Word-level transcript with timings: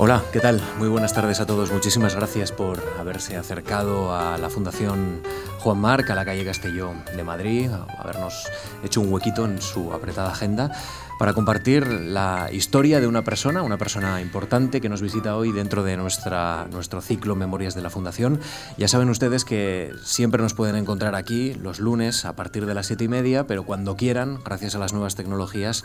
Hola, 0.00 0.22
¿qué 0.32 0.38
tal? 0.38 0.62
Muy 0.78 0.86
buenas 0.86 1.12
tardes 1.12 1.40
a 1.40 1.46
todos. 1.46 1.72
Muchísimas 1.72 2.14
gracias 2.14 2.52
por 2.52 2.80
haberse 3.00 3.36
acercado 3.36 4.14
a 4.14 4.38
la 4.38 4.48
Fundación 4.48 5.22
Juan 5.58 5.78
Marc, 5.78 6.08
a 6.10 6.14
la 6.14 6.24
calle 6.24 6.44
Castelló 6.44 6.92
de 7.16 7.24
Madrid, 7.24 7.68
habernos 7.98 8.46
hecho 8.84 9.00
un 9.00 9.12
huequito 9.12 9.44
en 9.44 9.60
su 9.60 9.92
apretada 9.92 10.30
agenda 10.30 10.70
para 11.18 11.32
compartir 11.32 11.84
la 11.88 12.48
historia 12.52 13.00
de 13.00 13.08
una 13.08 13.24
persona, 13.24 13.64
una 13.64 13.76
persona 13.76 14.20
importante 14.20 14.80
que 14.80 14.88
nos 14.88 15.02
visita 15.02 15.36
hoy 15.36 15.50
dentro 15.50 15.82
de 15.82 15.96
nuestra, 15.96 16.68
nuestro 16.70 17.00
ciclo 17.00 17.34
Memorias 17.34 17.74
de 17.74 17.82
la 17.82 17.90
Fundación. 17.90 18.38
Ya 18.76 18.86
saben 18.86 19.10
ustedes 19.10 19.44
que 19.44 19.92
siempre 20.04 20.40
nos 20.40 20.54
pueden 20.54 20.76
encontrar 20.76 21.16
aquí 21.16 21.54
los 21.54 21.80
lunes 21.80 22.24
a 22.24 22.36
partir 22.36 22.66
de 22.66 22.74
las 22.74 22.86
siete 22.86 23.02
y 23.02 23.08
media, 23.08 23.48
pero 23.48 23.64
cuando 23.64 23.96
quieran, 23.96 24.38
gracias 24.44 24.76
a 24.76 24.78
las 24.78 24.92
nuevas 24.92 25.16
tecnologías, 25.16 25.84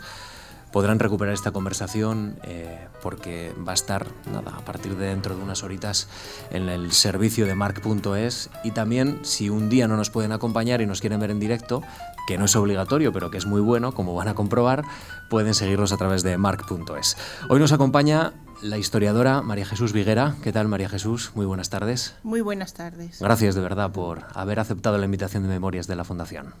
podrán 0.74 0.98
recuperar 0.98 1.32
esta 1.32 1.52
conversación 1.52 2.34
eh, 2.42 2.88
porque 3.00 3.54
va 3.66 3.70
a 3.70 3.74
estar 3.76 4.08
nada, 4.26 4.56
a 4.56 4.64
partir 4.64 4.96
de 4.96 5.06
dentro 5.06 5.36
de 5.36 5.40
unas 5.40 5.62
horitas 5.62 6.08
en 6.50 6.68
el 6.68 6.90
servicio 6.90 7.46
de 7.46 7.54
mark.es 7.54 8.50
y 8.64 8.72
también 8.72 9.20
si 9.22 9.50
un 9.50 9.68
día 9.68 9.86
no 9.86 9.96
nos 9.96 10.10
pueden 10.10 10.32
acompañar 10.32 10.80
y 10.80 10.86
nos 10.86 11.00
quieren 11.00 11.20
ver 11.20 11.30
en 11.30 11.38
directo, 11.38 11.82
que 12.26 12.38
no 12.38 12.46
es 12.46 12.56
obligatorio 12.56 13.12
pero 13.12 13.30
que 13.30 13.38
es 13.38 13.46
muy 13.46 13.60
bueno, 13.60 13.94
como 13.94 14.16
van 14.16 14.26
a 14.26 14.34
comprobar, 14.34 14.82
pueden 15.30 15.54
seguirnos 15.54 15.92
a 15.92 15.96
través 15.96 16.24
de 16.24 16.36
mark.es. 16.38 17.16
Hoy 17.48 17.60
nos 17.60 17.70
acompaña 17.70 18.32
la 18.60 18.76
historiadora 18.76 19.42
María 19.42 19.66
Jesús 19.66 19.92
Viguera. 19.92 20.34
¿Qué 20.42 20.50
tal 20.50 20.66
María 20.66 20.88
Jesús? 20.88 21.30
Muy 21.36 21.46
buenas 21.46 21.70
tardes. 21.70 22.16
Muy 22.24 22.40
buenas 22.40 22.74
tardes. 22.74 23.20
Gracias 23.20 23.54
de 23.54 23.60
verdad 23.60 23.92
por 23.92 24.24
haber 24.34 24.58
aceptado 24.58 24.98
la 24.98 25.04
invitación 25.04 25.44
de 25.44 25.50
Memorias 25.50 25.86
de 25.86 25.94
la 25.94 26.02
Fundación. 26.02 26.52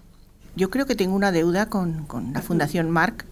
Yo 0.54 0.70
creo 0.70 0.86
que 0.86 0.94
tengo 0.94 1.16
una 1.16 1.32
deuda 1.32 1.68
con, 1.68 2.04
con 2.04 2.32
la 2.32 2.42
Fundación 2.42 2.88
Mark 2.88 3.24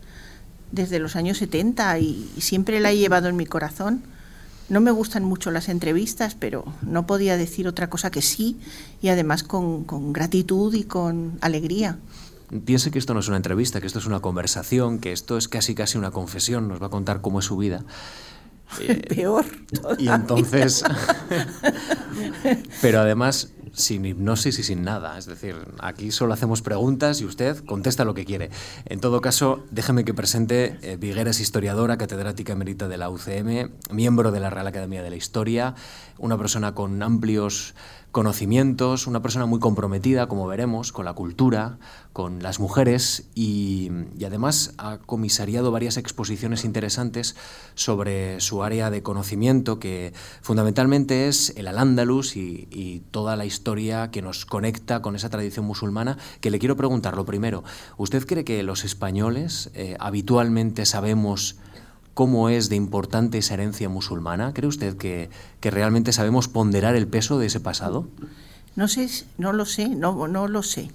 desde 0.72 0.98
los 0.98 1.14
años 1.16 1.38
70 1.38 1.98
y, 2.00 2.30
siempre 2.38 2.80
la 2.80 2.90
he 2.90 2.96
llevado 2.96 3.28
en 3.28 3.36
mi 3.36 3.46
corazón. 3.46 4.02
No 4.68 4.80
me 4.80 4.90
gustan 4.90 5.22
mucho 5.24 5.50
las 5.50 5.68
entrevistas, 5.68 6.34
pero 6.34 6.64
no 6.82 7.06
podía 7.06 7.36
decir 7.36 7.68
otra 7.68 7.90
cosa 7.90 8.10
que 8.10 8.22
sí 8.22 8.58
y 9.02 9.08
además 9.08 9.42
con, 9.42 9.84
gratitud 10.12 10.74
y 10.74 10.84
con 10.84 11.38
alegría. 11.42 11.98
Piense 12.64 12.90
que 12.90 12.98
esto 12.98 13.14
no 13.14 13.20
es 13.20 13.28
una 13.28 13.36
entrevista, 13.36 13.80
que 13.80 13.86
esto 13.86 13.98
es 13.98 14.06
una 14.06 14.20
conversación, 14.20 14.98
que 14.98 15.12
esto 15.12 15.36
es 15.36 15.48
casi 15.48 15.74
casi 15.74 15.98
una 15.98 16.10
confesión, 16.10 16.68
nos 16.68 16.82
va 16.82 16.86
a 16.86 16.90
contar 16.90 17.20
cómo 17.20 17.38
es 17.40 17.44
su 17.46 17.56
vida. 17.56 17.84
Peor. 19.08 19.44
Y 19.98 20.08
entonces, 20.08 20.82
pero 22.80 23.00
además 23.00 23.52
sin 23.72 24.04
hipnosis 24.04 24.58
y 24.58 24.62
sin 24.62 24.84
nada. 24.84 25.18
Es 25.18 25.26
decir, 25.26 25.56
aquí 25.80 26.10
solo 26.10 26.34
hacemos 26.34 26.62
preguntas 26.62 27.20
y 27.20 27.24
usted 27.24 27.64
contesta 27.64 28.04
lo 28.04 28.14
que 28.14 28.24
quiere. 28.24 28.50
En 28.86 29.00
todo 29.00 29.20
caso, 29.20 29.64
déjeme 29.70 30.04
que 30.04 30.14
presente 30.14 30.78
eh, 30.82 30.96
Vigueras, 30.96 31.40
historiadora, 31.40 31.98
catedrática 31.98 32.52
emerita 32.52 32.88
de 32.88 32.96
la 32.96 33.10
UCM, 33.10 33.70
miembro 33.90 34.30
de 34.30 34.40
la 34.40 34.50
Real 34.50 34.66
Academia 34.66 35.02
de 35.02 35.10
la 35.10 35.16
Historia, 35.16 35.74
una 36.18 36.38
persona 36.38 36.74
con 36.74 37.02
amplios 37.02 37.74
conocimientos, 38.12 39.06
una 39.06 39.22
persona 39.22 39.46
muy 39.46 39.58
comprometida, 39.58 40.28
como 40.28 40.46
veremos, 40.46 40.92
con 40.92 41.06
la 41.06 41.14
cultura, 41.14 41.78
con 42.12 42.42
las 42.42 42.60
mujeres 42.60 43.24
y, 43.34 43.90
además 44.24 44.74
ha 44.78 44.98
comisariado 44.98 45.72
varias 45.72 45.96
exposiciones 45.96 46.64
interesantes 46.64 47.34
sobre 47.74 48.40
su 48.40 48.62
área 48.62 48.90
de 48.90 49.02
conocimiento, 49.02 49.78
que 49.78 50.12
fundamentalmente 50.42 51.26
es 51.26 51.54
el 51.56 51.66
Al-Ándalus 51.66 52.36
y, 52.36 53.02
toda 53.10 53.36
la 53.36 53.46
historia 53.46 54.10
que 54.10 54.22
nos 54.22 54.44
conecta 54.44 55.02
con 55.02 55.16
esa 55.16 55.30
tradición 55.30 55.64
musulmana, 55.64 56.18
que 56.40 56.50
le 56.50 56.58
quiero 56.58 56.76
preguntar 56.76 57.16
lo 57.16 57.24
primero, 57.24 57.64
¿usted 57.96 58.26
cree 58.26 58.44
que 58.44 58.62
los 58.62 58.84
españoles 58.84 59.70
eh, 59.74 59.96
habitualmente 59.98 60.84
sabemos 60.84 61.56
cómo 62.14 62.48
es 62.48 62.68
de 62.68 62.76
importante 62.76 63.38
esa 63.38 63.54
herencia 63.54 63.88
musulmana? 63.88 64.52
¿Cree 64.52 64.68
usted 64.68 64.96
que, 64.96 65.30
realmente 65.62 66.12
sabemos 66.12 66.48
ponderar 66.48 66.94
el 66.96 67.06
peso 67.06 67.38
de 67.38 67.46
ese 67.46 67.60
pasado? 67.60 68.08
No 68.76 68.88
sé, 68.88 69.08
no 69.38 69.52
lo 69.52 69.66
sé, 69.66 69.88
no, 69.88 70.28
no 70.28 70.48
lo 70.48 70.62
sé. 70.62 70.90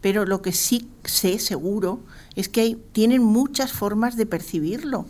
Pero 0.00 0.24
lo 0.24 0.42
que 0.42 0.52
sí 0.52 0.88
sé 1.04 1.38
seguro 1.38 2.00
es 2.36 2.48
que 2.48 2.60
hay, 2.60 2.82
tienen 2.92 3.22
muchas 3.22 3.72
formas 3.72 4.16
de 4.16 4.26
percibirlo. 4.26 5.06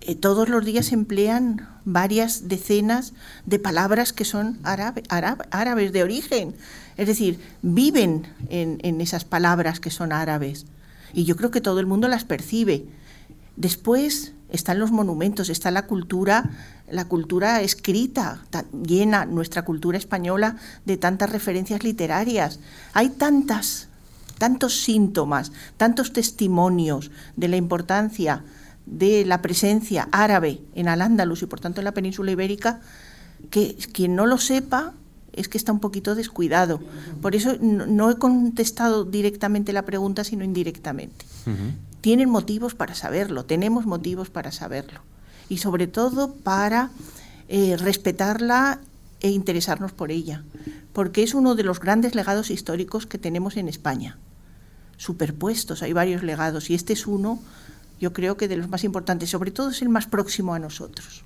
Eh, 0.00 0.14
todos 0.14 0.48
los 0.48 0.64
días 0.64 0.92
emplean 0.92 1.68
varias 1.84 2.48
decenas 2.48 3.12
de 3.46 3.58
palabras 3.58 4.12
que 4.12 4.24
son 4.24 4.58
árabes 4.64 5.92
de 5.92 6.02
origen. 6.02 6.54
Es 6.96 7.06
decir, 7.06 7.38
viven 7.62 8.26
en, 8.48 8.78
en 8.82 9.00
esas 9.00 9.24
palabras 9.24 9.80
que 9.80 9.90
son 9.90 10.12
árabes. 10.12 10.66
Y 11.14 11.24
yo 11.24 11.36
creo 11.36 11.50
que 11.50 11.60
todo 11.60 11.78
el 11.78 11.86
mundo 11.86 12.08
las 12.08 12.24
percibe. 12.24 12.86
Después 13.56 14.32
están 14.52 14.78
los 14.78 14.92
monumentos, 14.92 15.48
está 15.48 15.70
la 15.70 15.86
cultura, 15.86 16.50
la 16.88 17.06
cultura 17.06 17.62
escrita, 17.62 18.44
llena 18.86 19.24
nuestra 19.24 19.64
cultura 19.64 19.98
española 19.98 20.56
de 20.84 20.98
tantas 20.98 21.30
referencias 21.30 21.82
literarias. 21.82 22.60
Hay 22.92 23.08
tantas, 23.08 23.88
tantos 24.38 24.82
síntomas, 24.82 25.52
tantos 25.78 26.12
testimonios 26.12 27.10
de 27.34 27.48
la 27.48 27.56
importancia 27.56 28.44
de 28.84 29.24
la 29.24 29.40
presencia 29.40 30.08
árabe 30.12 30.60
en 30.74 30.88
Al-Ándalus 30.88 31.42
y 31.42 31.46
por 31.46 31.60
tanto 31.60 31.80
en 31.80 31.86
la 31.86 31.94
península 31.94 32.30
ibérica, 32.30 32.80
que 33.50 33.76
quien 33.92 34.14
no 34.14 34.26
lo 34.26 34.36
sepa 34.38 34.92
es 35.32 35.48
que 35.48 35.56
está 35.56 35.72
un 35.72 35.80
poquito 35.80 36.14
descuidado. 36.14 36.78
Por 37.22 37.34
eso 37.34 37.56
no, 37.58 38.10
he 38.10 38.16
contestado 38.16 39.04
directamente 39.04 39.72
la 39.72 39.86
pregunta, 39.86 40.24
sino 40.24 40.44
indirectamente 40.44 41.24
tienen 42.02 42.28
motivos 42.28 42.74
para 42.74 42.94
saberlo, 42.94 43.46
tenemos 43.46 43.86
motivos 43.86 44.28
para 44.28 44.52
saberlo. 44.52 45.00
Y 45.48 45.58
sobre 45.58 45.86
todo 45.86 46.34
para 46.34 46.90
eh, 47.48 47.76
respetarla 47.78 48.80
e 49.20 49.30
interesarnos 49.30 49.92
por 49.92 50.10
ella, 50.10 50.42
porque 50.92 51.22
es 51.22 51.32
uno 51.32 51.54
de 51.54 51.62
los 51.62 51.80
grandes 51.80 52.14
legados 52.14 52.50
históricos 52.50 53.06
que 53.06 53.18
tenemos 53.18 53.56
en 53.56 53.68
España. 53.68 54.18
Superpuestos, 54.96 55.82
hay 55.82 55.92
varios 55.92 56.22
legados, 56.22 56.70
y 56.70 56.74
este 56.74 56.92
es 56.92 57.06
uno, 57.06 57.40
yo 58.00 58.12
creo 58.12 58.36
que 58.36 58.48
de 58.48 58.56
los 58.56 58.68
más 58.68 58.82
importantes, 58.82 59.30
sobre 59.30 59.52
todo 59.52 59.70
es 59.70 59.80
el 59.80 59.88
más 59.88 60.06
próximo 60.06 60.54
a 60.54 60.58
nosotros. 60.58 61.24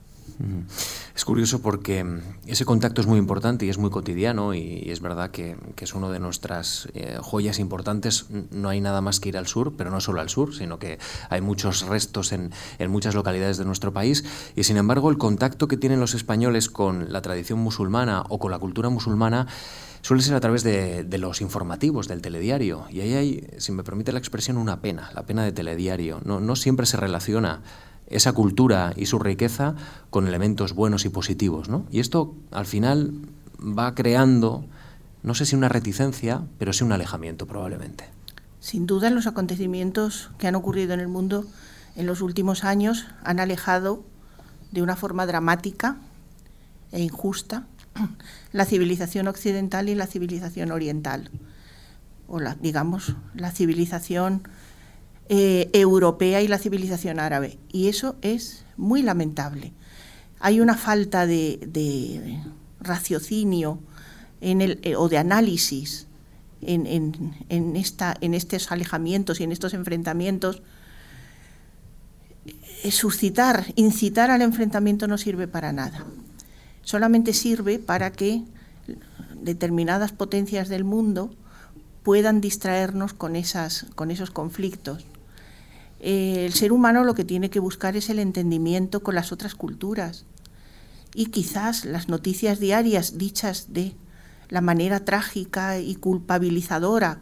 Es 1.14 1.24
curioso 1.24 1.62
porque 1.62 2.04
ese 2.46 2.64
contacto 2.64 3.00
es 3.00 3.06
muy 3.06 3.18
importante 3.18 3.64
y 3.64 3.70
es 3.70 3.78
muy 3.78 3.90
cotidiano 3.90 4.54
y, 4.54 4.90
es 4.90 5.00
verdad 5.00 5.30
que, 5.30 5.56
es 5.80 5.94
una 5.94 6.10
de 6.10 6.20
nuestras 6.20 6.88
eh, 6.94 7.18
joyas 7.22 7.58
importantes. 7.58 8.26
No 8.50 8.68
hay 8.68 8.80
nada 8.80 9.00
más 9.00 9.18
que 9.18 9.30
ir 9.30 9.38
al 9.38 9.46
sur, 9.46 9.74
pero 9.76 9.90
no 9.90 10.00
solo 10.00 10.20
al 10.20 10.28
sur, 10.28 10.54
sino 10.54 10.78
que 10.78 10.98
hay 11.30 11.40
muchos 11.40 11.86
restos 11.86 12.32
en, 12.32 12.52
muchas 12.88 13.14
localidades 13.14 13.56
de 13.56 13.64
nuestro 13.64 13.92
país 13.92 14.24
y 14.54 14.64
sin 14.64 14.76
embargo 14.76 15.10
el 15.10 15.18
contacto 15.18 15.68
que 15.68 15.76
tienen 15.76 16.00
los 16.00 16.14
españoles 16.14 16.68
con 16.68 17.12
la 17.12 17.22
tradición 17.22 17.58
musulmana 17.58 18.24
o 18.28 18.38
con 18.38 18.50
la 18.50 18.58
cultura 18.58 18.88
musulmana 18.90 19.46
suele 20.02 20.22
ser 20.22 20.34
a 20.34 20.40
través 20.40 20.62
de, 20.62 21.04
los 21.18 21.40
informativos, 21.40 22.06
del 22.08 22.22
telediario. 22.22 22.84
Y 22.90 23.00
ahí 23.00 23.14
hay, 23.14 23.46
si 23.58 23.72
me 23.72 23.82
permite 23.82 24.12
la 24.12 24.18
expresión, 24.18 24.56
una 24.56 24.80
pena, 24.80 25.10
la 25.14 25.26
pena 25.26 25.44
de 25.44 25.52
telediario. 25.52 26.20
No, 26.24 26.40
no 26.40 26.54
siempre 26.54 26.86
se 26.86 26.96
relaciona 26.96 27.62
esa 28.08 28.32
cultura 28.32 28.92
y 28.96 29.06
su 29.06 29.18
riqueza 29.18 29.74
con 30.10 30.26
elementos 30.26 30.74
buenos 30.74 31.04
y 31.04 31.08
positivos. 31.08 31.68
¿no? 31.68 31.86
Y 31.90 32.00
esto 32.00 32.34
al 32.50 32.66
final 32.66 33.12
va 33.60 33.94
creando, 33.94 34.64
no 35.22 35.34
sé 35.34 35.46
si 35.46 35.56
una 35.56 35.68
reticencia, 35.68 36.42
pero 36.58 36.72
sí 36.72 36.84
un 36.84 36.92
alejamiento 36.92 37.46
probablemente. 37.46 38.04
Sin 38.60 38.86
duda 38.86 39.10
los 39.10 39.26
acontecimientos 39.26 40.30
que 40.38 40.48
han 40.48 40.54
ocurrido 40.54 40.94
en 40.94 41.00
el 41.00 41.08
mundo 41.08 41.44
en 41.94 42.06
los 42.06 42.20
últimos 42.20 42.64
años 42.64 43.06
han 43.24 43.40
alejado 43.40 44.04
de 44.70 44.82
una 44.82 44.96
forma 44.96 45.26
dramática 45.26 45.96
e 46.92 47.00
injusta 47.00 47.66
la 48.52 48.64
civilización 48.64 49.28
occidental 49.28 49.88
y 49.88 49.94
la 49.94 50.06
civilización 50.06 50.70
oriental, 50.70 51.30
o 52.28 52.40
la, 52.40 52.54
digamos, 52.56 53.16
la 53.34 53.50
civilización 53.50 54.42
eh, 55.28 55.70
europea 55.72 56.40
y 56.40 56.48
la 56.48 56.58
civilización 56.58 57.18
árabe. 57.18 57.58
Y 57.72 57.88
eso 57.88 58.16
es 58.22 58.64
muy 58.76 59.02
lamentable. 59.02 59.72
Hay 60.38 60.60
una 60.60 60.76
falta 60.76 61.26
de, 61.26 62.40
raciocinio 62.80 63.80
eh, 64.40 64.94
o 64.96 65.08
de 65.08 65.18
análisis 65.18 66.06
en, 66.60 66.86
en 67.48 68.34
estos 68.34 68.70
alejamientos 68.70 69.40
y 69.40 69.44
en 69.44 69.52
estos 69.52 69.74
enfrentamientos. 69.74 70.62
Eh, 72.84 72.92
suscitar, 72.92 73.66
incitar 73.74 74.30
al 74.30 74.42
enfrentamiento 74.42 75.08
no 75.08 75.18
sirve 75.18 75.48
para 75.48 75.72
nada. 75.72 76.06
Solamente 76.82 77.32
sirve 77.32 77.80
para 77.80 78.12
que 78.12 78.44
determinadas 79.34 80.12
potencias 80.12 80.68
del 80.68 80.84
mundo 80.84 81.34
puedan 82.04 82.40
distraernos 82.40 83.12
con, 83.12 83.34
esas, 83.34 83.86
con 83.96 84.12
esos 84.12 84.30
conflictos 84.30 85.04
eh, 86.00 86.44
el 86.46 86.52
ser 86.52 86.72
humano 86.72 87.04
lo 87.04 87.14
que 87.14 87.24
tiene 87.24 87.50
que 87.50 87.60
buscar 87.60 87.96
es 87.96 88.10
el 88.10 88.18
entendimiento 88.18 89.02
con 89.02 89.14
las 89.14 89.32
otras 89.32 89.54
culturas. 89.54 90.24
Y 91.14 91.26
quizás 91.26 91.84
las 91.84 92.08
noticias 92.08 92.60
diarias 92.60 93.16
dichas 93.16 93.72
de 93.72 93.94
la 94.48 94.60
manera 94.60 95.04
trágica 95.04 95.78
y 95.78 95.94
culpabilizadora 95.96 97.20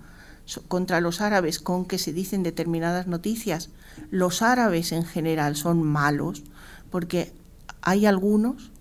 contra 0.69 1.01
los 1.01 1.21
árabes 1.21 1.59
con 1.59 1.87
que 1.87 1.99
se 1.99 2.13
dicen 2.13 2.43
determinadas 2.43 3.07
noticias, 3.07 3.71
los 4.11 4.43
árabes 4.43 4.93
en 4.93 5.05
general 5.05 5.57
son 5.57 5.83
malos 5.83 6.43
porque 6.91 7.33
hay 7.81 8.07
algunos 8.07 8.73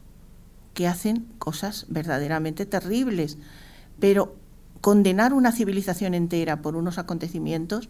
que 0.74 0.88
hacen 0.88 1.28
cosas 1.38 1.86
verdaderamente 1.90 2.66
terribles, 2.66 3.38
pero 4.00 4.36
condenar 4.82 5.34
una 5.34 5.52
civilización 5.52 6.14
entera 6.14 6.62
por 6.62 6.76
unos 6.76 6.98
acontecimientos 6.98 7.90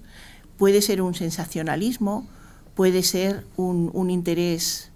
puede 0.57 0.81
ser 0.81 1.01
un 1.01 1.13
sensacionalismo, 1.13 2.27
puede 2.75 3.03
ser 3.03 3.45
un, 3.57 4.09
interés 4.09 4.91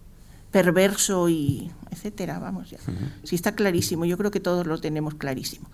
perverso 0.51 1.29
y 1.29 1.71
etcétera, 1.91 2.39
vamos 2.39 2.69
ya. 2.69 2.79
Sí 3.23 3.35
está 3.35 3.53
clarísimo, 3.53 4.05
yo 4.05 4.17
creo 4.17 4.31
que 4.31 4.39
todos 4.39 4.65
lo 4.65 4.79
tenemos 4.79 5.15
clarísimo. 5.15 5.69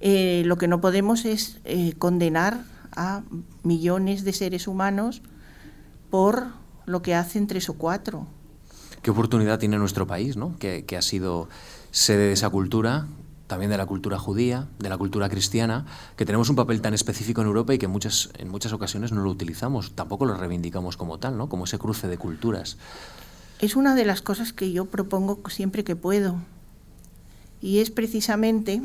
Eh, 0.00 0.42
lo 0.46 0.56
que 0.56 0.68
no 0.68 0.80
podemos 0.80 1.24
es 1.24 1.58
eh, 1.64 1.94
condenar 1.98 2.64
a 2.92 3.22
millones 3.62 4.24
de 4.24 4.32
seres 4.32 4.68
humanos 4.68 5.22
por 6.10 6.46
lo 6.86 7.02
que 7.02 7.14
hacen 7.14 7.46
tres 7.46 7.68
o 7.68 7.74
cuatro. 7.74 8.26
¿Qué 9.02 9.10
oportunidad 9.10 9.58
tiene 9.58 9.78
nuestro 9.78 10.06
país, 10.06 10.36
¿no? 10.36 10.56
que, 10.58 10.84
que 10.84 10.96
ha 10.96 11.02
sido 11.02 11.48
sede 11.90 12.26
de 12.26 12.32
esa 12.32 12.50
cultura, 12.50 13.06
también 13.46 13.70
de 13.70 13.76
la 13.76 13.86
cultura 13.86 14.18
judía, 14.18 14.68
de 14.78 14.88
la 14.88 14.96
cultura 14.96 15.28
cristiana, 15.28 15.86
que 16.16 16.24
tenemos 16.24 16.48
un 16.48 16.56
papel 16.56 16.80
tan 16.80 16.94
específico 16.94 17.40
en 17.40 17.46
Europa 17.46 17.74
y 17.74 17.78
que 17.78 17.88
muchas, 17.88 18.30
en 18.38 18.48
muchas 18.48 18.72
ocasiones 18.72 19.12
no 19.12 19.22
lo 19.22 19.30
utilizamos, 19.30 19.92
tampoco 19.94 20.24
lo 20.24 20.36
reivindicamos 20.36 20.96
como 20.96 21.18
tal, 21.18 21.36
¿no? 21.36 21.48
como 21.48 21.64
ese 21.64 21.78
cruce 21.78 22.08
de 22.08 22.16
culturas. 22.16 22.78
Es 23.60 23.76
una 23.76 23.94
de 23.94 24.04
las 24.04 24.22
cosas 24.22 24.52
que 24.52 24.72
yo 24.72 24.86
propongo 24.86 25.40
siempre 25.48 25.84
que 25.84 25.96
puedo, 25.96 26.36
y 27.60 27.78
es 27.78 27.90
precisamente 27.90 28.82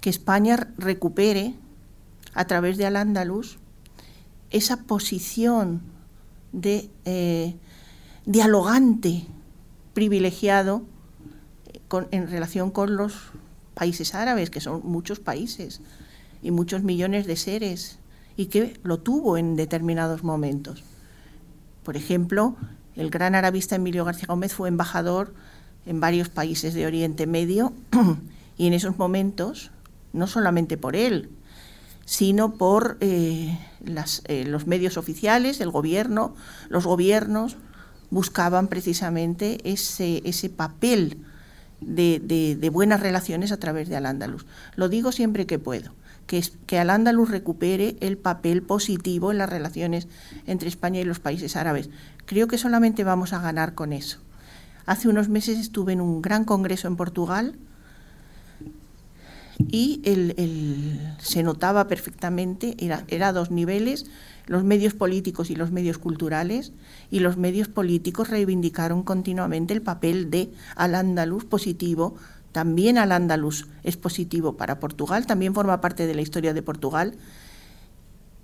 que 0.00 0.10
España 0.10 0.68
recupere, 0.78 1.54
a 2.34 2.44
través 2.46 2.76
de 2.76 2.86
Al-Ándalus, 2.86 3.58
esa 4.50 4.82
posición 4.82 5.80
de 6.52 6.90
eh, 7.04 7.56
dialogante 8.26 9.26
privilegiado 9.94 10.82
en 12.10 12.30
relación 12.30 12.70
con 12.70 12.96
los 12.96 13.14
países 13.74 14.14
árabes, 14.14 14.50
que 14.50 14.60
son 14.60 14.80
muchos 14.84 15.20
países 15.20 15.80
y 16.42 16.50
muchos 16.50 16.82
millones 16.82 17.26
de 17.26 17.36
seres, 17.36 17.98
y 18.36 18.46
que 18.46 18.78
lo 18.82 18.98
tuvo 18.98 19.36
en 19.36 19.56
determinados 19.56 20.22
momentos. 20.22 20.84
Por 21.82 21.96
ejemplo, 21.96 22.56
el 22.94 23.10
gran 23.10 23.34
arabista 23.34 23.76
Emilio 23.76 24.04
García 24.04 24.26
Gómez 24.28 24.54
fue 24.54 24.68
embajador 24.68 25.34
en 25.86 26.00
varios 26.00 26.28
países 26.28 26.74
de 26.74 26.86
Oriente 26.86 27.26
Medio 27.26 27.72
y 28.58 28.66
en 28.66 28.72
esos 28.72 28.98
momentos, 28.98 29.70
no 30.12 30.26
solamente 30.26 30.76
por 30.76 30.96
él, 30.96 31.30
sino 32.04 32.54
por 32.54 32.98
eh, 33.00 33.58
eh, 34.26 34.44
los 34.46 34.66
medios 34.66 34.96
oficiales, 34.96 35.60
el 35.60 35.70
gobierno, 35.70 36.34
los 36.68 36.86
gobiernos 36.86 37.56
buscaban 38.10 38.68
precisamente 38.68 39.58
ese, 39.70 40.22
ese 40.24 40.48
papel 40.48 41.25
de, 41.80 42.70
buenas 42.72 43.00
relaciones 43.00 43.52
a 43.52 43.58
través 43.58 43.88
de 43.88 43.96
Al-Ándalus. 43.96 44.46
Lo 44.74 44.88
digo 44.88 45.12
siempre 45.12 45.46
que 45.46 45.58
puedo, 45.58 45.92
que, 46.26 46.38
es, 46.38 46.52
que 46.66 46.78
Al-Ándalus 46.78 47.30
recupere 47.30 47.96
el 48.00 48.16
papel 48.16 48.62
positivo 48.62 49.30
en 49.30 49.38
las 49.38 49.50
relaciones 49.50 50.08
entre 50.46 50.68
España 50.68 51.00
y 51.00 51.04
los 51.04 51.20
países 51.20 51.56
árabes. 51.56 51.90
Creo 52.24 52.48
que 52.48 52.58
solamente 52.58 53.04
vamos 53.04 53.32
a 53.32 53.40
ganar 53.40 53.74
con 53.74 53.92
eso. 53.92 54.18
Hace 54.86 55.08
unos 55.08 55.28
meses 55.28 55.58
estuve 55.58 55.92
en 55.92 56.00
un 56.00 56.22
gran 56.22 56.44
congreso 56.44 56.86
en 56.88 56.96
Portugal 56.96 57.56
y 59.58 60.02
se 61.18 61.42
notaba 61.42 61.88
perfectamente, 61.88 62.76
era, 62.78 63.04
era 63.08 63.32
dos 63.32 63.50
niveles, 63.50 64.06
los 64.46 64.64
medios 64.64 64.94
políticos 64.94 65.50
y 65.50 65.56
los 65.56 65.70
medios 65.70 65.98
culturales, 65.98 66.72
y 67.10 67.20
los 67.20 67.36
medios 67.36 67.68
políticos 67.68 68.30
reivindicaron 68.30 69.02
continuamente 69.02 69.74
el 69.74 69.82
papel 69.82 70.30
de 70.30 70.50
Al-Ándalus 70.76 71.44
positivo. 71.44 72.14
También 72.52 72.98
Al-Ándalus 72.98 73.66
es 73.82 73.96
positivo 73.96 74.56
para 74.56 74.80
Portugal, 74.80 75.26
también 75.26 75.54
forma 75.54 75.80
parte 75.80 76.06
de 76.06 76.14
la 76.14 76.22
historia 76.22 76.54
de 76.54 76.62
Portugal. 76.62 77.14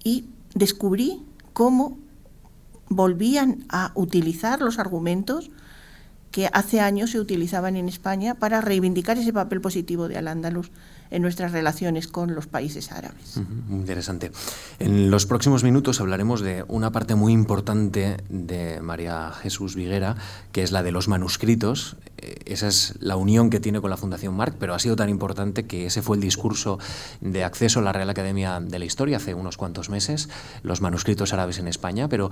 Y 0.05 0.27
descubrí 0.55 1.23
cómo 1.53 1.99
volvían 2.89 3.65
a 3.69 3.93
utilizar 3.95 4.61
los 4.61 4.79
argumentos 4.79 5.51
que 6.31 6.49
hace 6.53 6.81
años 6.81 7.11
se 7.11 7.21
utilizaban 7.21 7.77
en 7.77 7.89
España 7.89 8.35
para 8.35 8.61
reivindicar 8.61 9.19
ese 9.19 9.33
papel 9.33 9.61
positivo 9.61 10.09
de 10.09 10.17
Al-Ándalus 10.17 10.71
en 11.13 11.21
nuestras 11.21 11.53
relaciones 11.53 12.09
con 12.09 12.35
los 12.35 12.47
países 12.47 12.91
árabes. 12.91 13.37
interesante. 13.71 14.33
En 14.79 15.11
los 15.11 15.27
próximos 15.27 15.63
minutos 15.63 16.01
hablaremos 16.01 16.41
de 16.41 16.65
una 16.69 16.91
parte 16.91 17.15
muy 17.15 17.35
importante 17.35 18.17
de 18.31 18.81
María 18.81 19.31
Jesús 19.31 19.77
Viguera, 19.77 20.17
que 20.53 20.63
es 20.63 20.73
la 20.73 20.83
de 20.83 20.91
los 20.91 21.09
manuscritos. 21.09 21.97
Eh, 22.17 22.37
esa 22.47 22.67
es 22.67 22.95
la 23.01 23.17
unión 23.17 23.51
que 23.51 23.61
tiene 23.61 23.81
con 23.83 23.91
la 23.91 23.99
Fundación 23.99 24.35
Marc, 24.35 24.57
pero 24.59 24.75
ha 24.75 24.79
sido 24.79 24.97
tan 24.97 25.11
importante 25.11 25.67
que 25.67 25.85
ese 25.85 26.01
fue 26.01 26.17
el 26.17 26.23
discurso 26.23 26.79
de 27.21 27.45
acceso 27.45 27.81
a 27.81 27.83
la 27.83 27.93
Real 27.93 28.09
Academia 28.09 28.61
de 28.61 28.79
la 28.79 28.85
Historia 28.87 29.19
hace 29.19 29.35
unos 29.35 29.59
cuantos 29.59 29.91
meses, 29.91 30.31
los 30.63 30.81
manuscritos 30.81 31.35
árabes 31.35 31.59
en 31.59 31.69
España. 31.69 32.09
Pero 32.09 32.31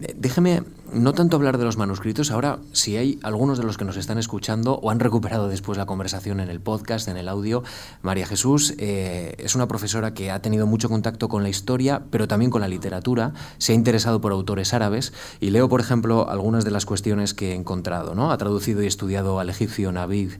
eh, 0.00 0.14
déjeme 0.16 0.64
no 0.92 1.12
tanto 1.12 1.36
hablar 1.36 1.58
de 1.58 1.64
los 1.64 1.76
manuscritos, 1.76 2.32
ahora 2.32 2.58
si 2.72 2.96
hay 2.96 3.20
algunos 3.22 3.58
de 3.58 3.64
los 3.64 3.76
que 3.76 3.84
nos 3.84 3.96
están 3.96 4.18
escuchando 4.18 4.74
o 4.74 4.90
han 4.90 4.98
recuperado 4.98 5.48
después 5.48 5.78
la 5.78 5.86
conversación 5.86 6.40
en 6.40 6.50
el 6.50 6.60
podcast, 6.60 7.06
en 7.06 7.16
el 7.16 7.28
audio, 7.28 7.62
María 8.02 8.15
Jesús 8.24 8.74
eh, 8.78 9.34
es 9.38 9.54
una 9.54 9.68
profesora 9.68 10.14
que 10.14 10.30
ha 10.30 10.40
tenido 10.40 10.66
mucho 10.66 10.88
contacto 10.88 11.28
con 11.28 11.42
la 11.42 11.48
historia, 11.48 12.04
pero 12.10 12.28
también 12.28 12.50
con 12.50 12.60
la 12.60 12.68
literatura, 12.68 13.34
se 13.58 13.72
ha 13.72 13.74
interesado 13.74 14.20
por 14.20 14.32
autores 14.32 14.72
árabes 14.72 15.12
y 15.40 15.50
leo, 15.50 15.68
por 15.68 15.80
ejemplo, 15.80 16.30
algunas 16.30 16.64
de 16.64 16.70
las 16.70 16.86
cuestiones 16.86 17.34
que 17.34 17.52
he 17.52 17.54
encontrado. 17.54 18.14
¿no? 18.14 18.30
Ha 18.30 18.38
traducido 18.38 18.82
y 18.82 18.86
estudiado 18.86 19.40
al 19.40 19.50
egipcio 19.50 19.92
Navid 19.92 20.32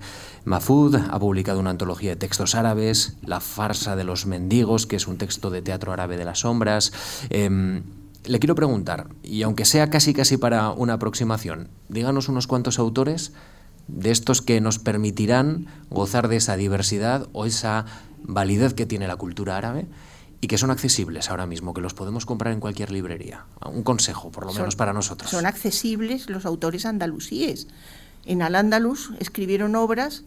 Mahfoud, 0.47 0.95
ha 0.95 1.19
publicado 1.19 1.59
una 1.59 1.71
antología 1.71 2.11
de 2.11 2.17
textos 2.17 2.55
árabes, 2.55 3.17
La 3.23 3.41
farsa 3.41 3.97
de 3.97 4.05
los 4.05 4.27
mendigos, 4.27 4.87
que 4.87 4.97
es 4.97 5.09
un 5.09 5.19
texto 5.19 5.51
de 5.51 5.61
teatro 5.61 5.93
árabe 5.93 6.17
de 6.17 6.25
las 6.25 6.41
sombras. 6.41 6.93
Em, 7.31 7.83
le 8.25 8.39
quiero 8.39 8.55
preguntar, 8.55 9.09
y 9.23 9.43
aunque 9.43 9.65
sea 9.65 9.91
casi 9.91 10.15
casi 10.15 10.37
para 10.37 10.71
una 10.71 10.95
aproximación, 10.95 11.69
díganos 11.89 12.29
unos 12.29 12.47
cuantos 12.47 12.79
autores 12.79 13.33
de 13.89 14.11
estos 14.11 14.43
que 14.43 14.61
nos 14.61 14.79
permitirán 14.79 15.67
gozar 15.91 16.29
de 16.29 16.37
esa 16.37 16.57
diversidad 16.57 17.29
o 17.33 17.47
esa 17.47 17.87
validez 18.23 18.75
que 18.75 18.87
tiene 18.87 19.07
la 19.07 19.17
cultura 19.17 19.57
árabe 19.57 19.87
y 20.41 20.49
que 20.49 20.59
son 20.59 20.71
accesibles 20.71 21.31
ahora 21.31 21.47
mismo, 21.47 21.73
que 21.73 21.81
los 21.81 21.95
podemos 21.95 22.27
comprar 22.27 22.53
en 22.53 22.61
cualquier 22.61 22.91
librería. 22.91 23.47
Un 23.65 23.83
consejo, 23.83 24.31
por 24.31 24.47
lo 24.47 24.53
menos 24.53 24.77
para 24.77 24.93
nosotros. 24.93 25.31
Son 25.31 25.47
accesibles 25.47 26.29
los 26.29 26.45
autores 26.45 26.85
andalusíes. 26.85 27.69
En 28.25 28.43
Al-Ándalus 28.43 29.13
escribieron 29.19 29.77
obras 29.77 30.25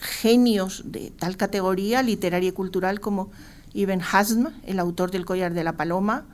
genios 0.00 0.82
de 0.86 1.10
tal 1.10 1.36
categoría 1.36 2.02
literaria 2.02 2.50
y 2.50 2.52
cultural 2.52 3.00
como 3.00 3.30
Ibn 3.74 4.00
Hazm, 4.00 4.48
el 4.64 4.78
autor 4.78 5.10
del 5.10 5.24
Collar 5.24 5.52
de 5.52 5.64
la 5.64 5.76
Paloma, 5.76 6.24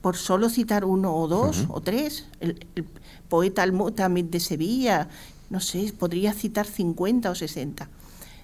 por 0.00 0.16
solo 0.16 0.48
citar 0.48 0.84
uno 0.84 1.14
o 1.14 1.28
dos 1.28 1.66
o 1.68 1.80
tres, 1.80 2.26
el, 2.40 2.66
poeta 3.28 3.62
Al-Mutamid 3.62 4.26
de 4.26 4.40
Sevilla, 4.40 5.08
no 5.50 5.60
sé, 5.60 5.92
podría 5.98 6.32
citar 6.32 6.66
50 6.66 7.30
o 7.30 7.34
60. 7.34 7.88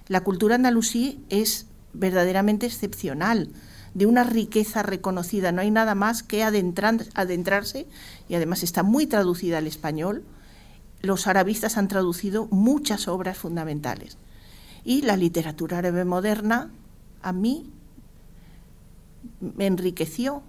La 0.07 0.23
cultura 0.23 0.55
andalusí 0.55 1.23
es 1.29 1.67
verdaderamente 1.93 2.65
excepcional, 2.65 3.49
de 3.93 4.05
una 4.05 4.23
riqueza 4.23 4.83
reconocida. 4.83 5.51
No 5.51 5.61
hay 5.61 5.71
nada 5.71 5.95
más 5.95 6.21
que 6.21 6.43
adentrarse, 6.43 7.87
y 8.27 8.35
además 8.35 8.61
está 8.61 8.83
muy 8.83 9.07
traducida 9.07 9.57
al 9.57 9.67
español. 9.67 10.23
Los 11.01 11.27
arabistas 11.27 11.77
han 11.77 11.87
traducido 11.87 12.47
muchas 12.47 13.07
obras 13.07 13.37
fundamentales. 13.37 14.17
Y 14.83 15.01
la 15.01 15.17
literatura 15.17 15.79
árabe 15.79 16.05
moderna, 16.05 16.69
a 17.21 17.31
mí, 17.31 17.71
me 19.39 19.65
enriqueció. 19.65 20.43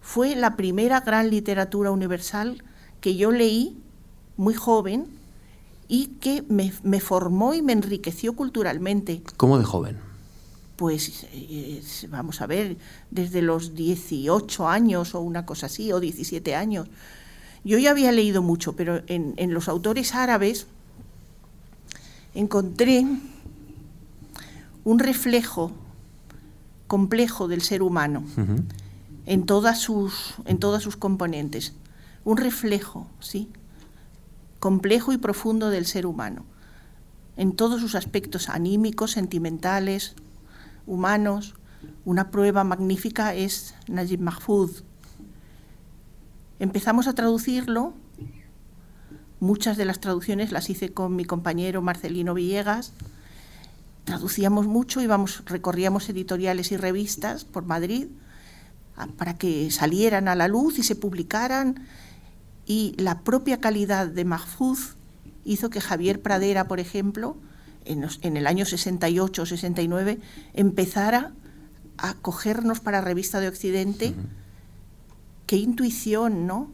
Fue 0.00 0.34
la 0.34 0.56
primera 0.56 1.00
gran 1.00 1.30
literatura 1.30 1.90
universal 1.90 2.64
que 3.00 3.16
yo 3.16 3.30
leí 3.30 3.78
muy 4.36 4.54
joven 4.54 5.15
y 5.88 6.06
que 6.20 6.42
me, 6.48 7.00
formó 7.00 7.54
y 7.54 7.62
me 7.62 7.72
enriqueció 7.72 8.34
culturalmente. 8.34 9.22
¿Cómo 9.36 9.58
de 9.58 9.64
joven? 9.64 9.98
Pues 10.76 11.26
vamos 12.10 12.40
a 12.40 12.46
ver, 12.46 12.76
desde 13.10 13.40
los 13.40 13.74
18 13.74 14.68
años 14.68 15.14
o 15.14 15.20
una 15.20 15.46
cosa 15.46 15.66
así, 15.66 15.92
o 15.92 16.00
17 16.00 16.54
años. 16.54 16.88
Yo 17.64 17.78
ya 17.78 17.90
había 17.90 18.12
leído 18.12 18.42
mucho, 18.42 18.74
pero 18.74 19.02
en, 19.06 19.54
los 19.54 19.68
autores 19.68 20.14
árabes 20.14 20.66
encontré 22.34 23.06
un 24.84 24.98
reflejo 24.98 25.72
complejo 26.86 27.48
del 27.48 27.62
ser 27.62 27.82
humano 27.82 28.22
en, 29.24 29.46
todas 29.46 29.80
sus, 29.80 30.34
en 30.44 30.58
todas 30.58 30.82
sus 30.82 30.96
componentes. 30.96 31.72
Un 32.24 32.36
reflejo, 32.36 33.06
¿sí? 33.20 33.48
Complejo 34.58 35.12
y 35.12 35.18
profundo 35.18 35.70
del 35.70 35.86
ser 35.86 36.06
humano, 36.06 36.44
en 37.36 37.54
todos 37.54 37.80
sus 37.80 37.94
aspectos 37.94 38.48
anímicos, 38.48 39.12
sentimentales, 39.12 40.14
humanos. 40.86 41.54
Una 42.04 42.30
prueba 42.30 42.64
magnífica 42.64 43.34
es 43.34 43.74
Najib 43.88 44.20
Mahfoud. 44.20 44.70
Empezamos 46.58 47.06
a 47.06 47.14
traducirlo 47.14 47.94
Muchas 49.38 49.76
de 49.76 49.84
las 49.84 50.00
traducciones 50.00 50.50
las 50.50 50.70
hice 50.70 50.94
con 50.94 51.14
mi 51.14 51.26
compañero 51.26 51.82
Marcelino 51.82 52.32
Villegas. 52.32 52.92
Traducíamos 54.04 54.66
mucho, 54.66 55.02
íbamos, 55.02 55.42
recorríamos 55.44 56.08
editoriales 56.08 56.72
y 56.72 56.78
revistas 56.78 57.44
por 57.44 57.64
Madrid 57.66 58.06
para 59.18 59.34
que 59.34 59.70
salieran 59.70 60.26
a 60.28 60.34
la 60.34 60.48
luz 60.48 60.78
y 60.78 60.82
se 60.82 60.96
publicaran. 60.96 61.86
Y 62.66 62.94
la 62.98 63.20
propia 63.20 63.60
calidad 63.60 64.08
de 64.08 64.24
Mahfouz 64.24 64.96
hizo 65.44 65.70
que 65.70 65.80
Javier 65.80 66.20
Pradera, 66.20 66.66
por 66.66 66.80
ejemplo, 66.80 67.36
en, 67.84 68.36
el 68.36 68.46
año 68.46 68.64
68 68.64 69.42
o 69.42 69.46
69, 69.46 70.18
empezara 70.54 71.32
a 71.96 72.14
cogernos 72.14 72.80
para 72.80 73.00
Revista 73.00 73.40
de 73.40 73.48
Occidente. 73.48 74.14
Qué 75.46 75.56
intuición, 75.56 76.46
¿no? 76.46 76.70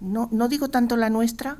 ¿no? 0.00 0.28
No 0.30 0.48
digo 0.48 0.68
tanto 0.68 0.96
la 0.96 1.10
nuestra, 1.10 1.58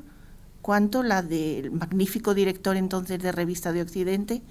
cuanto 0.61 1.03
la 1.03 1.21
del 1.21 1.71
magnífico 1.71 2.33
director 2.33 2.77
entonces 2.77 3.21
de 3.21 3.31
Revista 3.33 3.73
de 3.73 3.81
Occidente, 3.81 4.41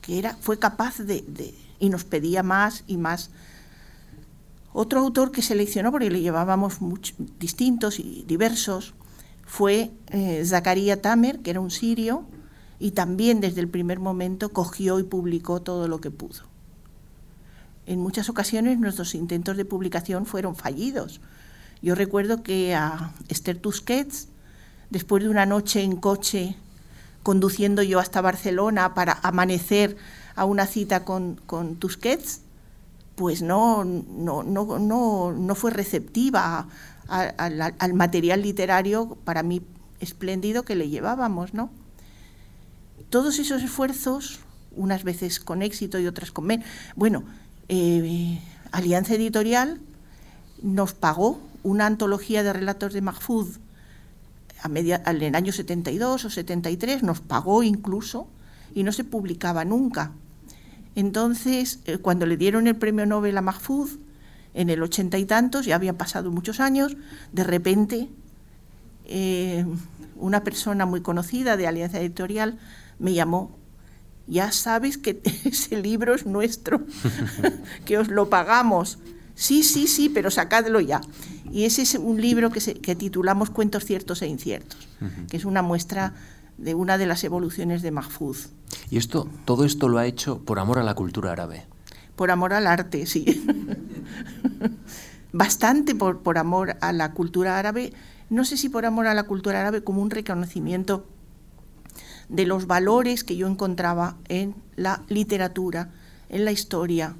que 0.00 0.18
era, 0.18 0.36
fue 0.40 0.58
capaz 0.58 0.98
de, 0.98 1.54
y 1.78 1.88
nos 1.90 2.04
pedía 2.04 2.42
más 2.42 2.84
y 2.86 2.96
más. 2.96 3.30
Otro 4.72 5.00
autor 5.00 5.32
que 5.32 5.42
seleccionó, 5.42 5.90
porque 5.90 6.10
le 6.10 6.20
llevábamos 6.20 6.78
distintos 7.38 7.98
y 7.98 8.24
diversos, 8.26 8.94
fue 9.44 9.90
eh, 10.08 10.42
Zakaria 10.46 11.02
Tamer, 11.02 11.40
que 11.40 11.50
era 11.50 11.60
un 11.60 11.70
sirio, 11.70 12.24
y 12.78 12.92
también 12.92 13.40
desde 13.40 13.60
el 13.60 13.68
primer 13.68 14.00
momento 14.00 14.48
cogió 14.48 14.98
y 14.98 15.04
publicó 15.04 15.60
todo 15.60 15.88
lo 15.88 16.00
que 16.00 16.10
pudo. 16.10 16.40
En 17.86 18.00
muchas 18.00 18.28
ocasiones 18.28 18.78
nuestros 18.78 19.14
intentos 19.14 19.56
de 19.56 19.64
publicación 19.64 20.24
fueron 20.24 20.56
fallidos. 20.56 21.20
Yo 21.82 21.94
recuerdo 21.94 22.42
que 22.42 22.74
a 22.74 23.12
Esther 23.28 23.58
Tusquets, 23.58 24.28
después 24.90 25.22
de 25.22 25.28
una 25.28 25.46
noche 25.46 25.82
en 25.82 25.96
coche, 25.96 26.56
conduciendo 27.22 27.82
yo 27.82 27.98
hasta 27.98 28.20
Barcelona 28.20 28.94
para 28.94 29.18
amanecer 29.22 29.96
a 30.34 30.44
una 30.44 30.66
cita 30.66 31.04
con, 31.04 31.40
con 31.46 31.76
Tusquets, 31.76 32.41
pues 33.14 33.42
no, 33.42 33.84
no, 33.84 34.42
no, 34.42 34.78
no, 34.78 35.32
no 35.32 35.54
fue 35.54 35.70
receptiva 35.70 36.68
al, 37.08 37.94
material 37.94 38.42
literario 38.42 39.16
para 39.24 39.42
mí 39.42 39.62
espléndido 40.00 40.64
que 40.64 40.74
le 40.74 40.88
llevábamos, 40.88 41.54
¿no? 41.54 41.70
Todos 43.10 43.38
esos 43.38 43.62
esfuerzos, 43.62 44.40
unas 44.74 45.04
veces 45.04 45.38
con 45.38 45.62
éxito 45.62 45.98
y 45.98 46.06
otras 46.06 46.32
con 46.32 46.46
menos. 46.46 46.66
Bueno, 46.96 47.24
eh, 47.68 48.40
Alianza 48.70 49.14
Editorial 49.14 49.80
nos 50.62 50.94
pagó 50.94 51.40
una 51.62 51.86
antología 51.86 52.42
de 52.42 52.52
relatos 52.52 52.92
de 52.92 53.02
Mahfoud 53.02 53.58
a 54.62 54.68
media, 54.68 55.02
en 55.06 55.22
el 55.22 55.34
año 55.34 55.52
72 55.52 56.24
o 56.24 56.30
73, 56.30 57.02
nos 57.02 57.20
pagó 57.20 57.62
incluso 57.62 58.28
y 58.74 58.84
no 58.84 58.92
se 58.92 59.04
publicaba 59.04 59.64
nunca. 59.64 60.12
Entonces, 60.94 61.80
eh, 61.86 61.98
cuando 61.98 62.26
le 62.26 62.36
dieron 62.36 62.66
el 62.66 62.76
premio 62.76 63.06
Nobel 63.06 63.38
a 63.38 63.42
Mahfoud, 63.42 63.90
en 64.54 64.70
el 64.70 64.82
ochenta 64.82 65.18
y 65.18 65.24
tantos, 65.24 65.66
ya 65.66 65.76
habían 65.76 65.96
pasado 65.96 66.30
muchos 66.30 66.60
años, 66.60 66.96
de 67.32 67.44
repente 67.44 68.08
eh, 69.06 69.64
una 70.16 70.44
persona 70.44 70.86
muy 70.86 71.00
conocida 71.00 71.56
de 71.56 71.66
Alianza 71.66 72.00
Editorial 72.00 72.58
me 72.98 73.14
llamó, 73.14 73.56
ya 74.26 74.52
sabes 74.52 74.98
que 74.98 75.20
ese 75.44 75.80
libro 75.80 76.14
es 76.14 76.26
nuestro, 76.26 76.82
que 77.84 77.98
os 77.98 78.08
lo 78.08 78.28
pagamos. 78.28 78.98
Sí, 79.34 79.62
sí, 79.62 79.86
sí, 79.86 80.10
pero 80.10 80.30
sacadlo 80.30 80.80
ya. 80.80 81.00
Y 81.50 81.64
ese 81.64 81.82
es 81.82 81.94
un 81.94 82.20
libro 82.20 82.50
que, 82.50 82.60
que 82.60 82.94
titulamos 82.94 83.50
Cuentos 83.50 83.84
ciertos 83.84 84.22
e 84.22 84.26
inciertos, 84.26 84.88
que 85.30 85.36
es 85.38 85.44
una 85.44 85.62
muestra 85.62 86.14
de 86.62 86.74
una 86.74 86.96
de 86.96 87.06
las 87.06 87.24
evoluciones 87.24 87.82
de 87.82 87.90
Mahfouz. 87.90 88.50
¿Y 88.88 88.96
esto, 88.96 89.28
todo 89.44 89.64
esto 89.64 89.88
lo 89.88 89.98
ha 89.98 90.06
hecho 90.06 90.38
por 90.38 90.60
amor 90.60 90.78
a 90.78 90.84
la 90.84 90.94
cultura 90.94 91.32
árabe? 91.32 91.66
Por 92.14 92.30
amor 92.30 92.52
al 92.52 92.68
arte, 92.68 93.04
sí. 93.06 93.44
Bastante 95.32 95.94
por, 95.94 96.20
por 96.20 96.38
amor 96.38 96.76
a 96.80 96.92
la 96.92 97.12
cultura 97.12 97.58
árabe. 97.58 97.92
No 98.30 98.44
sé 98.44 98.56
si 98.56 98.68
por 98.68 98.86
amor 98.86 99.08
a 99.08 99.14
la 99.14 99.24
cultura 99.24 99.60
árabe 99.60 99.82
como 99.82 100.02
un 100.02 100.10
reconocimiento 100.10 101.04
de 102.28 102.46
los 102.46 102.66
valores 102.66 103.24
que 103.24 103.36
yo 103.36 103.48
encontraba 103.48 104.16
en 104.28 104.54
la 104.76 105.02
literatura, 105.08 105.90
en 106.28 106.44
la 106.44 106.52
historia. 106.52 107.16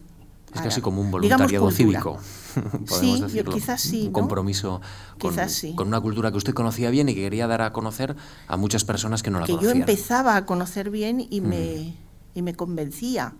Es 0.55 0.61
casi 0.61 0.81
como 0.81 1.01
un 1.01 1.11
voluntariado 1.11 1.71
cívico. 1.71 2.21
sí, 2.87 3.23
quizás 3.53 3.81
sí. 3.81 4.07
Un 4.07 4.13
compromiso 4.13 4.81
con, 5.19 5.35
con, 5.75 5.89
una 5.89 6.01
cultura 6.01 6.31
que 6.31 6.39
usted 6.39 6.55
conocía 6.55 6.91
bien 6.91 7.09
y 7.09 7.15
que 7.15 7.21
quería 7.21 7.47
dar 7.47 7.63
a 7.63 7.73
conocer 7.73 8.17
a 8.49 8.57
muchas 8.57 8.85
personas 8.85 9.23
que 9.23 9.31
no 9.31 9.41
la 9.41 9.47
que 9.47 9.53
conocían. 9.53 9.73
Que 9.73 9.79
yo 9.79 9.83
empezaba 9.83 10.37
a 10.37 10.47
conocer 10.47 10.91
bien 10.91 11.27
y, 11.29 11.41
me, 11.41 11.95
y 12.35 12.43
me 12.43 12.55
convencía 12.55 13.35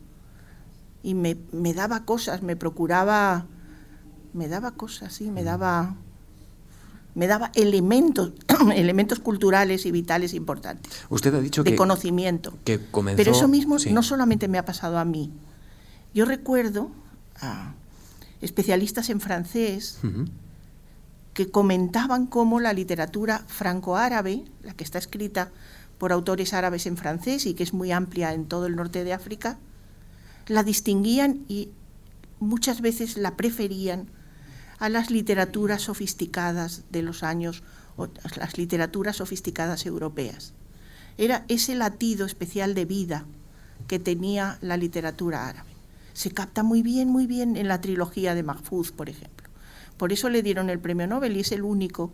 y 1.03 1.15
me, 1.15 1.37
me, 1.53 1.75
daba 1.75 2.05
cosas, 2.05 2.43
me 2.43 2.57
procuraba, 2.57 3.47
me 4.33 4.49
daba 4.49 4.73
cosas, 4.73 5.13
sí, 5.13 5.31
me 5.31 5.43
daba, 5.43 5.97
me 7.15 7.27
daba 7.27 7.51
elementos, 7.55 8.33
elementos 8.75 9.19
culturales 9.19 9.85
y 9.87 9.91
vitales 9.91 10.35
importantes. 10.35 10.93
Usted 11.11 11.35
ha 11.35 11.41
dicho 11.41 11.65
de 11.65 11.71
que 11.71 11.77
conocimiento. 11.77 12.55
Que 12.65 12.81
comenzó, 12.91 13.17
Pero 13.17 13.33
eso 13.33 13.49
mismo 13.49 13.77
no 13.91 14.03
solamente 14.03 14.49
me 14.49 14.59
ha 14.59 14.65
pasado 14.65 14.99
a 14.99 15.05
mí. 15.05 15.33
Yo 16.15 16.25
recuerdo 16.25 16.91
especialistas 18.43 19.09
en 19.09 19.21
francés 19.21 19.99
que 21.33 21.51
comentaban 21.51 22.27
cómo 22.27 22.61
la 22.61 22.75
literatura 22.75 23.45
franco-árabe, 23.47 24.45
la 24.63 24.75
que 24.75 24.85
está 24.85 24.99
escrita 24.99 25.51
por 25.97 26.13
autores 26.13 26.53
árabes 26.53 26.87
en 26.87 26.97
francés 26.97 27.47
y 27.47 27.55
que 27.55 27.63
es 27.63 27.73
muy 27.73 27.93
amplia 27.93 28.35
en 28.35 28.47
todo 28.47 28.67
el 28.67 28.77
norte 28.77 29.05
de 29.05 29.13
África, 29.13 29.59
la 30.49 30.63
distinguían 30.63 31.45
y 31.49 31.71
muchas 32.41 32.81
veces 32.81 33.17
la 33.17 33.37
preferían 33.37 34.09
a 34.79 34.89
las 34.89 35.11
literaturas 35.11 35.83
sofisticadas 35.83 36.83
de 36.91 37.03
los 37.03 37.23
años, 37.23 37.63
o 37.97 38.09
las 38.37 38.59
literaturas 38.59 39.17
sofisticadas 39.17 39.87
europeas. 39.87 40.55
Era 41.19 41.45
ese 41.49 41.75
latido 41.75 42.27
especial 42.27 42.75
de 42.75 42.85
vida 42.85 43.27
que 43.87 43.99
tenía 43.99 44.59
la 44.61 44.77
literatura 44.77 45.49
árabe. 45.49 45.72
Se 46.13 46.31
capta 46.31 46.63
muy 46.63 46.83
bien, 46.83 47.09
muy 47.09 47.27
bien 47.27 47.57
en 47.57 47.69
la 47.69 47.81
trilogía 47.81 48.35
de 48.35 48.43
Mahfouz, 48.43 48.93
por 48.93 49.09
ejemplo. 49.09 49.49
Por 49.97 50.13
eso 50.13 50.29
le 50.29 50.43
dieron 50.43 50.71
el 50.71 50.79
premio 50.79 51.07
Nobel 51.07 51.37
y 51.37 51.41
es 51.41 51.53
el 51.53 51.63
único 51.63 52.13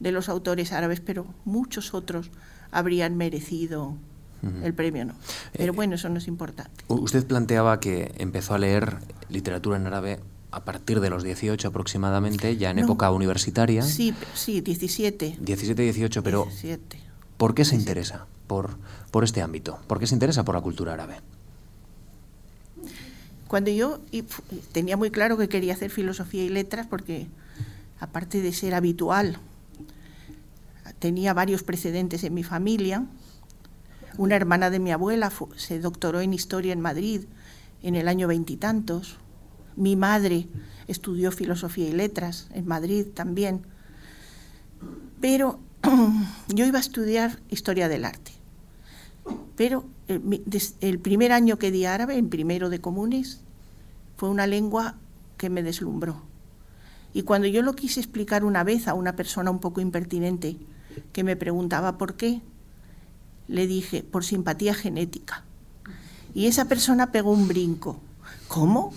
de 0.00 0.12
los 0.12 0.28
autores 0.28 0.72
árabes, 0.72 1.00
pero 1.00 1.26
muchos 1.44 1.94
otros 1.94 2.30
habrían 2.70 3.16
merecido 3.16 3.96
el 4.62 4.72
premio 4.72 5.04
no. 5.04 5.14
Pero 5.52 5.72
eh, 5.72 5.76
bueno, 5.76 5.96
eso 5.96 6.08
no 6.08 6.18
es 6.18 6.28
importante. 6.28 6.84
Usted 6.88 7.26
planteaba 7.26 7.80
que 7.80 8.14
empezó 8.18 8.54
a 8.54 8.58
leer 8.58 8.98
literatura 9.28 9.76
en 9.76 9.86
árabe 9.86 10.20
a 10.50 10.64
partir 10.64 11.00
de 11.00 11.10
los 11.10 11.24
18 11.24 11.68
aproximadamente, 11.68 12.56
ya 12.56 12.70
en 12.70 12.78
época 12.78 13.10
universitaria. 13.10 13.82
Sí, 13.82 14.14
sí, 14.34 14.60
17. 14.60 15.38
17, 15.40 15.82
18, 15.82 16.22
pero 16.22 16.44
17. 16.44 16.98
¿por 17.36 17.54
qué 17.54 17.64
se 17.64 17.74
interesa 17.74 18.26
por, 18.46 18.78
por 19.10 19.24
este 19.24 19.42
ámbito? 19.42 19.78
¿Por 19.86 19.98
qué 19.98 20.06
se 20.06 20.14
interesa 20.14 20.44
por 20.44 20.54
la 20.54 20.60
cultura 20.60 20.94
árabe? 20.94 21.20
Cuando 23.48 23.70
yo 23.70 24.00
tenía 24.72 24.96
muy 24.96 25.10
claro 25.10 25.38
que 25.38 25.48
quería 25.48 25.72
hacer 25.72 25.90
filosofía 25.90 26.44
y 26.44 26.50
letras, 26.50 26.86
porque 26.86 27.26
aparte 27.98 28.42
de 28.42 28.52
ser 28.52 28.74
habitual, 28.74 29.38
tenía 30.98 31.32
varios 31.32 31.62
precedentes 31.62 32.24
en 32.24 32.34
mi 32.34 32.44
familia, 32.44 33.06
una 34.18 34.36
hermana 34.36 34.68
de 34.68 34.80
mi 34.80 34.90
abuela 34.90 35.32
se 35.56 35.80
doctoró 35.80 36.20
en 36.20 36.34
historia 36.34 36.72
en 36.72 36.80
Madrid 36.80 37.22
en 37.82 37.94
el 37.94 38.08
año 38.08 38.26
veintitantos. 38.26 39.16
Mi 39.76 39.94
madre 39.94 40.48
estudió 40.88 41.30
filosofía 41.30 41.88
y 41.88 41.92
letras 41.92 42.48
en 42.52 42.66
Madrid 42.66 43.06
también. 43.14 43.62
Pero 45.20 45.60
yo 46.48 46.66
iba 46.66 46.78
a 46.78 46.80
estudiar 46.80 47.38
historia 47.48 47.88
del 47.88 48.04
arte. 48.04 48.32
Pero 49.56 49.84
el, 50.08 50.98
primer 50.98 51.32
año 51.32 51.58
que 51.58 51.70
di 51.70 51.84
árabe, 51.84 52.16
en 52.16 52.30
primero 52.30 52.70
de 52.70 52.80
comunes, 52.80 53.40
fue 54.16 54.28
una 54.28 54.46
lengua 54.46 54.96
que 55.36 55.50
me 55.50 55.62
deslumbró. 55.62 56.22
Y 57.12 57.22
cuando 57.22 57.46
yo 57.46 57.62
lo 57.62 57.74
quise 57.74 58.00
explicar 58.00 58.44
una 58.44 58.64
vez 58.64 58.88
a 58.88 58.94
una 58.94 59.16
persona 59.16 59.50
un 59.50 59.60
poco 59.60 59.80
impertinente 59.80 60.56
que 61.12 61.24
me 61.24 61.36
preguntaba 61.36 61.98
por 61.98 62.14
qué, 62.14 62.40
le 63.46 63.66
dije, 63.66 64.02
por 64.02 64.24
simpatía 64.24 64.74
genética. 64.74 65.44
Y 66.34 66.46
esa 66.46 66.66
persona 66.66 67.12
pegó 67.12 67.30
un 67.30 67.48
brinco. 67.48 68.00
¿Cómo? 68.48 68.92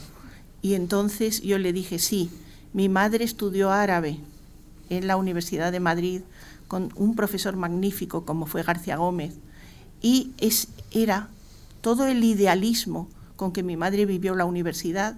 Y 0.62 0.76
entonces 0.76 1.42
yo 1.42 1.58
le 1.58 1.74
dije, 1.74 2.00
sí, 2.00 2.30
mi 2.74 2.90
madre 2.90 3.24
estudió 3.26 3.72
árabe 3.72 4.20
en 4.90 5.08
la 5.08 5.18
Universidad 5.18 5.72
de 5.72 5.80
Madrid 5.80 6.22
con 6.68 6.92
un 6.96 7.16
profesor 7.16 7.56
magnífico 7.56 8.26
como 8.26 8.46
fue 8.46 8.64
García 8.64 8.98
Gómez. 8.98 9.36
Y 10.02 10.32
es, 10.38 10.68
era 10.92 11.30
todo 11.82 12.08
el 12.08 12.24
idealismo 12.24 13.10
con 13.36 13.52
que 13.52 13.64
mi 13.64 13.78
madre 13.78 14.06
vivió 14.06 14.36
la 14.36 14.46
universidad. 14.46 15.18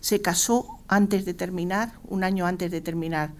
Se 0.00 0.20
casó 0.20 0.78
antes 0.86 1.24
de 1.24 1.34
terminar, 1.34 1.94
un 2.06 2.22
año 2.22 2.46
antes 2.46 2.70
de 2.70 2.80
terminar 2.80 3.32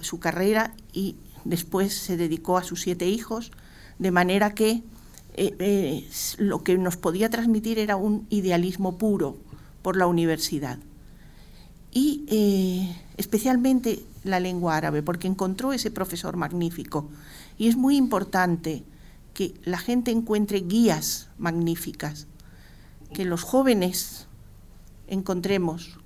su 0.00 0.18
carrera, 0.18 0.74
y 0.92 1.16
después 1.44 1.94
se 1.94 2.16
dedicó 2.16 2.58
a 2.58 2.64
sus 2.64 2.80
siete 2.80 3.08
hijos, 3.08 3.52
de 3.98 4.10
manera 4.10 4.54
que 4.54 4.82
eh, 5.34 5.54
eh, 5.58 6.08
lo 6.38 6.64
que 6.64 6.78
nos 6.78 6.96
podía 6.96 7.30
transmitir 7.30 7.78
era 7.78 7.96
un 7.96 8.26
idealismo 8.30 8.98
puro 8.98 9.36
por 9.82 9.96
la 9.96 10.06
universidad. 10.06 10.78
Y 11.92 12.24
eh, 12.28 12.96
especialmente 13.16 14.02
la 14.24 14.40
lengua 14.40 14.76
árabe, 14.76 15.02
porque 15.02 15.28
encontró 15.28 15.72
ese 15.72 15.90
profesor 15.90 16.36
magnífico. 16.36 17.08
Y 17.58 17.68
es 17.68 17.76
muy 17.76 17.96
importante 17.96 18.82
que 19.36 19.52
la 19.64 19.76
gente 19.76 20.12
encuentre 20.12 20.60
guías 20.60 21.28
magníficas, 21.36 22.26
que 23.12 23.26
los 23.26 23.42
jóvenes 23.42 24.28
encontremos. 25.08 25.98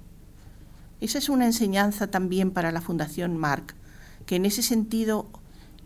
Esa 1.01 1.19
es 1.19 1.29
una 1.29 1.47
enseñanza 1.47 2.09
también 2.09 2.51
para 2.51 2.73
la 2.73 2.81
Fundación 2.81 3.37
Marc, 3.37 3.77
que 4.27 4.35
en 4.35 4.47
ese 4.47 4.63
sentido 4.63 5.29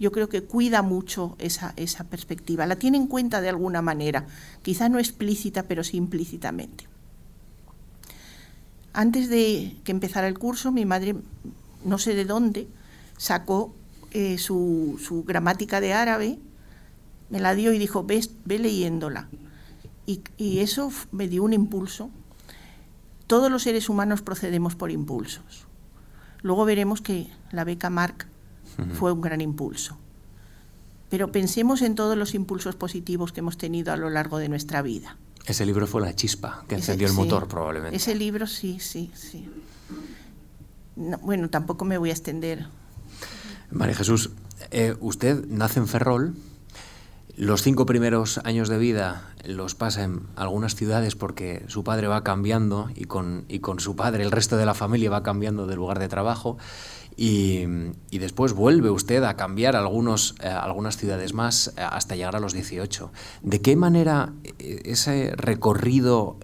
yo 0.00 0.10
creo 0.10 0.30
que 0.30 0.42
cuida 0.42 0.80
mucho 0.80 1.36
esa, 1.38 1.74
esa 1.76 2.04
perspectiva, 2.04 2.64
la 2.64 2.76
tiene 2.76 2.96
en 2.96 3.08
cuenta 3.08 3.42
de 3.42 3.50
alguna 3.50 3.82
manera, 3.82 4.26
quizá 4.62 4.88
no 4.88 4.98
explícita, 4.98 5.64
pero 5.64 5.84
sí 5.84 5.98
implícitamente. 5.98 6.88
Antes 8.94 9.28
de 9.28 9.76
que 9.84 9.92
empezara 9.92 10.28
el 10.28 10.38
curso, 10.38 10.72
mi 10.72 10.86
madre, 10.86 11.14
no 11.84 11.98
sé 11.98 12.14
de 12.14 12.24
dónde, 12.24 12.68
sacó 13.18 13.74
eh, 14.12 14.38
su, 14.38 14.98
su, 14.98 15.24
gramática 15.24 15.82
de 15.82 15.92
árabe, 15.92 16.38
me 17.34 17.40
la 17.40 17.56
dio 17.56 17.72
y 17.72 17.80
dijo, 17.80 18.04
ve, 18.04 18.24
ve 18.44 18.60
leyéndola. 18.60 19.28
Y, 20.06 20.22
y 20.36 20.60
eso 20.60 20.92
me 21.10 21.26
dio 21.26 21.42
un 21.42 21.52
impulso. 21.52 22.08
Todos 23.26 23.50
los 23.50 23.64
seres 23.64 23.88
humanos 23.88 24.22
procedemos 24.22 24.76
por 24.76 24.92
impulsos. 24.92 25.66
Luego 26.42 26.64
veremos 26.64 27.00
que 27.00 27.26
la 27.50 27.64
beca 27.64 27.90
Marc 27.90 28.28
fue 28.92 29.10
un 29.10 29.20
gran 29.20 29.40
impulso. 29.40 29.98
Pero 31.10 31.32
pensemos 31.32 31.82
en 31.82 31.96
todos 31.96 32.16
los 32.16 32.36
impulsos 32.36 32.76
positivos 32.76 33.32
que 33.32 33.40
hemos 33.40 33.58
tenido 33.58 33.92
a 33.92 33.96
lo 33.96 34.10
largo 34.10 34.38
de 34.38 34.48
nuestra 34.48 34.80
vida. 34.80 35.16
Ese 35.44 35.66
libro 35.66 35.88
fue 35.88 36.02
la 36.02 36.14
chispa 36.14 36.64
que 36.68 36.76
encendió 36.76 37.08
el 37.08 37.14
motor, 37.14 37.48
probablemente. 37.48 37.96
Ese 37.96 38.14
libro, 38.14 38.46
sí, 38.46 38.78
sí, 38.78 39.10
sí. 39.12 39.48
bueno, 40.94 41.50
tampoco 41.50 41.84
me 41.84 41.98
voy 41.98 42.10
a 42.10 42.12
extender. 42.12 42.68
María 43.72 43.96
Jesús, 43.96 44.30
eh, 44.70 44.94
usted 45.00 45.44
nace 45.48 45.80
en 45.80 45.88
Ferrol, 45.88 46.36
los 47.36 47.62
cinco 47.62 47.86
primeros 47.86 48.38
años 48.44 48.68
de 48.68 48.78
vida 48.78 49.34
los 49.44 49.74
pasa 49.74 50.04
en 50.04 50.22
algunas 50.36 50.74
ciudades 50.74 51.16
porque 51.16 51.64
su 51.68 51.84
padre 51.84 52.06
va 52.06 52.22
cambiando 52.22 52.90
y 52.94 53.04
con, 53.04 53.44
y 53.48 53.58
con 53.58 53.80
su 53.80 53.96
padre 53.96 54.22
el 54.22 54.30
resto 54.30 54.56
de 54.56 54.66
la 54.66 54.74
familia 54.74 55.10
va 55.10 55.22
cambiando 55.22 55.66
de 55.66 55.76
lugar 55.76 55.98
de 55.98 56.08
trabajo 56.08 56.56
y, 57.16 57.64
después 58.10 58.52
vuelve 58.52 58.90
usted 58.90 59.22
a 59.22 59.36
cambiar 59.36 59.76
algunos, 59.76 60.34
eh, 60.42 60.48
algunas 60.48 60.96
ciudades 60.96 61.34
más 61.34 61.68
eh, 61.76 61.80
hasta 61.80 62.16
llegar 62.16 62.36
a 62.36 62.40
los 62.40 62.52
18. 62.52 63.12
¿De 63.42 63.60
qué 63.60 63.76
manera 63.76 64.32
eh, 64.58 64.82
ese 64.84 65.32
recorrido 65.36 66.38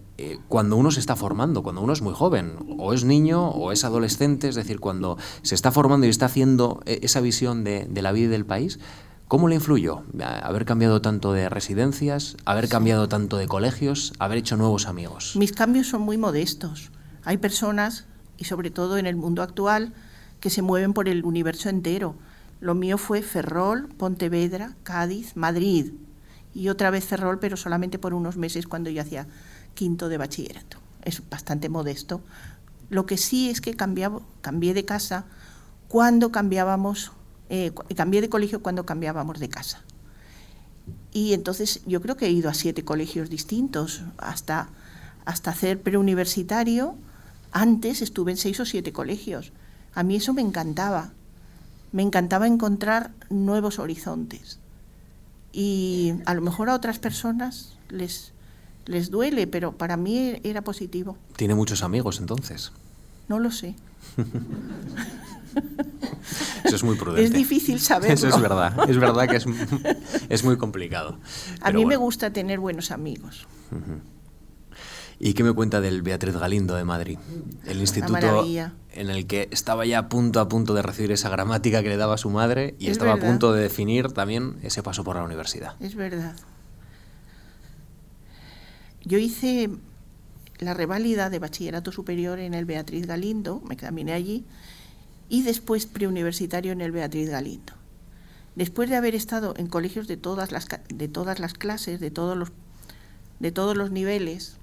cuando 0.49 0.76
uno 0.76 0.90
se 0.90 1.00
está 1.00 1.16
formando, 1.16 1.62
cuando 1.62 1.80
uno 1.80 1.94
es 1.94 2.02
muy 2.02 2.12
joven, 2.12 2.52
o 2.78 2.92
es 2.92 3.04
niño 3.04 3.49
o 3.49 3.73
es 3.73 3.85
adolescente, 3.85 4.49
es 4.50 4.54
decir, 4.54 4.78
cuando 4.78 5.16
se 5.40 5.54
está 5.54 5.73
formando 5.73 6.06
y 6.06 6.11
está 6.11 6.26
haciendo 6.26 6.82
esa 6.85 7.23
visión 7.23 7.64
de, 7.64 7.88
la 7.90 8.12
vida 8.12 8.26
y 8.26 8.28
del 8.28 8.44
país, 8.44 8.78
¿cómo 9.30 9.46
le 9.46 9.54
influyó 9.54 10.02
haber 10.42 10.64
cambiado 10.64 11.00
tanto 11.00 11.32
de 11.32 11.49
residencias, 11.49 12.37
haber 12.46 12.68
cambiado 12.68 13.08
tanto 13.08 13.37
de 13.37 13.46
colegios, 13.46 14.12
haber 14.18 14.38
hecho 14.38 14.56
nuevos 14.56 14.88
amigos? 14.88 15.37
Mis 15.37 15.52
cambios 15.52 15.87
son 15.87 16.02
muy 16.02 16.18
modestos. 16.18 16.90
Hay 17.22 17.37
personas, 17.37 18.06
y 18.38 18.46
sobre 18.46 18.72
todo 18.72 18.99
en 18.99 19.06
el 19.06 19.14
mundo 19.14 19.44
actual, 19.44 19.94
que 20.40 20.50
se 20.50 20.62
mueven 20.62 20.94
por 20.94 21.08
el 21.08 21.25
universo 21.25 21.68
entero. 21.68 22.16
Lo 22.58 22.75
mío 22.75 22.99
fue 22.99 23.22
Ferrol, 23.22 23.88
Pontevedra, 23.96 24.75
Cádiz, 24.82 25.37
Madrid 25.37 25.92
y 26.52 26.68
otra 26.68 26.90
vez 26.90 27.04
Ferrol, 27.04 27.38
pero 27.38 27.56
solamente 27.56 28.00
por 28.00 28.14
unos 28.14 28.37
meses 28.37 28.66
cuando 28.66 28.90
yo 28.90 29.00
hacía 29.00 29.28
quinto 29.75 30.08
de 30.08 30.19
bachillerato. 30.19 30.78
Es 31.02 31.23
bastante 31.30 31.69
modesto. 31.69 32.21
Lo 32.88 33.06
que 33.06 33.16
sí 33.16 33.49
es 33.49 33.60
que 33.60 33.76
cambiaba, 33.76 34.23
cambié 34.40 34.75
de 34.75 34.84
casa 34.84 35.26
cuando 35.86 36.32
cambiábamos, 36.32 37.12
eh, 37.50 37.73
cambié 37.97 38.21
de 38.21 38.28
colegio 38.28 38.63
cuando 38.63 38.86
cambiábamos 38.86 39.41
de 39.41 39.49
casa. 39.49 39.82
Y 41.13 41.34
entonces 41.34 41.80
yo 41.84 42.00
creo 42.00 42.17
que 42.17 42.26
he 42.26 42.30
ido 42.30 42.49
a 42.49 42.54
siete 42.54 42.84
colegios 42.84 43.28
distintos 43.28 44.02
hasta, 44.19 44.69
hasta 45.25 45.50
hacer 45.50 45.80
preuniversitario. 45.80 46.95
Antes 47.50 48.02
estuve 48.02 48.30
en 48.30 48.36
seis 48.36 48.60
o 48.60 48.65
siete 48.65 48.93
colegios. 48.93 49.52
A 49.95 50.04
mí 50.04 50.15
eso 50.15 50.32
me 50.32 50.43
encantaba. 50.43 51.10
Me 51.91 52.02
encantaba 52.02 52.47
encontrar 52.47 53.10
nuevos 53.30 53.80
horizontes. 53.80 54.60
Y 55.52 56.15
a 56.26 56.34
lo 56.34 56.43
mejor 56.43 56.71
a 56.71 56.76
otras 56.76 57.00
personas 57.00 57.73
les, 57.89 58.32
les 58.86 59.10
duele, 59.10 59.49
pero 59.49 59.73
para 59.73 59.97
mí 59.97 60.41
era 60.45 60.63
positivo. 60.63 61.19
¿Tiene 61.34 61.56
muchos 61.56 61.82
amigos 61.82 62.21
entonces? 62.21 62.71
No 63.26 63.41
lo 63.41 63.50
sé. 63.50 63.75
Eso 66.65 66.76
es 66.76 66.82
muy 66.84 66.97
prudente. 66.97 67.25
Es 67.25 67.32
difícil 67.32 67.80
saberlo. 67.80 68.15
Eso 68.15 68.28
es 68.28 68.41
verdad. 68.41 68.89
Es 68.89 68.99
verdad 68.99 69.28
que 69.28 69.36
es, 69.36 69.47
es 70.28 70.45
muy 70.45 70.56
complicado. 70.56 71.19
A 71.60 71.73
mí 71.73 71.84
me 71.86 71.97
gusta 71.97 72.32
tener 72.32 72.58
buenos 72.58 72.91
amigos. 72.91 73.47
¿Y 75.23 75.34
qué 75.34 75.45
me 75.45 75.52
cuenta 75.52 75.82
del 75.82 76.00
Beatriz 76.00 76.34
Galindo 76.36 76.75
de 76.75 76.84
Madrid? 76.84 77.19
El 77.67 77.80
instituto 77.80 78.47
en 78.93 79.10
el 79.10 79.26
que 79.26 79.49
estaba 79.50 79.84
ya 79.84 79.99
a 79.99 80.08
punto 80.08 80.41
a 80.41 80.49
punto 80.49 80.73
de 80.73 80.80
recibir 80.80 81.13
esa 81.13 81.28
gramática 81.28 81.82
que 81.82 81.91
le 81.91 81.99
daba 81.99 82.17
su 82.17 82.30
madre 82.30 82.75
y 82.78 82.89
estaba 82.89 83.13
a 83.13 83.17
punto 83.19 83.52
de 83.52 83.63
definir 83.63 84.13
también 84.13 84.56
ese 84.63 84.82
paso 84.82 85.04
por 85.04 85.17
la 85.17 85.23
universidad. 85.23 85.75
Es 85.80 85.95
verdad. 85.95 86.36
Yo 89.04 89.19
hice 89.19 89.71
la 90.58 90.75
reválida 90.75 91.30
de 91.30 91.39
bachillerato 91.39 91.93
superior 91.93 92.39
en 92.39 92.54
el 92.54 92.65
Beatriz 92.65 93.06
Galindo, 93.06 93.63
me 93.67 93.76
caminé 93.76 94.13
allí, 94.13 94.45
y 95.30 95.43
después 95.43 95.86
preuniversitario 95.86 96.73
en 96.73 96.82
el 96.82 96.93
Beatriz 96.93 97.30
Galindo. 97.30 97.73
Después 98.56 98.90
de 98.90 98.97
haber 98.97 99.14
estado 99.14 99.54
en 99.56 99.69
colegios 99.69 100.08
de 100.08 100.16
todas 100.16 100.50
las, 100.50 100.66
de 100.88 101.08
todas 101.08 101.38
las 101.38 101.54
clases, 101.54 102.00
de 102.00 102.10
todos 102.10 102.36
los, 102.36 102.50
de 103.38 103.52
todos 103.52 103.76
los 103.76 103.93
niveles, 103.93 104.56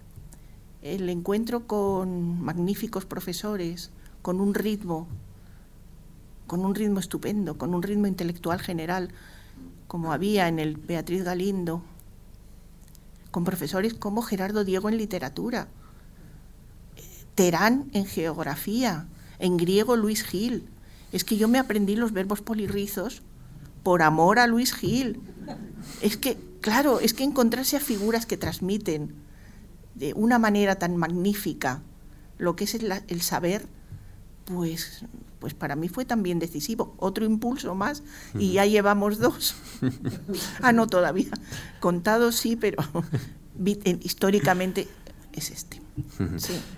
el 0.82 1.10
encuentro 1.10 1.66
con 1.66 2.44
magníficos 2.44 3.06
profesores, 3.06 3.92
con 4.22 4.42
un 4.42 4.54
ritmo, 4.54 5.08
con 6.48 6.66
un 6.66 6.76
ritmo 6.76 7.00
estupendo, 7.00 7.58
con 7.58 7.74
un 7.74 7.82
ritmo 7.82 8.06
intelectual 8.06 8.60
general, 8.60 9.10
como 9.88 10.12
había 10.12 10.50
en 10.50 10.60
el 10.60 10.76
Beatriz 10.76 11.24
Galindo, 11.24 11.82
con 13.32 13.46
profesores 13.46 13.94
como 13.94 14.22
Gerardo 14.22 14.66
Diego 14.66 14.90
en 14.90 14.98
literatura, 14.98 15.70
Terán 17.36 17.90
en 17.94 18.06
geografía, 18.08 19.08
en 19.40 19.58
griego 19.58 19.96
Luis 19.96 20.24
Gil. 20.24 20.68
Es 21.12 21.24
que 21.24 21.38
yo 21.38 21.48
me 21.48 21.60
aprendí 21.60 21.96
los 21.96 22.12
verbos 22.12 22.42
polirrizos 22.42 23.22
por 23.84 24.02
amor 24.02 24.40
a 24.40 24.48
Luis 24.48 24.74
Gil. 24.74 25.22
Es 26.02 26.18
que, 26.18 26.38
claro, 26.62 27.00
es 27.00 27.14
que 27.14 27.24
encontrarse 27.24 27.78
a 27.78 27.80
figuras 27.80 28.26
que 28.26 28.38
transmiten 28.38 29.16
de 29.96 30.14
una 30.14 30.40
manera 30.40 30.76
tan 30.76 30.98
magnífica 30.98 31.82
lo 32.38 32.56
que 32.56 32.66
es 32.66 32.76
el, 32.76 33.22
saber, 33.22 33.66
pues, 34.46 35.06
pues 35.40 35.54
para 35.54 35.76
mí 35.76 35.90
fue 35.90 36.06
también 36.06 36.38
decisivo. 36.40 36.94
Otro 36.98 37.26
impulso 37.26 37.74
más 37.76 38.04
y 38.38 38.54
ya 38.54 38.66
llevamos 38.66 39.18
dos. 39.18 39.56
ah, 40.62 40.72
no, 40.72 40.88
todavía. 40.88 41.32
Contado 41.80 42.32
sí, 42.32 42.56
pero 42.56 42.84
históricamente 44.02 44.88
es 45.38 45.52
este. 45.52 45.82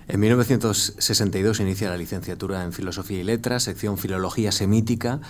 En 0.08 0.20
1962 0.20 1.60
inicia 1.60 1.90
la 1.90 1.96
licenciatura 1.96 2.64
en 2.64 2.72
Filosofía 2.72 3.20
y 3.20 3.24
Letras, 3.24 3.64
sección 3.64 3.98
Filología 3.98 4.52
Semítica, 4.52 5.20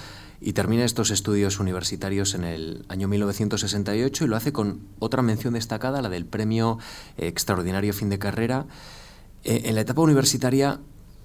y 0.40 0.54
termina 0.54 0.84
estos 0.84 1.10
estudios 1.10 1.60
universitarios 1.60 2.34
en 2.34 2.44
el 2.44 2.84
año 2.88 3.08
1968 3.08 4.24
y 4.24 4.28
lo 4.28 4.36
hace 4.36 4.52
con 4.52 4.80
otra 4.98 5.22
mención 5.22 5.54
destacada, 5.54 6.00
la 6.00 6.08
del 6.08 6.24
Premio 6.24 6.78
Extraordinario 7.18 7.92
Fin 7.92 8.08
de 8.08 8.18
Carrera. 8.18 8.66
Eh, 9.44 9.62
en 9.66 9.74
la 9.74 9.82
etapa 9.82 10.00
universitaria 10.00 10.80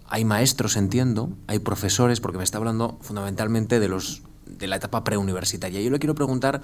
hay 0.08 0.26
maestros, 0.26 0.76
entiendo, 0.76 1.30
hay 1.48 1.60
profesores, 1.60 2.20
porque 2.20 2.38
me 2.38 2.44
está 2.44 2.58
hablando 2.58 2.98
fundamentalmente 3.02 3.80
de, 3.80 3.88
los, 3.88 4.24
de 4.46 4.68
la 4.68 4.76
etapa 4.76 5.04
preuniversitaria. 5.04 5.82
Yo 5.82 5.90
le 5.90 6.00
quiero 6.00 6.14
preguntar 6.14 6.62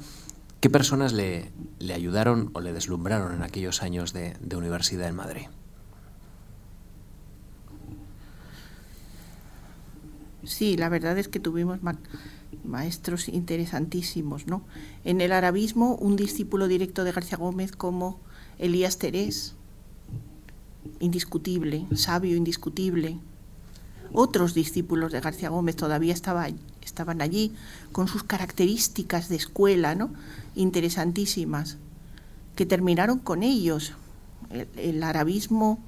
qué 0.62 0.70
personas 0.70 1.12
le, 1.12 1.52
ayudaron 1.94 2.52
o 2.54 2.62
le 2.62 2.72
deslumbraron 2.72 3.34
en 3.34 3.44
aquellos 3.44 3.82
años 3.82 4.14
de, 4.14 4.38
de 4.40 4.56
universidad 4.56 5.10
en 5.10 5.16
Madrid. 5.16 5.48
Sí, 10.44 10.78
la 10.78 10.90
verdad 10.90 11.18
es 11.18 11.28
que 11.28 11.40
tuvimos 11.40 11.80
maestros 12.64 13.28
interesantísimos, 13.28 14.48
¿no? 14.48 14.64
En 15.04 15.22
el 15.22 15.32
arabismo, 15.32 15.96
un 15.96 16.16
discípulo 16.16 16.68
directo 16.68 17.04
de 17.04 17.12
García 17.12 17.38
Gómez 17.38 17.72
como 17.72 18.20
Elías 18.58 18.98
Terés, 18.98 19.56
indiscutible, 21.00 21.88
sabio 21.96 22.36
indiscutible. 22.36 23.20
Otros 24.14 24.54
discípulos 24.54 25.12
de 25.12 25.22
García 25.22 25.50
Gómez 25.50 25.76
todavía 25.76 26.14
estaban 26.14 27.22
allí, 27.22 27.54
con 27.92 28.08
sus 28.08 28.24
características 28.24 29.30
de 29.30 29.38
escuela, 29.38 29.96
¿no? 29.96 30.12
Interesantísimas, 30.56 31.78
que 32.56 32.66
terminaron 32.66 33.20
con 33.20 33.44
ellos. 33.44 33.94
El, 34.76 35.02
arabismo, 35.04 35.80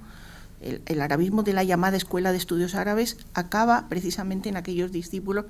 el, 0.62 1.02
arabismo 1.02 1.44
de 1.44 1.54
la 1.54 1.64
llamada 1.64 1.98
Escuela 1.98 2.32
de 2.32 2.38
Estudios 2.38 2.76
Árabes 2.76 3.18
acaba 3.34 3.90
precisamente 3.90 4.50
en 4.50 4.58
aquellos 4.58 4.92
discípulos 4.92 5.46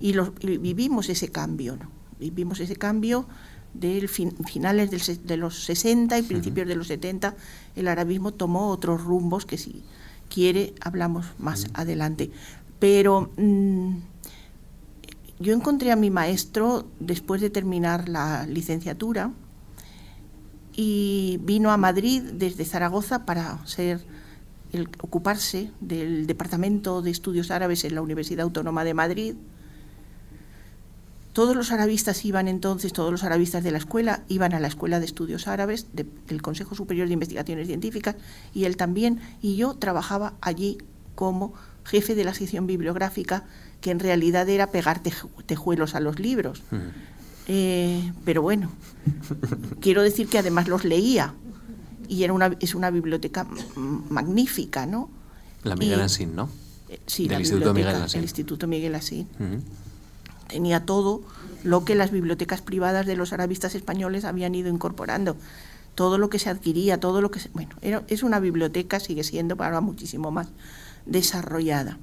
y, 0.00 0.14
vivimos 0.58 1.08
ese 1.08 1.28
cambio, 1.28 1.76
¿no? 1.76 1.90
vivimos 2.18 2.58
ese 2.58 2.74
cambio 2.74 3.26
del 3.74 4.08
finales 4.08 4.90
de 5.26 5.36
los 5.36 5.64
60 5.64 6.18
y 6.18 6.22
principios 6.22 6.66
de 6.66 6.74
los 6.74 6.88
70, 6.88 7.36
el 7.76 7.86
arabismo 7.86 8.32
tomó 8.32 8.70
otros 8.70 9.04
rumbos 9.04 9.46
que 9.46 9.58
si 9.58 9.84
quiere 10.28 10.74
hablamos 10.80 11.26
más 11.38 11.66
adelante. 11.74 12.30
Pero 12.78 13.30
mm, 13.36 13.96
yo 15.40 15.54
encontré 15.54 15.92
a 15.92 15.96
mi 15.96 16.10
maestro 16.10 16.86
después 16.98 17.40
de 17.40 17.50
terminar 17.50 18.08
la 18.08 18.46
licenciatura 18.46 19.32
y 20.74 21.38
vino 21.42 21.70
a 21.70 21.76
Madrid 21.76 22.22
desde 22.22 22.64
Zaragoza 22.64 23.24
para 23.24 23.64
ser 23.66 24.00
el, 24.72 24.88
ocuparse 25.00 25.70
del 25.80 26.26
Departamento 26.26 27.02
de 27.02 27.10
Estudios 27.10 27.50
Árabes 27.50 27.84
en 27.84 27.94
la 27.94 28.02
Universidad 28.02 28.44
Autónoma 28.44 28.84
de 28.84 28.94
Madrid. 28.94 29.34
Todos 31.32 31.54
los 31.54 31.70
arabistas 31.70 32.24
iban 32.24 32.48
entonces, 32.48 32.92
todos 32.92 33.12
los 33.12 33.22
arabistas 33.22 33.62
de 33.62 33.70
la 33.70 33.78
escuela 33.78 34.24
iban 34.28 34.54
a 34.54 34.60
la 34.60 34.66
Escuela 34.66 34.98
de 34.98 35.06
Estudios 35.06 35.46
Árabes 35.46 35.86
del 35.92 36.42
Consejo 36.42 36.74
Superior 36.74 37.06
de 37.06 37.14
Investigaciones 37.14 37.68
Científicas 37.68 38.16
y 38.54 38.64
él 38.64 38.76
también, 38.76 39.20
y 39.40 39.56
yo 39.56 39.74
trabajaba 39.74 40.34
allí 40.40 40.78
como 41.14 41.54
jefe 41.84 42.14
de 42.14 42.24
la 42.24 42.34
sección 42.34 42.66
bibliográfica, 42.66 43.46
que 43.80 43.90
en 43.90 44.00
realidad 44.00 44.48
era 44.48 44.70
pegar 44.70 45.02
tejuelos 45.46 45.94
a 45.94 46.00
los 46.00 46.18
libros. 46.18 46.62
Eh, 47.46 48.12
pero 48.24 48.42
bueno, 48.42 48.70
quiero 49.80 50.02
decir 50.02 50.28
que 50.28 50.38
además 50.38 50.68
los 50.68 50.84
leía 50.84 51.34
y 52.08 52.24
era 52.24 52.32
una, 52.32 52.56
es 52.60 52.74
una 52.74 52.90
biblioteca 52.90 53.46
magnífica, 53.76 54.86
¿no? 54.86 55.10
La 55.64 55.76
Miguel 55.76 56.00
Ansín, 56.00 56.34
¿no? 56.34 56.48
Eh, 56.88 57.00
sí, 57.06 57.28
la 57.28 57.38
Instituto 57.38 57.74
Miguel 57.74 57.96
El 58.14 58.22
Instituto 58.22 58.66
Miguel 58.66 58.94
Ansín 58.94 59.28
tenía 60.48 60.84
todo 60.84 61.22
lo 61.62 61.84
que 61.84 61.94
las 61.94 62.10
bibliotecas 62.10 62.62
privadas 62.62 63.06
de 63.06 63.16
los 63.16 63.32
arabistas 63.32 63.74
españoles 63.74 64.24
habían 64.24 64.54
ido 64.54 64.68
incorporando. 64.70 65.36
Todo 65.94 66.16
lo 66.18 66.30
que 66.30 66.38
se 66.38 66.48
adquiría, 66.48 67.00
todo 67.00 67.20
lo 67.20 67.30
que 67.30 67.40
se, 67.40 67.50
bueno, 67.50 67.76
es 68.08 68.22
una 68.22 68.40
biblioteca, 68.40 69.00
sigue 69.00 69.24
siendo, 69.24 69.56
para 69.56 69.80
muchísimo 69.80 70.30
más 70.30 70.48
desarrollada. 71.06 71.98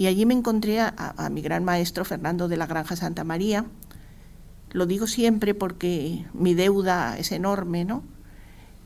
Y 0.00 0.06
allí 0.06 0.24
me 0.24 0.32
encontré 0.32 0.80
a, 0.80 1.28
mi 1.30 1.42
gran 1.42 1.62
maestro 1.62 2.06
Fernando 2.06 2.48
de 2.48 2.56
la 2.56 2.66
Granja 2.66 2.96
Santa 2.96 3.22
María. 3.22 3.66
Lo 4.70 4.86
digo 4.86 5.06
siempre 5.06 5.52
porque 5.52 6.24
mi 6.32 6.54
deuda 6.54 7.18
es 7.18 7.32
enorme, 7.32 7.84
¿no? 7.84 8.02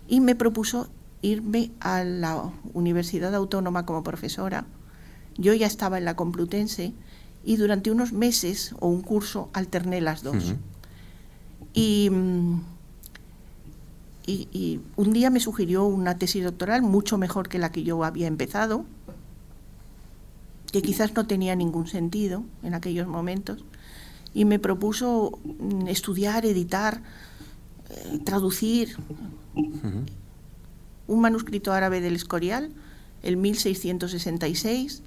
Y 0.09 0.19
me 0.19 0.35
propuso 0.35 0.89
irme 1.23 1.71
a 1.79 2.03
la 2.03 2.51
Universidad 2.73 3.33
Autónoma 3.33 3.87
como 3.87 4.03
profesora. 4.03 4.67
Yo 5.37 5.55
ya 5.55 5.69
estaba 5.69 5.99
en 5.99 6.05
la 6.05 6.17
Complutense 6.17 6.95
y 7.45 7.59
durante 7.59 7.93
unos 7.93 8.13
meses 8.13 8.75
o 8.81 8.89
un 8.89 9.03
curso 9.03 9.51
alterné 9.53 10.01
las 10.01 10.25
dos. 10.25 10.57
y, 11.75 12.11
y, 14.27 14.81
un 14.97 15.13
día 15.13 15.31
me 15.31 15.39
sugirió 15.39 15.85
una 15.85 16.19
tesis 16.19 16.43
doctoral 16.43 16.83
mucho 16.83 17.19
mejor 17.19 17.49
que 17.49 17.61
la 17.61 17.71
que 17.71 17.85
yo 17.85 18.03
había 18.03 18.27
empezado, 18.27 18.85
que 20.75 20.83
quizás 20.83 21.15
no 21.15 21.25
tenía 21.29 21.55
ningún 21.55 21.87
sentido 21.87 22.43
en 22.65 22.75
aquellos 22.75 23.07
momentos, 23.07 23.65
y 24.35 24.45
me 24.45 24.59
propuso 24.59 25.39
mm, 25.45 25.87
estudiar, 25.87 26.45
editar, 26.45 27.01
eh, 27.91 28.19
traducir 28.25 28.97
un 31.07 31.21
manuscrito 31.21 31.73
árabe 31.73 32.01
del 32.01 32.17
Escorial, 32.17 32.73
el 33.23 33.37
1666, 33.37 35.05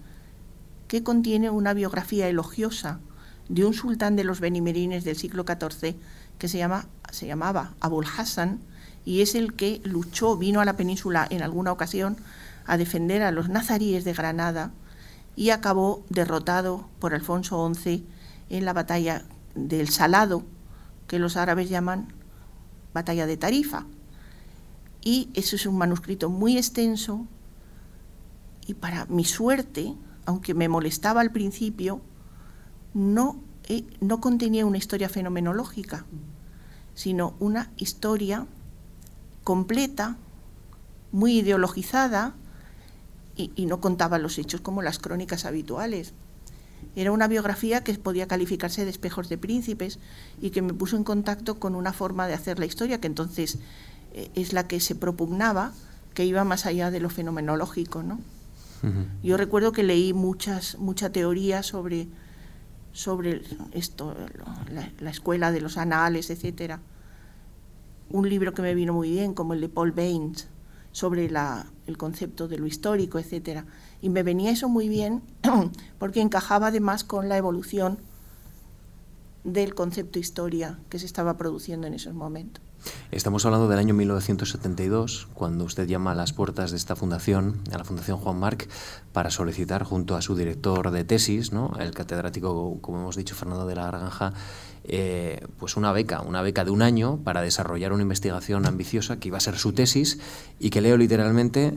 que 0.87 1.03
contiene 1.03 1.49
una 1.49 1.73
biografía 1.73 2.29
elogiosa 2.29 3.01
de 3.49 3.65
un 3.65 3.73
sultán 3.73 4.15
de 4.15 4.23
los 4.23 4.39
benimerines 4.39 5.03
del 5.03 5.17
siglo 5.17 5.43
XIV 5.43 5.97
que 6.39 6.47
se, 6.47 6.59
llama, 6.59 6.87
se 7.11 7.27
llamaba 7.27 7.73
Abul 7.81 8.05
Hassan 8.05 8.61
y 9.03 9.19
es 9.19 9.35
el 9.35 9.53
que 9.53 9.81
luchó, 9.83 10.37
vino 10.37 10.61
a 10.61 10.65
la 10.65 10.77
península 10.77 11.27
en 11.29 11.41
alguna 11.41 11.73
ocasión 11.73 12.15
a 12.65 12.77
defender 12.77 13.21
a 13.21 13.31
los 13.31 13.49
nazaríes 13.49 14.05
de 14.05 14.13
Granada 14.13 14.71
y 15.37 15.51
acabó 15.51 16.03
derrotado 16.09 16.89
por 16.99 17.13
Alfonso 17.13 17.73
XI 17.73 18.05
en 18.49 18.65
la 18.65 18.73
batalla 18.73 19.23
del 19.55 19.87
Salado, 19.87 20.43
que 21.07 21.19
los 21.19 21.37
árabes 21.37 21.69
llaman 21.69 22.13
batalla 22.93 23.25
de 23.25 23.37
Tarifa. 23.37 23.85
Y 25.01 25.29
eso 25.33 25.55
es 25.55 25.65
un 25.65 25.77
manuscrito 25.77 26.29
muy 26.29 26.57
extenso 26.57 27.25
y 28.65 28.73
para 28.73 29.05
mi 29.05 29.23
suerte 29.23 29.95
aunque 30.27 30.53
me 30.53 30.67
molestaba 30.67 31.21
al 31.21 31.31
principio, 31.31 32.01
no, 32.93 33.39
eh, 33.69 33.85
no 34.01 34.19
contenía 34.19 34.65
una 34.65 34.77
historia 34.77 35.07
fenomenológica, 35.07 36.05
sino 36.95 37.33
una 37.39 37.71
historia 37.77 38.45
completa, 39.45 40.17
muy 41.13 41.39
ideologizada, 41.39 42.35
y, 43.37 43.51
y, 43.55 43.65
no 43.65 43.79
contaba 43.79 44.17
los 44.17 44.37
hechos 44.37 44.61
como 44.61 44.81
las 44.81 44.99
crónicas 44.99 45.45
habituales. 45.45 46.13
Era 46.95 47.11
una 47.11 47.27
biografía 47.27 47.83
que 47.83 47.93
podía 47.93 48.27
calificarse 48.27 48.83
de 48.83 48.91
espejos 48.91 49.29
de 49.29 49.37
príncipes 49.37 49.99
y 50.41 50.49
que 50.49 50.61
me 50.61 50.73
puso 50.73 50.97
en 50.97 51.03
contacto 51.03 51.59
con 51.59 51.75
una 51.75 51.93
forma 51.93 52.27
de 52.27 52.33
hacer 52.33 52.59
la 52.59 52.65
historia 52.65 52.99
que 52.99 53.07
entonces 53.07 53.59
eh, 54.13 54.31
es 54.33 54.51
la 54.51 54.67
que 54.67 54.79
se 54.79 54.95
propugnaba, 54.95 55.73
que 56.13 56.25
iba 56.25 56.43
más 56.43 56.65
allá 56.65 56.89
de 56.89 56.99
lo 56.99 57.09
fenomenológico, 57.09 58.03
¿no? 58.03 58.19
Yo 59.23 59.37
recuerdo 59.37 59.71
que 59.71 59.83
leí 59.83 60.13
muchas, 60.13 60.77
mucha 60.77 61.11
teoría 61.11 61.63
sobre, 61.63 62.07
sobre 62.91 63.41
esto, 63.71 64.15
la, 64.99 65.09
escuela 65.09 65.51
de 65.51 65.61
los 65.61 65.77
anales, 65.77 66.29
etcétera. 66.29 66.79
Un 68.09 68.29
libro 68.29 68.53
que 68.53 68.61
me 68.61 68.75
vino 68.75 68.93
muy 68.93 69.09
bien, 69.09 69.33
como 69.33 69.53
el 69.53 69.61
de 69.61 69.69
Paul 69.69 69.91
Baines, 69.93 70.47
sobre 70.91 71.29
la, 71.29 71.65
el 71.87 71.97
concepto 71.97 72.47
de 72.47 72.57
lo 72.57 72.67
histórico, 72.67 73.17
etcétera. 73.17 73.65
Y 74.01 74.09
me 74.09 74.23
venía 74.23 74.51
eso 74.51 74.69
muy 74.69 74.89
bien 74.89 75.23
porque 75.99 76.21
encajaba 76.21 76.67
además 76.67 77.03
con 77.03 77.29
la 77.29 77.37
evolución 77.37 77.99
del 79.43 79.73
concepto 79.73 80.19
historia 80.19 80.79
que 80.89 80.99
se 80.99 81.05
estaba 81.05 81.37
produciendo 81.37 81.87
en 81.87 81.93
esos 81.93 82.13
momentos. 82.13 82.61
Estamos 83.11 83.45
hablando 83.45 83.67
del 83.67 83.79
año 83.79 83.93
1972, 83.93 85.27
cuando 85.33 85.63
usted 85.65 85.87
llama 85.87 86.11
a 86.11 86.15
las 86.15 86.33
puertas 86.33 86.71
de 86.71 86.77
esta 86.77 86.95
fundación, 86.95 87.61
a 87.71 87.77
la 87.77 87.83
Fundación 87.83 88.17
Juan 88.17 88.37
Marc, 88.37 88.69
para 89.13 89.31
solicitar 89.31 89.83
junto 89.83 90.15
a 90.15 90.21
su 90.21 90.35
director 90.35 90.91
de 90.91 91.03
tesis, 91.03 91.51
¿no? 91.51 91.73
el 91.79 91.91
catedrático, 91.91 92.79
como 92.81 92.99
hemos 92.99 93.15
dicho, 93.15 93.35
Fernando 93.35 93.65
de 93.65 93.75
la 93.75 93.87
Granja, 93.87 94.33
eh, 94.89 95.45
pues 95.59 95.75
una 95.75 95.91
beca, 95.91 96.21
una 96.21 96.41
beca 96.41 96.63
de 96.63 96.71
un 96.71 96.81
año 96.81 97.19
para 97.23 97.41
desarrollar 97.41 97.91
una 97.91 98.03
investigación 98.03 98.65
ambiciosa 98.65 99.19
que 99.19 99.27
iba 99.27 99.37
a 99.37 99.41
ser 99.41 99.57
su 99.57 99.73
tesis 99.73 100.19
y 100.59 100.69
que 100.69 100.79
leo 100.79 100.95
literalmente 100.95 101.73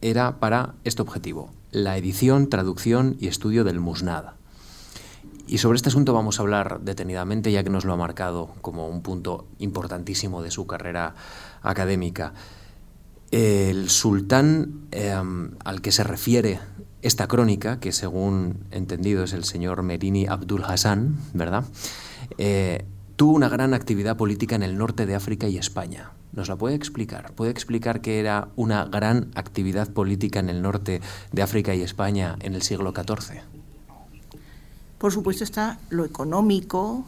era 0.00 0.38
para 0.38 0.74
este 0.84 1.02
objetivo, 1.02 1.50
la 1.72 1.96
edición, 1.96 2.48
traducción 2.48 3.16
y 3.18 3.26
estudio 3.26 3.64
del 3.64 3.80
Musnad. 3.80 4.34
Y 5.48 5.58
sobre 5.58 5.76
este 5.76 5.88
asunto 5.88 6.14
vamos 6.14 6.38
a 6.38 6.42
hablar 6.42 6.80
detenidamente, 6.82 7.50
ya 7.50 7.64
que 7.64 7.70
nos 7.70 7.84
lo 7.84 7.92
ha 7.92 7.96
marcado 7.96 8.50
como 8.60 8.88
un 8.88 9.02
punto 9.02 9.46
importantísimo 9.58 10.42
de 10.42 10.50
su 10.50 10.66
carrera 10.66 11.14
académica. 11.62 12.34
El 13.32 13.90
sultán 13.90 14.86
em, 14.92 15.52
al 15.64 15.82
que 15.82 15.90
se 15.90 16.04
refiere 16.04 16.60
esta 17.02 17.26
crónica, 17.26 17.80
que 17.80 17.90
según 17.92 18.64
entendido 18.70 19.24
es 19.24 19.32
el 19.32 19.44
señor 19.44 19.82
Merini 19.82 20.26
Abdul 20.26 20.62
Hassan, 20.64 21.16
¿verdad? 21.34 21.64
Eh, 22.38 22.84
tuvo 23.16 23.34
una 23.34 23.48
gran 23.48 23.74
actividad 23.74 24.16
política 24.16 24.56
en 24.56 24.62
el 24.62 24.78
norte 24.78 25.06
de 25.06 25.14
África 25.14 25.48
y 25.48 25.58
España. 25.58 26.12
¿Nos 26.32 26.48
la 26.48 26.56
puede 26.56 26.74
explicar? 26.74 27.32
¿Puede 27.32 27.50
explicar 27.50 28.00
que 28.00 28.18
era 28.18 28.48
una 28.56 28.86
gran 28.86 29.30
actividad 29.34 29.90
política 29.90 30.40
en 30.40 30.48
el 30.48 30.62
norte 30.62 31.00
de 31.30 31.42
África 31.42 31.74
y 31.74 31.82
España 31.82 32.36
en 32.40 32.54
el 32.54 32.62
siglo 32.62 32.92
XIV? 32.92 33.42
Por 34.98 35.12
supuesto 35.12 35.44
está 35.44 35.78
lo 35.90 36.04
económico, 36.04 37.04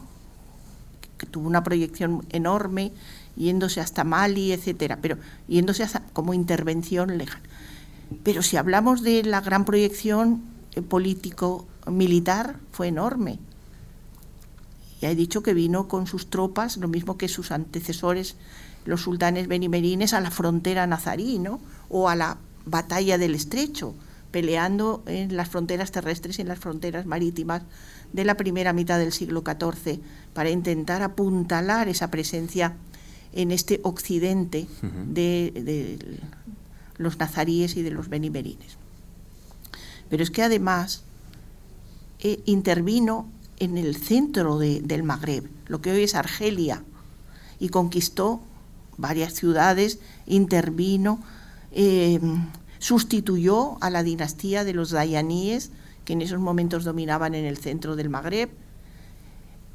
que 1.17 1.27
tuvo 1.27 1.47
una 1.47 1.65
proyección 1.65 2.27
enorme, 2.31 2.93
yéndose 3.37 3.81
hasta 3.81 4.05
Mali, 4.05 4.53
etcétera, 4.53 4.99
pero 5.01 5.17
yéndose 5.49 5.87
como 6.13 6.35
intervención 6.35 7.17
legal. 7.17 7.41
Pero 8.23 8.43
si 8.43 8.57
hablamos 8.57 9.03
de 9.03 9.23
la 9.23 9.41
gran 9.41 9.65
proyección 9.65 10.43
eh, 10.75 10.83
político 10.83 11.67
militar, 11.87 12.57
fue 12.73 12.89
enorme. 12.89 13.39
Ya 15.01 15.11
he 15.11 15.15
dicho 15.15 15.43
que 15.43 15.55
vino 15.55 15.89
con 15.89 16.07
sus 16.07 16.31
tropas, 16.31 16.77
lo 16.77 16.89
mismo 16.89 17.19
que 17.19 17.29
sus 17.29 17.51
antecesores, 17.51 18.37
los 18.85 19.03
sultanes 19.03 19.49
benimerines, 19.49 20.15
a 20.15 20.21
la 20.21 20.31
frontera 20.31 20.87
nazarí, 20.87 21.39
¿no? 21.39 21.61
o 21.89 22.09
a 22.09 22.17
la 22.17 22.39
batalla 22.67 23.19
del 23.19 23.35
Estrecho, 23.35 23.95
peleando 24.31 25.03
en 25.07 25.37
las 25.37 25.49
fronteras 25.49 25.93
terrestres 25.93 26.39
y 26.39 26.43
en 26.43 26.49
las 26.49 26.59
fronteras 26.59 27.07
marítimas 27.07 27.63
de 28.13 28.25
la 28.25 28.37
primera 28.37 28.73
mitad 28.73 28.99
del 28.99 29.13
siglo 29.13 29.45
XIV 29.47 30.01
para 30.33 30.51
intentar 30.51 31.03
apuntalar 31.03 31.89
esa 31.89 32.11
presencia 32.11 32.75
en 33.33 33.51
este 33.51 33.81
occidente 33.83 34.67
de, 35.09 36.19
los 36.97 37.19
nazaríes 37.19 37.77
y 37.77 37.83
de 37.83 37.91
los 37.91 38.09
benimerines. 38.09 38.77
Pero 40.09 40.23
es 40.23 40.31
que 40.31 40.43
además 40.43 41.03
eh, 42.21 42.41
intervino 42.45 43.29
en 43.65 43.79
el 43.79 43.97
centro 43.97 44.59
del 44.59 45.03
Magreb, 45.03 45.49
lo 45.67 45.81
que 45.81 45.91
hoy 45.91 46.05
es 46.05 46.15
Argelia, 46.15 46.85
y 47.59 47.69
conquistó 47.69 48.41
varias 48.97 49.35
ciudades, 49.35 49.99
intervino, 50.27 51.21
eh, 51.73 52.21
sustituyó 52.79 53.83
a 53.83 53.91
la 53.91 54.03
dinastía 54.03 54.65
de 54.65 54.75
los 54.75 54.91
Dayaníes, 54.91 55.71
que 56.05 56.13
en 56.13 56.23
esos 56.23 56.39
momentos 56.39 56.85
dominaban 56.85 57.35
en 57.35 57.45
el 57.45 57.57
centro 57.57 57.97
del 57.97 58.11
Magreb, 58.11 58.51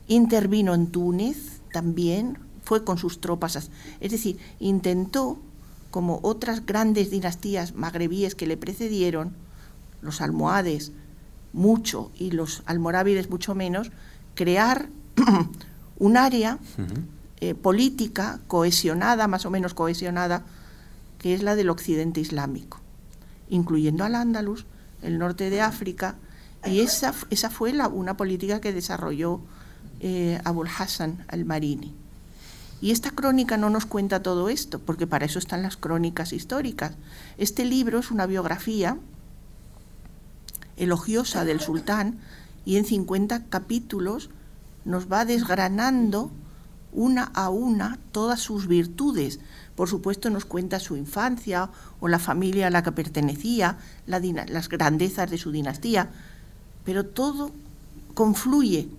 intervino 0.07 0.73
en 0.73 0.87
Túnez 0.87 1.61
también, 1.71 2.37
fue 2.63 2.83
con 2.83 2.97
sus 2.97 3.19
tropas, 3.19 3.69
es 3.99 4.11
decir, 4.11 4.37
intentó, 4.59 5.39
como 5.89 6.19
otras 6.21 6.67
grandes 6.67 7.09
dinastías 7.09 7.73
magrebíes 7.73 8.35
que 8.35 8.45
le 8.45 8.57
precedieron, 8.57 9.33
los 10.01 10.21
almohades 10.21 10.91
mucho 11.53 12.11
y 12.15 12.31
los 12.31 12.63
almorávides 12.65 13.29
mucho 13.29 13.55
menos, 13.55 13.91
crear 14.35 14.89
un 15.99 16.17
área 16.17 16.59
eh, 17.41 17.55
política 17.55 18.39
cohesionada, 18.47 19.27
más 19.27 19.45
o 19.45 19.49
menos 19.49 19.73
cohesionada, 19.73 20.43
que 21.17 21.33
es 21.33 21.43
la 21.43 21.55
del 21.55 21.69
occidente 21.69 22.21
islámico, 22.21 22.79
incluyendo 23.49 24.03
al 24.03 24.15
Andalus, 24.15 24.65
el 25.01 25.17
norte 25.17 25.49
de 25.49 25.61
África, 25.61 26.15
y 26.65 26.81
esa, 26.81 27.13
esa 27.29 27.49
fue 27.49 27.71
la, 27.73 27.87
una 27.87 28.17
política 28.17 28.59
que 28.59 28.73
desarrolló 28.73 29.41
eh, 30.01 30.39
Abul 30.43 30.67
Hassan 30.67 31.25
al-Marini. 31.27 31.93
Y 32.81 32.91
esta 32.91 33.11
crónica 33.11 33.57
no 33.57 33.69
nos 33.69 33.85
cuenta 33.85 34.23
todo 34.23 34.49
esto, 34.49 34.79
porque 34.79 35.07
para 35.07 35.25
eso 35.25 35.39
están 35.39 35.61
las 35.61 35.75
crónicas 35.75 36.31
históricas. 36.31 36.93
Este 37.37 37.65
libro 37.65 37.99
es 37.99 38.11
una 38.11 38.25
biografía 38.25 38.97
elogiosa 40.79 41.45
del 41.45 41.59
sultán 41.59 42.17
y 42.65 42.77
en 42.77 42.85
50 42.85 43.45
capítulos 43.45 44.29
nos 44.85 45.11
va 45.11 45.25
desgranando 45.25 46.31
una 46.91 47.23
a 47.23 47.49
una 47.49 47.99
todas 48.11 48.39
sus 48.39 48.67
virtudes. 48.67 49.39
Por 49.75 49.87
supuesto 49.87 50.29
nos 50.29 50.45
cuenta 50.45 50.79
su 50.79 50.97
infancia 50.97 51.69
o 51.99 52.07
la 52.07 52.19
familia 52.19 52.67
a 52.67 52.71
la 52.71 52.81
que 52.81 52.91
pertenecía, 52.91 53.77
las 54.07 54.69
grandezas 54.69 55.29
de 55.29 55.37
su 55.37 55.51
dinastía, 55.51 56.09
pero 56.83 57.05
todo 57.05 57.51
confluye 58.13 58.89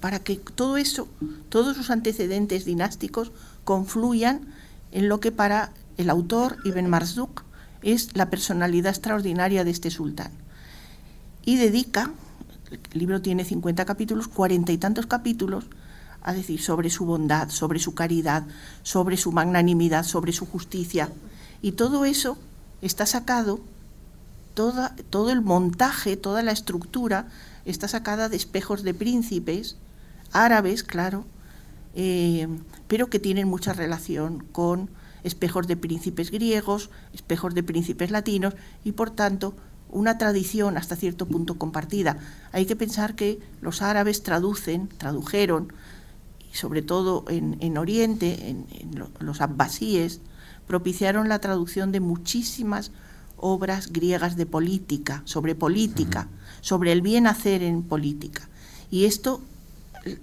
para 0.00 0.20
que 0.20 0.36
todo 0.36 0.76
eso, 0.76 1.08
todos 1.48 1.76
sus 1.76 1.90
antecedentes 1.90 2.64
dinásticos 2.64 3.32
confluyan 3.64 4.40
en 4.92 5.08
lo 5.08 5.20
que 5.20 5.32
para 5.32 5.72
el 5.96 6.10
autor 6.10 6.58
Ibn 6.64 6.88
Marzouk 6.88 7.42
es 7.82 8.16
la 8.16 8.30
personalidad 8.30 8.90
extraordinaria 8.90 9.64
de 9.64 9.70
este 9.70 9.90
sultán. 9.90 10.30
Y 11.44 11.56
dedica, 11.56 12.12
el 12.70 12.98
libro 12.98 13.22
tiene 13.22 13.44
50 13.44 13.84
capítulos, 13.84 14.28
cuarenta 14.28 14.72
y 14.72 14.78
tantos 14.78 15.06
capítulos, 15.06 15.66
a 16.22 16.32
decir 16.32 16.60
sobre 16.60 16.90
su 16.90 17.06
bondad, 17.06 17.48
sobre 17.50 17.78
su 17.78 17.94
caridad, 17.94 18.44
sobre 18.82 19.16
su 19.16 19.32
magnanimidad, 19.32 20.04
sobre 20.04 20.32
su 20.32 20.46
justicia. 20.46 21.10
Y 21.62 21.72
todo 21.72 22.04
eso 22.04 22.36
está 22.82 23.06
sacado, 23.06 23.60
toda, 24.54 24.94
todo 25.10 25.30
el 25.30 25.40
montaje, 25.40 26.16
toda 26.16 26.42
la 26.42 26.52
estructura 26.52 27.28
está 27.64 27.88
sacada 27.88 28.28
de 28.28 28.36
espejos 28.36 28.82
de 28.82 28.94
príncipes, 28.94 29.76
árabes, 30.32 30.82
claro, 30.82 31.24
eh, 31.94 32.48
pero 32.86 33.08
que 33.08 33.18
tienen 33.18 33.48
mucha 33.48 33.72
relación 33.72 34.44
con 34.52 34.90
espejos 35.24 35.66
de 35.66 35.76
príncipes 35.76 36.30
griegos, 36.30 36.90
espejos 37.12 37.54
de 37.54 37.62
príncipes 37.62 38.10
latinos 38.10 38.54
y 38.84 38.92
por 38.92 39.10
tanto 39.10 39.54
una 39.90 40.18
tradición 40.18 40.76
hasta 40.76 40.96
cierto 40.96 41.26
punto 41.26 41.58
compartida. 41.58 42.18
Hay 42.52 42.66
que 42.66 42.76
pensar 42.76 43.14
que 43.14 43.38
los 43.60 43.82
árabes 43.82 44.22
traducen, 44.22 44.88
tradujeron, 44.88 45.72
sobre 46.52 46.82
todo 46.82 47.24
en, 47.28 47.78
Oriente, 47.78 48.50
en, 48.50 48.66
los 49.20 49.40
abbasíes, 49.40 50.20
propiciaron 50.66 51.28
la 51.28 51.40
traducción 51.40 51.92
de 51.92 52.00
muchísimas 52.00 52.90
obras 53.36 53.92
griegas 53.92 54.36
de 54.36 54.46
política, 54.46 55.22
sobre 55.24 55.54
política, 55.54 56.28
sobre 56.60 56.92
el 56.92 57.02
bien 57.02 57.26
hacer 57.26 57.62
en 57.62 57.82
política. 57.82 58.48
Y 58.90 59.04
esto 59.04 59.40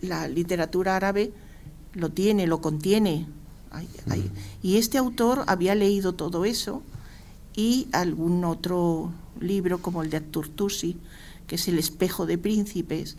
la 0.01 0.27
literatura 0.27 0.95
árabe 0.95 1.33
lo 1.93 2.09
tiene, 2.09 2.47
lo 2.47 2.61
contiene. 2.61 3.27
Y 4.61 4.77
este 4.77 4.97
autor 4.97 5.43
había 5.47 5.75
leído 5.75 6.13
todo 6.13 6.45
eso 6.45 6.81
y 7.55 7.87
algún 7.91 8.43
otro 8.45 9.11
libro 9.39 9.81
como 9.81 10.03
el 10.03 10.09
de 10.09 10.21
Turtusi, 10.21 10.97
que 11.47 11.55
es 11.55 11.67
El 11.67 11.77
espejo 11.77 12.25
de 12.25 12.37
príncipes, 12.37 13.17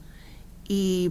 y, 0.69 1.09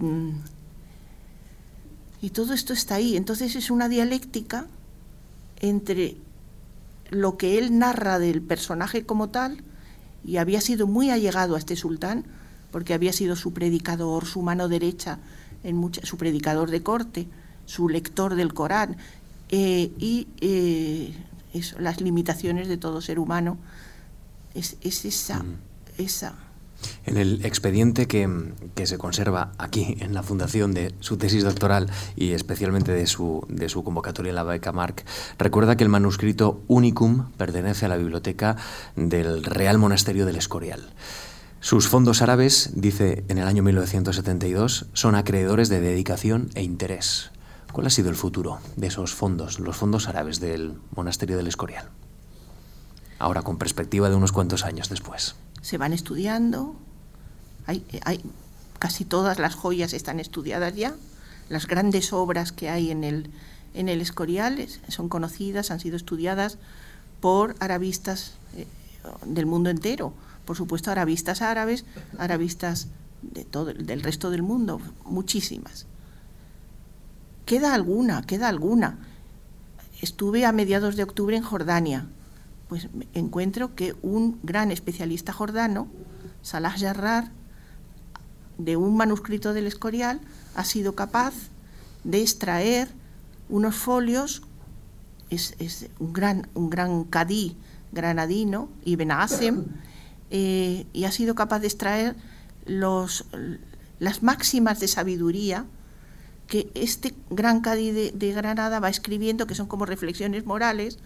y 2.20 2.30
todo 2.30 2.52
esto 2.52 2.72
está 2.72 2.96
ahí. 2.96 3.16
Entonces 3.16 3.56
es 3.56 3.70
una 3.70 3.88
dialéctica 3.88 4.66
entre 5.60 6.16
lo 7.10 7.36
que 7.36 7.58
él 7.58 7.78
narra 7.78 8.18
del 8.18 8.42
personaje 8.42 9.04
como 9.04 9.28
tal, 9.28 9.62
y 10.24 10.38
había 10.38 10.60
sido 10.60 10.86
muy 10.86 11.10
allegado 11.10 11.54
a 11.54 11.58
este 11.58 11.76
sultán, 11.76 12.24
porque 12.72 12.94
había 12.94 13.12
sido 13.12 13.36
su 13.36 13.52
predicador, 13.52 14.26
su 14.26 14.42
mano 14.42 14.68
derecha, 14.68 15.18
en 15.62 15.90
su 16.02 16.16
predicador 16.16 16.70
de 16.70 16.82
corte, 16.82 17.28
su 17.64 17.88
lector 17.88 18.34
del 18.34 18.52
Corán, 18.52 18.96
eh, 19.48 19.92
y 19.98 20.26
eh, 20.40 21.14
las 21.78 22.00
limitaciones 22.00 22.68
de 22.68 22.76
todo 22.76 23.00
ser 23.00 23.18
humano. 23.18 23.56
Es, 24.56 24.76
esa, 24.82 25.42
mm. 25.42 25.56
esa. 25.98 26.34
En 27.04 27.16
el 27.16 27.44
expediente 27.44 28.06
que, 28.06 28.28
se 28.84 28.98
conserva 28.98 29.52
aquí 29.58 29.96
en 30.00 30.14
la 30.14 30.22
fundación 30.22 30.72
de 30.72 30.94
su 31.00 31.16
tesis 31.16 31.44
doctoral 31.44 31.90
y 32.16 32.32
especialmente 32.32 32.92
de 32.92 33.06
su, 33.06 33.46
de 33.48 33.68
su 33.68 33.82
convocatoria 33.84 34.30
en 34.30 34.36
la 34.36 34.42
beca 34.42 34.72
Marc, 34.72 35.04
recuerda 35.38 35.76
que 35.76 35.84
el 35.84 35.90
manuscrito 35.90 36.62
Unicum 36.68 37.30
pertenece 37.36 37.86
a 37.86 37.88
la 37.88 37.96
biblioteca 37.96 38.56
del 38.94 39.44
Real 39.44 39.78
Monasterio 39.78 40.26
del 40.26 40.36
Escorial. 40.36 40.92
Sus 41.60 41.88
fondos 41.88 42.22
árabes, 42.22 42.70
dice 42.74 43.24
en 43.28 43.38
el 43.38 43.48
año 43.48 43.62
1972, 43.62 44.86
son 44.92 45.14
acreedores 45.14 45.68
de 45.68 45.80
dedicación 45.80 46.50
e 46.54 46.62
interés. 46.62 47.30
¿Cuál 47.72 47.88
ha 47.88 47.90
sido 47.90 48.08
el 48.08 48.16
futuro 48.16 48.60
de 48.76 48.86
esos 48.86 49.14
fondos, 49.14 49.58
los 49.58 49.76
fondos 49.76 50.08
árabes 50.08 50.38
del 50.40 50.78
monasterio 50.94 51.36
del 51.36 51.48
Escorial? 51.48 51.90
Ahora, 53.18 53.42
con 53.42 53.58
perspectiva 53.58 54.08
de 54.08 54.16
unos 54.16 54.32
cuantos 54.32 54.64
años 54.64 54.88
después. 54.88 55.36
Se 55.62 55.78
van 55.78 55.92
estudiando, 55.92 56.76
hay, 57.66 57.84
hay, 58.04 58.20
casi 58.78 59.04
todas 59.04 59.38
las 59.38 59.54
joyas 59.54 59.92
están 59.92 60.20
estudiadas 60.20 60.74
ya, 60.74 60.94
las 61.48 61.66
grandes 61.66 62.12
obras 62.12 62.52
que 62.52 62.68
hay 62.68 62.90
en 62.90 63.04
el, 63.04 63.30
en 63.74 63.88
el 63.88 64.00
Escorial 64.00 64.66
son 64.88 65.08
conocidas, 65.08 65.70
han 65.70 65.80
sido 65.80 65.96
estudiadas 65.96 66.58
por 67.20 67.56
arabistas 67.60 68.34
eh, 68.56 68.66
del 69.24 69.46
mundo 69.46 69.70
entero 69.70 70.12
por 70.46 70.56
supuesto, 70.56 70.90
arabistas 70.90 71.42
árabes, 71.42 71.84
arabistas 72.18 72.86
de 73.20 73.44
todo, 73.44 73.74
del 73.74 74.02
resto 74.02 74.30
del 74.30 74.42
mundo, 74.42 74.80
muchísimas. 75.04 75.86
Queda 77.44 77.74
alguna, 77.74 78.22
queda 78.22 78.48
alguna. 78.48 78.98
Estuve 80.00 80.46
a 80.46 80.52
mediados 80.52 80.94
de 80.94 81.02
octubre 81.02 81.36
en 81.36 81.42
Jordania, 81.42 82.06
pues 82.68 82.88
encuentro 83.14 83.74
que 83.74 83.94
un 84.02 84.38
gran 84.42 84.70
especialista 84.70 85.32
jordano, 85.32 85.88
Salah 86.42 86.74
Jarrar, 86.76 87.30
de 88.58 88.76
un 88.76 88.96
manuscrito 88.96 89.52
del 89.52 89.66
Escorial, 89.66 90.20
ha 90.54 90.64
sido 90.64 90.94
capaz 90.94 91.34
de 92.04 92.22
extraer 92.22 92.88
unos 93.48 93.76
folios, 93.76 94.42
es, 95.30 95.54
un 95.98 96.12
gran, 96.12 96.48
un 96.54 96.70
gran 96.70 97.04
cadí 97.04 97.56
granadino, 97.92 98.68
Ibn 98.84 99.10
Asem, 99.10 99.64
eh, 100.30 100.86
y 100.92 101.04
ha 101.04 101.12
sido 101.12 101.34
capaz 101.34 101.60
de 101.60 101.66
extraer 101.66 102.16
los, 102.64 103.26
las 103.98 104.22
máximas 104.22 104.80
de 104.80 104.88
sabiduría 104.88 105.66
que 106.46 106.70
este 106.74 107.14
gran 107.30 107.60
Cadi 107.60 107.90
de, 107.90 108.32
Granada 108.32 108.78
va 108.80 108.88
escribiendo, 108.88 109.46
que 109.46 109.54
son 109.54 109.66
como 109.66 109.84
reflexiones 109.84 110.46
morales. 110.46 110.98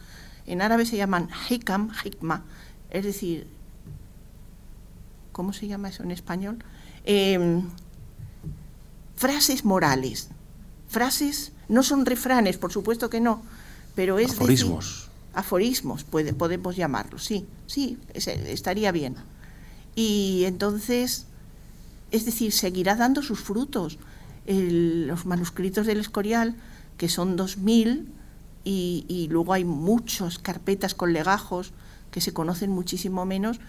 En 0.47 0.63
árabe 0.63 0.87
se 0.87 0.97
llaman 0.97 1.29
hikam, 1.49 1.91
hikma, 2.05 2.45
es 2.91 3.05
decir, 3.05 3.47
¿cómo 5.33 5.53
se 5.53 5.67
llama 5.67 5.89
eso 5.89 6.03
en 6.03 6.11
español? 6.11 6.65
Em, 7.05 7.63
frases 9.17 9.65
morales. 9.65 10.29
Frases, 10.89 11.53
no 11.69 11.83
son 11.83 12.05
refranes, 12.05 12.59
por 12.59 12.73
supuesto 12.73 13.11
que 13.11 13.21
no, 13.21 13.43
pero 13.95 14.19
es... 14.19 14.33
Aforismos. 14.33 15.09
aforismos, 15.35 16.05
puede, 16.05 16.33
podemos 16.33 16.75
llamarlos, 16.75 17.25
sí, 17.25 17.47
sí, 17.67 17.99
estaría 18.15 18.91
bien. 18.91 19.17
Y 19.95 20.45
entonces, 20.47 21.27
es 22.11 22.25
decir, 22.25 22.53
seguirá 22.53 22.97
dando 22.97 23.23
sus 23.23 23.41
frutos. 23.41 23.99
los 24.47 25.27
manuscritos 25.27 25.87
del 25.87 26.01
Escorial, 26.01 26.57
que 26.97 27.09
son 27.09 27.37
2.000, 27.37 28.07
y, 28.65 29.29
luego 29.31 29.53
hay 29.53 29.65
muchas 29.65 30.39
carpetas 30.39 30.95
con 30.95 31.13
legajos 31.13 31.73
que 32.11 32.21
se 32.21 32.33
conocen 32.33 32.71
muchísimo 32.71 33.25
menos. 33.25 33.61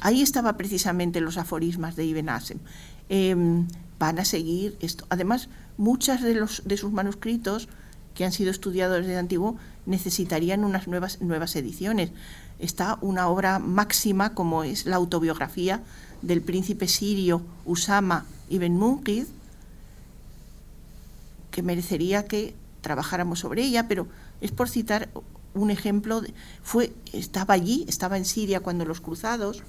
Ahí 0.00 0.22
estaba 0.22 0.56
precisamente 0.56 1.20
los 1.20 1.38
aforismas 1.38 1.96
de 1.96 2.04
Ibn 2.04 2.28
Asem. 2.28 2.58
Em, 3.08 3.66
van 3.98 4.18
a 4.18 4.24
seguir 4.24 4.76
esto. 4.80 5.06
Además, 5.08 5.48
muchas 5.76 6.22
de, 6.22 6.34
los, 6.34 6.62
de 6.64 6.76
sus 6.76 6.92
manuscritos 6.92 7.68
que 8.14 8.24
han 8.24 8.32
sido 8.32 8.50
estudiados 8.50 8.98
desde 8.98 9.16
antiguo 9.16 9.56
necesitarían 9.86 10.64
unas 10.64 10.88
nuevas, 10.88 11.20
nuevas 11.20 11.54
ediciones. 11.56 12.10
Está 12.58 12.98
una 13.00 13.28
obra 13.28 13.58
máxima 13.60 14.34
como 14.34 14.64
es 14.64 14.86
la 14.86 14.96
autobiografía 14.96 15.82
del 16.22 16.42
príncipe 16.42 16.88
sirio 16.88 17.42
Usama 17.64 18.26
ibn 18.50 18.76
Munkid, 18.76 19.26
que 21.50 21.62
merecería 21.62 22.26
que 22.26 22.54
trabajáramos 22.80 23.40
sobre 23.40 23.64
ella, 23.64 23.88
pero 23.88 24.08
es 24.40 24.52
por 24.52 24.68
citar 24.68 25.08
un 25.54 25.70
ejemplo, 25.70 26.22
fue, 26.62 26.92
estaba 27.12 27.54
allí, 27.54 27.84
estaba 27.88 28.16
en 28.16 28.24
Siria 28.24 28.60
cuando 28.60 28.84
los 28.84 29.00
cruzados, 29.00 29.62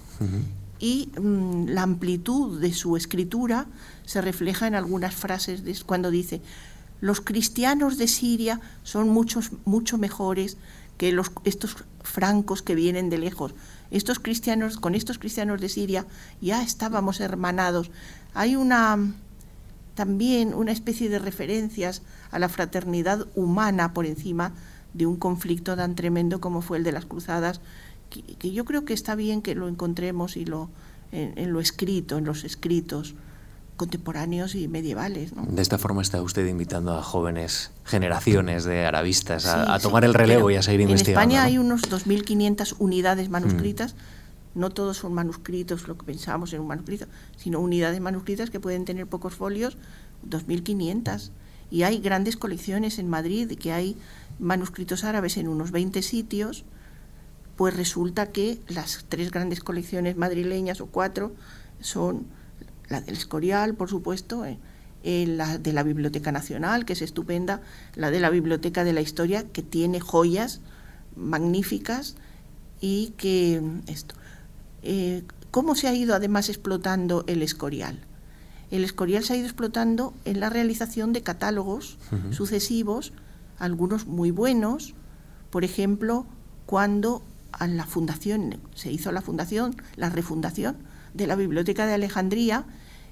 y 0.79 1.09
mm, 1.19 1.69
la 1.69 1.83
amplitud 1.83 2.59
de 2.59 2.73
su 2.73 2.95
escritura 2.95 3.67
se 4.05 4.21
refleja 4.21 4.67
en 4.67 4.75
algunas 4.75 5.15
frases 5.15 5.63
de, 5.63 5.75
cuando 5.85 6.09
dice, 6.11 6.41
los 7.01 7.21
cristianos 7.21 7.97
de 7.97 8.07
Siria 8.07 8.59
son 8.83 9.09
muchos, 9.09 9.51
mucho 9.65 9.97
mejores 9.97 10.57
que 10.97 11.11
los, 11.11 11.31
estos 11.45 11.77
francos 12.01 12.61
que 12.61 12.75
vienen 12.75 13.09
de 13.09 13.17
lejos. 13.17 13.53
Estos 13.89 14.19
cristianos, 14.19 14.77
con 14.77 14.95
estos 14.95 15.17
cristianos 15.17 15.61
de 15.61 15.69
Siria 15.69 16.05
ya 16.41 16.61
estábamos 16.61 17.21
hermanados. 17.21 17.89
Hay 18.33 18.55
una 18.55 19.13
también 19.99 20.53
una 20.53 20.71
especie 20.71 21.09
de 21.09 21.19
referencias 21.19 22.03
a 22.31 22.39
la 22.39 22.47
fraternidad 22.47 23.27
humana 23.35 23.93
por 23.93 24.05
encima 24.05 24.53
de 24.93 25.05
un 25.05 25.17
conflicto 25.17 25.75
tan 25.75 25.93
tremendo 25.95 26.39
como 26.39 26.61
fue 26.61 26.77
el 26.77 26.85
de 26.85 26.93
las 26.93 27.05
cruzadas, 27.05 27.59
que, 28.09 28.51
yo 28.53 28.63
creo 28.63 28.85
que 28.85 28.93
está 28.93 29.15
bien 29.15 29.41
que 29.41 29.55
lo 29.55 29.67
encontremos 29.67 30.37
y 30.37 30.45
lo 30.45 30.69
en, 31.11 31.51
lo 31.51 31.59
escrito, 31.59 32.17
en 32.17 32.23
los 32.23 32.45
escritos 32.45 33.13
contemporáneos 33.75 34.55
y 34.55 34.69
medievales. 34.69 35.33
De 35.35 35.61
esta 35.61 35.77
forma 35.77 36.01
está 36.01 36.21
usted 36.21 36.47
invitando 36.47 36.97
a 36.97 37.03
jóvenes 37.03 37.71
generaciones 37.83 38.63
de 38.63 38.85
arabistas 38.85 39.47
a, 39.47 39.79
tomar 39.79 40.05
el 40.05 40.13
relevo 40.13 40.49
y 40.49 40.55
a 40.55 40.61
seguir 40.61 40.79
investigando. 40.79 41.19
En 41.19 41.31
España 41.31 41.43
hay 41.43 41.57
unos 41.57 41.81
2.500 41.81 42.75
unidades 42.79 43.27
manuscritas. 43.27 43.95
Mm. 43.95 44.18
No 44.55 44.69
todos 44.71 44.97
son 44.97 45.13
manuscritos, 45.13 45.87
lo 45.87 45.97
que 45.97 46.05
pensábamos 46.05 46.53
en 46.53 46.61
un 46.61 46.67
manuscrito, 46.67 47.05
sino 47.37 47.59
unidades 47.59 47.99
manuscritas 48.01 48.49
que 48.49 48.59
pueden 48.59 48.85
tener 48.85 49.07
pocos 49.07 49.35
folios, 49.35 49.77
2.500. 50.27 51.31
Y 51.71 51.83
hay 51.83 51.99
grandes 51.99 52.35
colecciones 52.35 52.97
en 52.99 53.09
Madrid, 53.09 53.57
que 53.59 53.71
hay 53.71 53.95
manuscritos 54.39 55.03
árabes 55.03 55.37
en 55.37 55.47
unos 55.47 55.71
20 55.71 56.01
sitios, 56.01 56.65
pues 57.55 57.75
resulta 57.75 58.27
que 58.31 58.59
las 58.69 59.05
tres 59.09 59.31
grandes 59.31 59.59
colecciones 59.59 60.15
madrileñas 60.15 60.81
o 60.81 60.87
cuatro 60.87 61.33
son 61.81 62.25
la 62.87 63.01
del 63.01 63.15
Escorial, 63.15 63.75
por 63.75 63.89
supuesto, 63.89 64.45
eh, 64.45 64.57
eh, 65.03 65.25
la 65.27 65.57
de 65.57 65.73
la 65.73 65.83
Biblioteca 65.83 66.31
Nacional, 66.31 66.85
que 66.85 66.93
es 66.93 67.01
estupenda, 67.01 67.61
la 67.95 68.11
de 68.11 68.19
la 68.19 68.29
Biblioteca 68.29 68.83
de 68.83 68.93
la 68.93 69.01
Historia, 69.01 69.43
que 69.47 69.61
tiene 69.61 69.99
joyas 69.99 70.61
magníficas 71.15 72.15
y 72.81 73.13
que 73.17 73.61
esto. 73.87 74.15
Eh, 74.83 75.23
¿Cómo 75.51 75.75
se 75.75 75.87
ha 75.87 75.93
ido 75.93 76.15
además 76.15 76.49
explotando 76.49 77.23
el 77.27 77.41
Escorial? 77.41 77.99
El 78.71 78.83
Escorial 78.83 79.23
se 79.23 79.33
ha 79.33 79.37
ido 79.37 79.47
explotando 79.47 80.13
en 80.25 80.39
la 80.39 80.49
realización 80.49 81.11
de 81.11 81.23
catálogos 81.23 81.97
sucesivos, 82.29 83.13
algunos 83.57 84.05
muy 84.05 84.29
buenos, 84.29 84.93
por 85.49 85.63
ejemplo, 85.63 86.27
cuando 86.67 87.23
a 87.51 87.65
la 87.65 87.85
fundación, 87.85 88.59
se 88.75 88.91
hizo 88.91 89.11
la 89.11 89.23
fundación, 89.23 89.75
la 89.95 90.09
refundación 90.09 90.77
de 91.15 91.25
la 91.25 91.35
Biblioteca 91.35 91.87
de 91.87 91.93
Alejandría 91.93 92.65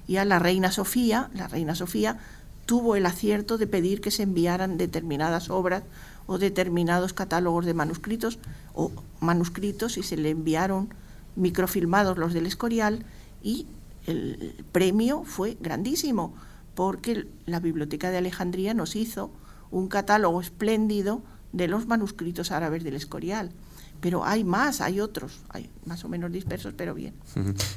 y 0.06 0.16
a 0.16 0.24
la 0.24 0.38
reina 0.38 0.70
Sofía, 0.70 1.28
la 1.34 1.48
reina 1.48 1.74
Sofía 1.74 2.18
tuvo 2.66 2.96
el 2.96 3.06
acierto 3.06 3.58
de 3.58 3.66
pedir 3.66 4.00
que 4.00 4.10
se 4.10 4.22
enviaran 4.22 4.76
determinadas 4.76 5.50
obras 5.50 5.82
o 6.26 6.38
determinados 6.38 7.14
catálogos 7.14 7.64
de 7.66 7.74
manuscritos 7.74 8.38
o 8.74 8.92
manuscritos 9.20 9.96
y 9.98 10.02
se 10.02 10.16
le 10.16 10.30
enviaron 10.30 10.90
microfilmados 11.38 12.18
los 12.18 12.34
del 12.34 12.46
Escorial 12.46 13.04
y 13.42 13.66
el 14.06 14.64
premio 14.72 15.22
fue 15.24 15.56
grandísimo 15.60 16.34
porque 16.74 17.26
la 17.46 17.60
Biblioteca 17.60 18.10
de 18.10 18.18
Alejandría 18.18 18.74
nos 18.74 18.96
hizo 18.96 19.30
un 19.70 19.88
catálogo 19.88 20.40
espléndido 20.40 21.22
de 21.52 21.68
los 21.68 21.86
manuscritos 21.86 22.50
árabes 22.50 22.84
del 22.84 22.94
Escorial. 22.94 23.52
Pero 24.00 24.24
hay 24.24 24.44
más, 24.44 24.80
hay 24.80 25.00
otros, 25.00 25.40
hay 25.48 25.70
más 25.84 26.04
o 26.04 26.08
menos 26.08 26.30
dispersos, 26.30 26.74
pero 26.76 26.94
bien. 26.94 27.14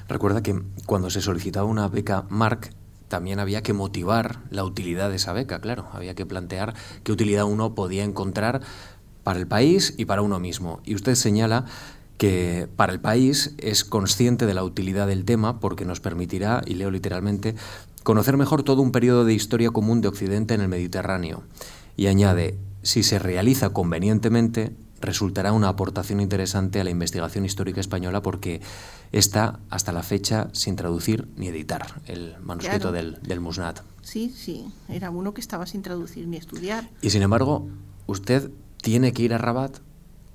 Recuerda 0.08 0.44
que 0.44 0.62
cuando 0.86 1.10
se 1.10 1.22
solicitaba 1.22 1.66
una 1.66 1.88
beca 1.88 2.26
Marc, 2.30 2.74
también 3.08 3.40
había 3.40 3.64
que 3.64 3.74
motivar 3.74 4.40
la 4.52 4.64
utilidad 4.64 5.10
de 5.10 5.16
esa 5.16 5.34
beca, 5.34 5.60
claro. 5.60 5.88
Había 5.94 6.14
que 6.14 6.26
plantear 6.26 6.76
qué 7.04 7.12
utilidad 7.12 7.46
uno 7.46 7.74
podía 7.74 8.04
encontrar 8.04 8.62
para 9.24 9.40
el 9.40 9.48
país 9.48 9.96
y 9.98 10.06
para 10.06 10.22
uno 10.22 10.40
mismo. 10.40 10.80
Y 10.86 10.96
usted 10.96 11.16
señala 11.16 11.66
que 12.22 12.70
para 12.76 12.94
el 12.94 13.00
país 13.00 13.56
es 13.58 13.84
consciente 13.84 14.46
de 14.46 14.54
la 14.54 14.64
utilidad 14.64 15.08
del 15.08 15.26
tema 15.26 15.60
porque 15.60 15.86
nos 15.86 16.02
permitirá, 16.02 16.62
y 16.68 16.76
leo 16.76 16.92
literalmente, 16.92 17.56
conocer 18.04 18.38
mejor 18.38 18.62
todo 18.62 18.84
un 18.84 18.92
periodo 18.92 19.26
de 19.26 19.34
historia 19.34 19.72
común 19.72 20.02
de 20.02 20.10
Occidente 20.10 20.54
en 20.54 20.62
el 20.62 20.68
Mediterráneo. 20.68 21.42
Y 21.98 22.06
añade, 22.06 22.60
si 22.84 23.02
se 23.02 23.18
realiza 23.18 23.72
convenientemente, 23.72 24.72
resultará 25.00 25.52
una 25.52 25.70
aportación 25.70 26.20
interesante 26.20 26.80
a 26.80 26.84
la 26.84 26.92
investigación 26.92 27.44
histórica 27.44 27.82
española 27.82 28.22
porque 28.22 28.62
está 29.12 29.60
hasta 29.72 29.92
la 29.92 30.04
fecha 30.04 30.50
sin 30.52 30.76
traducir 30.76 31.28
ni 31.38 31.48
editar 31.48 32.02
el 32.06 32.36
manuscrito 32.44 32.92
del, 32.92 33.18
del, 33.24 33.40
Musnad. 33.40 33.78
Sí, 34.04 34.30
sí, 34.30 34.68
era 34.90 35.10
uno 35.10 35.34
que 35.34 35.42
estaba 35.42 35.66
sin 35.66 35.82
traducir 35.82 36.28
ni 36.28 36.38
estudiar. 36.38 36.88
Y 37.02 37.10
sin 37.10 37.24
embargo, 37.24 37.68
usted 38.06 38.52
tiene 38.80 39.12
que 39.12 39.24
ir 39.24 39.34
a 39.34 39.40
Rabat 39.40 39.80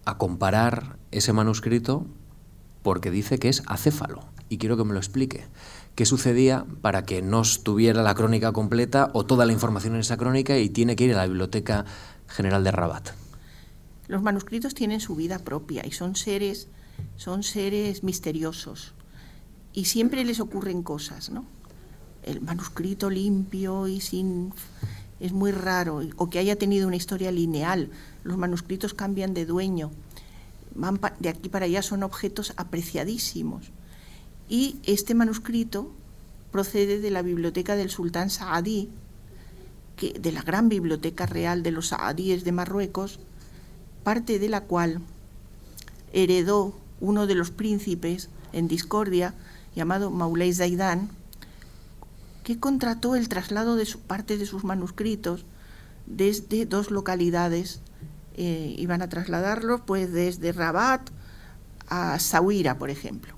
a 0.04 0.18
comparar 0.18 0.96
ese 1.18 1.32
manuscrito 1.32 2.06
porque 2.82 3.10
dice 3.10 3.38
que 3.38 3.48
es 3.48 3.62
acéfalo. 3.66 4.24
Y 4.48 4.58
quiero 4.58 4.76
que 4.76 4.84
me 4.84 4.92
lo 4.92 4.98
explique. 4.98 5.44
¿Qué 5.96 6.06
sucedía 6.06 6.66
para 6.82 7.04
que 7.04 7.20
no 7.20 7.40
estuviera 7.40 8.02
la 8.02 8.14
crónica 8.14 8.52
completa 8.52 9.10
o 9.12 9.26
toda 9.26 9.44
la 9.44 9.52
información 9.52 9.94
en 9.94 10.00
esa 10.00 10.16
crónica 10.16 10.56
y 10.56 10.68
tiene 10.68 10.94
que 10.94 11.04
ir 11.04 11.14
a 11.14 11.16
la 11.16 11.26
Biblioteca 11.26 11.84
General 12.28 12.62
de 12.62 12.70
Rabat? 12.70 13.10
Los 14.06 14.22
manuscritos 14.22 14.74
tienen 14.74 15.00
su 15.00 15.16
vida 15.16 15.40
propia 15.40 15.84
y 15.84 15.90
son 15.90 16.14
seres, 16.14 16.68
son 17.16 17.42
seres 17.42 18.04
misteriosos. 18.04 18.94
Y 19.72 19.86
siempre 19.86 20.24
les 20.24 20.38
ocurren 20.38 20.82
cosas, 20.82 21.30
¿no? 21.30 21.44
El 22.22 22.40
manuscrito 22.40 23.10
limpio 23.10 23.88
y 23.88 24.00
sin 24.00 24.52
es 25.18 25.32
muy 25.32 25.50
raro, 25.50 26.02
o 26.16 26.30
que 26.30 26.38
haya 26.38 26.56
tenido 26.56 26.86
una 26.86 26.96
historia 26.96 27.32
lineal. 27.32 27.90
Los 28.22 28.36
manuscritos 28.36 28.94
cambian 28.94 29.34
de 29.34 29.46
dueño. 29.46 29.90
Van 30.76 31.00
de 31.18 31.28
aquí 31.28 31.48
para 31.48 31.66
allá 31.66 31.82
son 31.82 32.02
objetos 32.02 32.52
apreciadísimos. 32.56 33.72
Y 34.48 34.76
este 34.84 35.14
manuscrito 35.14 35.90
procede 36.52 37.00
de 37.00 37.10
la 37.10 37.22
biblioteca 37.22 37.76
del 37.76 37.90
sultán 37.90 38.30
Saadí, 38.30 38.90
que, 39.96 40.12
de 40.12 40.32
la 40.32 40.42
gran 40.42 40.68
biblioteca 40.68 41.26
real 41.26 41.62
de 41.62 41.72
los 41.72 41.88
Saadíes 41.88 42.44
de 42.44 42.52
Marruecos, 42.52 43.18
parte 44.04 44.38
de 44.38 44.48
la 44.48 44.62
cual 44.62 45.00
heredó 46.12 46.78
uno 47.00 47.26
de 47.26 47.34
los 47.34 47.50
príncipes 47.50 48.28
en 48.52 48.68
discordia, 48.68 49.34
llamado 49.74 50.10
Maulay 50.10 50.52
Zaidan, 50.52 51.10
que 52.44 52.60
contrató 52.60 53.16
el 53.16 53.28
traslado 53.28 53.76
de 53.76 53.86
su, 53.86 53.98
parte 54.00 54.38
de 54.38 54.46
sus 54.46 54.64
manuscritos 54.64 55.44
desde 56.06 56.64
dos 56.64 56.90
localidades. 56.90 57.80
Eh, 58.36 58.74
iban 58.78 59.02
a 59.02 59.08
trasladarlos 59.08 59.80
pues 59.80 60.12
desde 60.12 60.52
Rabat 60.52 61.10
a 61.88 62.18
Sahuira, 62.18 62.78
por 62.78 62.90
ejemplo. 62.90 63.34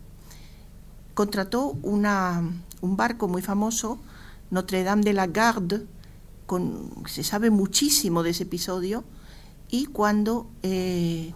Contrató 1.14 1.78
una, 1.82 2.42
un 2.80 2.96
barco 2.96 3.28
muy 3.28 3.42
famoso, 3.42 3.98
Notre 4.50 4.82
Dame 4.82 5.02
de 5.02 5.12
la 5.12 5.26
Garde, 5.26 5.86
con, 6.46 6.90
se 7.06 7.22
sabe 7.22 7.50
muchísimo 7.50 8.22
de 8.22 8.30
ese 8.30 8.44
episodio, 8.44 9.04
y 9.70 9.86
cuando 9.86 10.48
eh, 10.62 11.32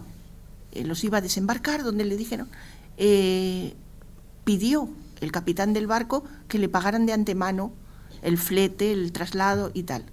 eh, 0.71 0.83
los 0.83 1.03
iba 1.03 1.19
a 1.19 1.21
desembarcar, 1.21 1.83
donde 1.83 2.03
le 2.03 2.17
dijeron, 2.17 2.49
eh, 2.97 3.75
pidió 4.43 4.89
el 5.21 5.31
capitán 5.31 5.73
del 5.73 5.87
barco 5.87 6.23
que 6.47 6.57
le 6.57 6.67
pagaran 6.67 7.05
de 7.05 7.13
antemano 7.13 7.73
el 8.21 8.37
flete, 8.37 8.91
el 8.91 9.11
traslado 9.11 9.71
y 9.73 9.83
tal. 9.83 10.05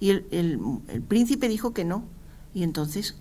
Y 0.00 0.10
el, 0.10 0.60
príncipe 1.08 1.48
dijo 1.48 1.72
que 1.72 1.84
no. 1.84 2.04
Y 2.56 2.62
entonces 2.62 3.16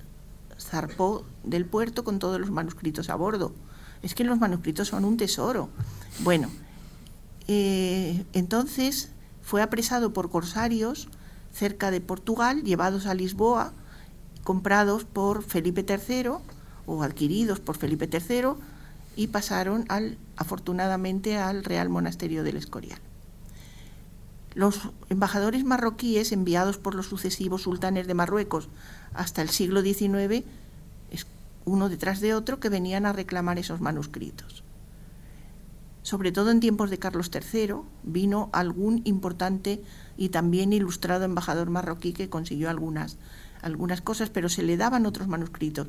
zarpó 0.57 1.25
del 1.43 1.65
puerto 1.65 2.05
con 2.05 2.19
todos 2.19 2.39
los 2.39 2.51
manuscritos 2.51 3.09
a 3.09 3.15
bordo. 3.15 3.53
Es 4.01 4.15
que 4.15 4.23
los 4.23 4.39
manuscritos 4.39 4.87
son 4.87 5.03
un 5.03 5.17
tesoro. 5.17 5.67
Bueno, 6.19 6.49
eh, 7.49 8.23
entonces 8.31 9.09
fue 9.41 9.61
apresado 9.61 10.13
por 10.13 10.29
corsarios 10.29 11.09
cerca 11.51 11.91
de 11.91 11.99
Portugal, 11.99 12.63
llevados 12.63 13.07
a 13.07 13.13
Lisboa, 13.13 13.73
comprados 14.45 15.03
por 15.03 15.43
Felipe 15.43 15.85
III 15.85 16.29
o 16.85 17.03
adquiridos 17.03 17.59
por 17.59 17.75
Felipe 17.75 18.09
III 18.09 18.53
y 19.17 19.27
pasaron 19.27 19.83
al, 19.89 20.17
afortunadamente 20.37 21.37
al 21.37 21.65
Real 21.65 21.89
Monasterio 21.89 22.45
del 22.45 22.55
Escorial. 22.55 23.01
Los 24.53 24.79
embajadores 25.09 25.65
marroquíes 25.65 26.31
enviados 26.31 26.77
por 26.77 26.95
los 26.95 27.07
sucesivos 27.07 27.63
sultanes 27.63 28.07
de 28.07 28.13
Marruecos 28.13 28.69
hasta 29.15 29.41
el 29.41 29.49
siglo 29.49 29.81
XIX, 29.81 30.43
uno 31.65 31.89
detrás 31.89 32.21
de 32.21 32.33
otro, 32.33 32.59
que 32.59 32.69
venían 32.69 33.05
a 33.05 33.13
reclamar 33.13 33.57
esos 33.57 33.81
manuscritos. 33.81 34.63
Sobre 36.03 36.31
todo 36.31 36.51
en 36.51 36.59
tiempos 36.59 36.91
de 36.91 36.99
Carlos 36.99 37.31
III, 37.33 37.77
vino 38.03 38.49
algún 38.53 39.01
importante 39.05 39.81
y 40.17 40.29
también 40.29 40.71
ilustrado 40.73 41.25
embajador 41.25 41.71
marroquí 41.71 42.13
que 42.13 42.29
consiguió 42.29 42.69
algunas, 42.69 43.17
algunas 43.63 44.01
cosas, 44.01 44.29
pero 44.29 44.47
se 44.47 44.61
le 44.61 44.77
daban 44.77 45.07
otros 45.07 45.27
manuscritos. 45.27 45.87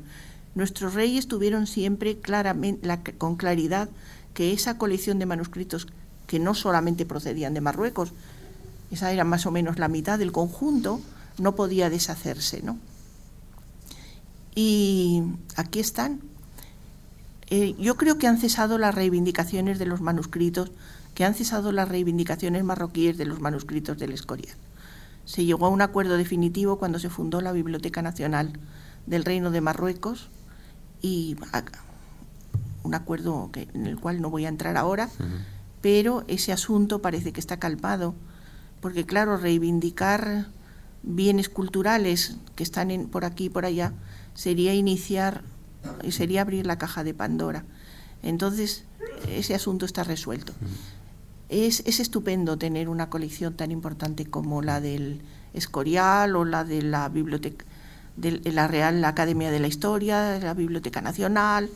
Nuestros 0.55 0.95
reyes 0.95 1.27
tuvieron 1.27 1.67
siempre 1.67 2.17
claramente, 2.17 3.13
con 3.19 3.35
claridad 3.35 3.89
que 4.33 4.53
esa 4.53 4.79
colección 4.79 5.19
de 5.19 5.27
manuscritos 5.27 5.87
que 6.25 6.39
no 6.39 6.55
solamente 6.55 7.05
procedían 7.05 7.53
de 7.53 7.61
Marruecos, 7.61 8.11
esa 8.89 9.11
era 9.11 9.23
más 9.23 9.45
o 9.45 9.51
menos 9.51 9.77
la 9.77 9.87
mitad 9.87 10.17
del 10.17 10.31
conjunto, 10.31 10.99
no 11.37 11.55
podía 11.55 11.91
deshacerse, 11.91 12.63
¿no? 12.63 12.79
Y 14.57 15.21
aquí 15.55 15.79
están. 15.79 16.19
Eh, 17.51 17.75
yo 17.77 17.95
creo 17.95 18.17
que 18.17 18.25
han 18.25 18.39
cesado 18.39 18.79
las 18.79 18.95
reivindicaciones 18.95 19.77
de 19.77 19.85
los 19.85 20.01
manuscritos, 20.01 20.71
que 21.13 21.25
han 21.25 21.35
cesado 21.35 21.71
las 21.71 21.87
reivindicaciones 21.87 22.63
marroquíes 22.63 23.19
de 23.19 23.25
los 23.25 23.39
manuscritos 23.39 23.99
del 23.99 24.13
Escorial. 24.13 24.57
Se 25.25 25.45
llegó 25.45 25.67
a 25.67 25.69
un 25.69 25.83
acuerdo 25.83 26.17
definitivo 26.17 26.79
cuando 26.79 26.97
se 26.97 27.11
fundó 27.11 27.39
la 27.39 27.51
Biblioteca 27.51 28.01
Nacional 28.01 28.53
del 29.05 29.25
Reino 29.25 29.51
de 29.51 29.61
Marruecos 29.61 30.27
y 31.03 31.35
un 32.81 32.95
acuerdo 32.95 33.51
que, 33.53 33.67
en 33.75 33.85
el 33.85 33.99
cual 33.99 34.21
no 34.21 34.31
voy 34.31 34.45
a 34.45 34.49
entrar 34.49 34.75
ahora, 34.75 35.07
pero 35.81 36.23
ese 36.27 36.51
asunto 36.51 36.99
parece 37.03 37.31
que 37.31 37.39
está 37.39 37.59
calmado, 37.59 38.15
porque 38.81 39.05
claro, 39.05 39.37
reivindicar 39.37 40.47
bienes 41.03 41.47
culturales 41.47 42.37
que 42.55 42.63
están 42.63 42.89
en, 42.89 43.07
por 43.07 43.23
aquí 43.23 43.45
y 43.45 43.49
por 43.51 43.63
allá 43.63 43.93
sería 44.37 44.75
iniciar 44.75 45.41
y 46.03 46.11
sería 46.11 46.41
abrir 46.41 46.67
la 46.67 46.77
caja 46.77 47.03
de 47.03 47.15
Pandora. 47.15 47.65
Entonces, 48.21 48.83
ese 49.27 49.55
asunto 49.55 49.85
está 49.85 50.03
resuelto. 50.03 50.53
Es, 51.49 51.81
es, 51.85 51.99
estupendo 51.99 52.57
tener 52.57 52.87
una 52.87 53.09
colección 53.09 53.55
tan 53.55 53.71
importante 53.71 54.25
como 54.25 54.61
la 54.61 54.79
del 54.79 55.21
Escorial 55.53 56.35
o 56.35 56.45
la 56.45 56.63
de 56.63 56.83
la 56.83 57.09
biblioteca 57.09 57.65
de 58.15 58.51
la 58.51 58.67
Real 58.67 59.03
Academia 59.05 59.51
de 59.51 59.59
la 59.59 59.67
Historia, 59.67 60.21
de 60.21 60.41
la 60.43 60.55
Biblioteca 60.55 61.01
Nacional, 61.01 61.69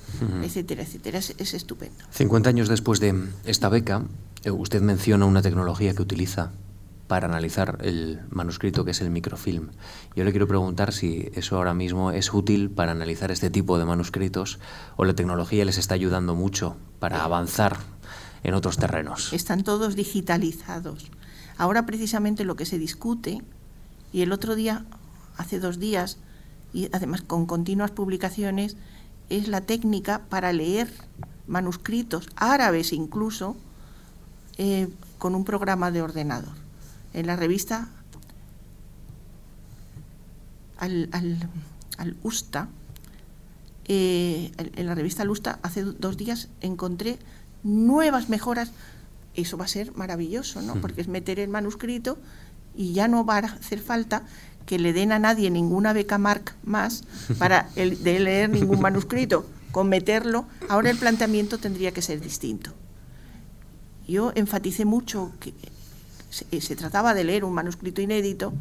etcétera, 0.43 0.81
etcétera. 0.81 1.19
Es, 1.19 1.35
es, 1.37 1.53
estupendo. 1.53 2.03
50 2.09 2.49
años 2.49 2.67
después 2.67 2.99
de 2.99 3.13
esta 3.45 3.69
beca, 3.69 4.03
eh, 4.43 4.49
usted 4.49 4.81
menciona 4.81 5.25
una 5.25 5.43
tecnología 5.43 5.93
que 5.93 6.01
utiliza 6.01 6.51
para 7.11 7.27
analizar 7.27 7.77
el 7.81 8.21
manuscrito 8.29 8.85
que 8.85 8.91
es 8.91 9.01
el 9.01 9.09
microfilm. 9.09 9.71
Yo 10.15 10.23
le 10.23 10.31
quiero 10.31 10.47
preguntar 10.47 10.93
si 10.93 11.29
eso 11.33 11.57
ahora 11.57 11.73
mismo 11.73 12.11
es 12.11 12.33
útil 12.33 12.69
para 12.69 12.93
analizar 12.93 13.31
este 13.31 13.49
tipo 13.49 13.77
de 13.77 13.83
manuscritos 13.83 14.59
o 14.95 15.03
la 15.03 15.13
tecnología 15.13 15.65
les 15.65 15.77
está 15.77 15.93
ayudando 15.93 16.35
mucho 16.35 16.77
para 16.99 17.21
avanzar 17.25 17.79
en 18.43 18.53
otros 18.53 18.77
terrenos. 18.77 19.33
Están 19.33 19.65
todos 19.65 19.97
digitalizados. 19.97 21.11
Ahora 21.57 21.85
precisamente 21.85 22.45
lo 22.45 22.55
que 22.55 22.65
se 22.65 22.79
discute, 22.79 23.41
y 24.13 24.21
el 24.21 24.31
otro 24.31 24.55
día, 24.55 24.85
hace 25.35 25.59
dos 25.59 25.79
días, 25.79 26.17
y 26.71 26.87
además 26.93 27.23
con 27.23 27.45
continuas 27.45 27.91
publicaciones, 27.91 28.77
es 29.27 29.49
la 29.49 29.59
técnica 29.59 30.21
para 30.29 30.53
leer 30.53 30.87
manuscritos 31.45 32.29
árabes 32.37 32.93
incluso 32.93 33.57
eh, 34.57 34.87
con 35.17 35.35
un 35.35 35.43
programa 35.43 35.91
de 35.91 36.03
ordenador 36.03 36.61
en 37.13 37.27
la 37.27 37.35
revista 37.35 37.89
al, 40.77 41.09
al, 41.97 42.17
USTA, 42.23 42.69
eh, 43.87 44.51
en 44.57 44.85
la 44.85 44.95
revista 44.95 45.21
Al 45.21 45.29
Usta 45.29 45.59
hace 45.61 45.83
dos 45.83 46.17
días 46.17 46.49
encontré 46.61 47.19
nuevas 47.63 48.29
mejoras. 48.29 48.71
Eso 49.35 49.57
va 49.57 49.65
a 49.65 49.67
ser 49.67 49.95
maravilloso, 49.95 50.61
¿no? 50.61 50.75
Porque 50.75 51.01
es 51.01 51.07
meter 51.07 51.39
el 51.39 51.49
manuscrito 51.49 52.17
y 52.75 52.93
ya 52.93 53.07
no 53.07 53.25
va 53.25 53.37
a 53.37 53.39
hacer 53.39 53.79
falta 53.79 54.23
que 54.65 54.79
le 54.79 54.93
den 54.93 55.11
a 55.11 55.19
nadie 55.19 55.49
ninguna 55.49 55.93
beca 55.93 56.17
Mark 56.17 56.55
más 56.63 57.03
para 57.37 57.69
el, 57.75 58.03
de 58.03 58.19
leer 58.19 58.49
ningún 58.49 58.79
manuscrito. 58.81 59.45
Con 59.71 59.87
meterlo, 59.87 60.45
ahora 60.67 60.89
el 60.89 60.97
planteamiento 60.97 61.57
tendría 61.57 61.93
que 61.93 62.01
ser 62.01 62.19
distinto. 62.19 62.73
Yo 64.05 64.33
enfaticé 64.35 64.83
mucho 64.83 65.31
que 65.39 65.53
eh, 66.51 66.61
se, 66.61 66.75
trataba 66.75 67.13
de 67.13 67.23
leer 67.23 67.43
un 67.43 67.53
manuscrito 67.53 68.01
inédito, 68.01 68.53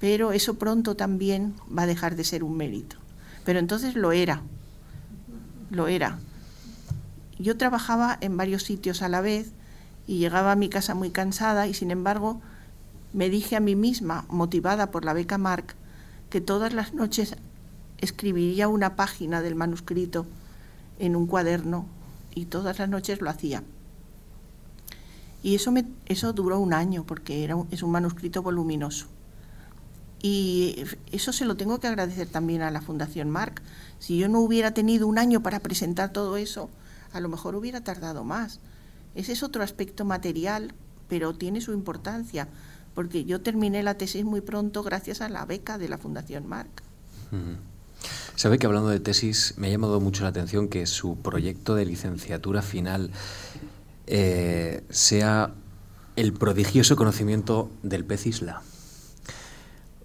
pero 0.00 0.32
eso 0.32 0.54
pronto 0.54 0.94
también 0.94 1.54
va 1.76 1.82
a 1.82 1.86
dejar 1.86 2.16
de 2.16 2.24
ser 2.24 2.44
un 2.44 2.56
mérito. 2.56 2.96
Pero 3.44 3.58
entonces 3.58 3.94
lo 3.94 4.12
era, 4.12 4.42
lo 5.70 5.88
era. 5.88 6.18
Yo 7.38 7.56
trabajaba 7.56 8.16
en 8.20 8.36
varios 8.36 8.62
sitios 8.62 9.02
a 9.02 9.08
la 9.08 9.20
vez 9.20 9.50
y 10.06 10.18
llegaba 10.18 10.52
a 10.52 10.56
mi 10.56 10.68
casa 10.68 10.94
muy 10.94 11.10
cansada 11.10 11.66
y 11.66 11.74
sin 11.74 11.90
embargo 11.90 12.40
me 13.12 13.30
dije 13.30 13.56
a 13.56 13.60
mí 13.60 13.76
misma, 13.76 14.24
motivada 14.28 14.90
por 14.90 15.04
la 15.04 15.12
beca 15.12 15.38
Mark, 15.38 15.74
que 16.30 16.40
todas 16.40 16.72
las 16.72 16.94
noches 16.94 17.36
escribiría 17.98 18.68
una 18.68 18.96
página 18.96 19.42
del 19.42 19.54
manuscrito 19.54 20.26
en 20.98 21.16
un 21.16 21.26
cuaderno 21.26 21.86
y 22.34 22.46
todas 22.46 22.78
las 22.78 22.88
noches 22.88 23.20
lo 23.20 23.30
hacía. 23.30 23.62
Y 25.46 25.54
eso, 25.54 25.70
me, 25.70 25.84
eso 26.06 26.32
duró 26.32 26.58
un 26.58 26.74
año 26.74 27.04
porque 27.06 27.44
era 27.44 27.54
es 27.70 27.84
un 27.84 27.92
manuscrito 27.92 28.42
voluminoso. 28.42 29.06
Y 30.20 30.82
eso 31.12 31.32
se 31.32 31.44
lo 31.44 31.56
tengo 31.56 31.78
que 31.78 31.86
agradecer 31.86 32.26
también 32.26 32.62
a 32.62 32.72
la 32.72 32.80
Fundación 32.80 33.30
Marc. 33.30 33.62
Si 34.00 34.18
yo 34.18 34.26
no 34.26 34.40
hubiera 34.40 34.74
tenido 34.74 35.06
un 35.06 35.18
año 35.18 35.44
para 35.44 35.60
presentar 35.60 36.10
todo 36.10 36.36
eso, 36.36 36.68
a 37.12 37.20
lo 37.20 37.28
mejor 37.28 37.54
hubiera 37.54 37.84
tardado 37.84 38.24
más. 38.24 38.58
Ese 39.14 39.34
es 39.34 39.44
otro 39.44 39.62
aspecto 39.62 40.04
material, 40.04 40.74
pero 41.06 41.32
tiene 41.32 41.60
su 41.60 41.72
importancia, 41.72 42.48
porque 42.96 43.24
yo 43.24 43.40
terminé 43.40 43.84
la 43.84 43.94
tesis 43.94 44.24
muy 44.24 44.40
pronto 44.40 44.82
gracias 44.82 45.20
a 45.20 45.28
la 45.28 45.44
beca 45.44 45.78
de 45.78 45.88
la 45.88 45.96
Fundación 45.96 46.48
Marc. 46.48 46.82
Sabe 48.34 48.58
que 48.58 48.66
hablando 48.66 48.88
de 48.88 48.98
tesis, 48.98 49.54
me 49.58 49.68
ha 49.68 49.70
llamado 49.70 50.00
mucho 50.00 50.24
la 50.24 50.30
atención 50.30 50.66
que 50.66 50.86
su 50.86 51.16
proyecto 51.18 51.76
de 51.76 51.86
licenciatura 51.86 52.62
final 52.62 53.12
eh, 54.06 54.84
sea 54.90 55.52
el 56.16 56.32
prodigioso 56.32 56.96
conocimiento 56.96 57.70
del 57.82 58.04
pez 58.04 58.26
isla. 58.26 58.62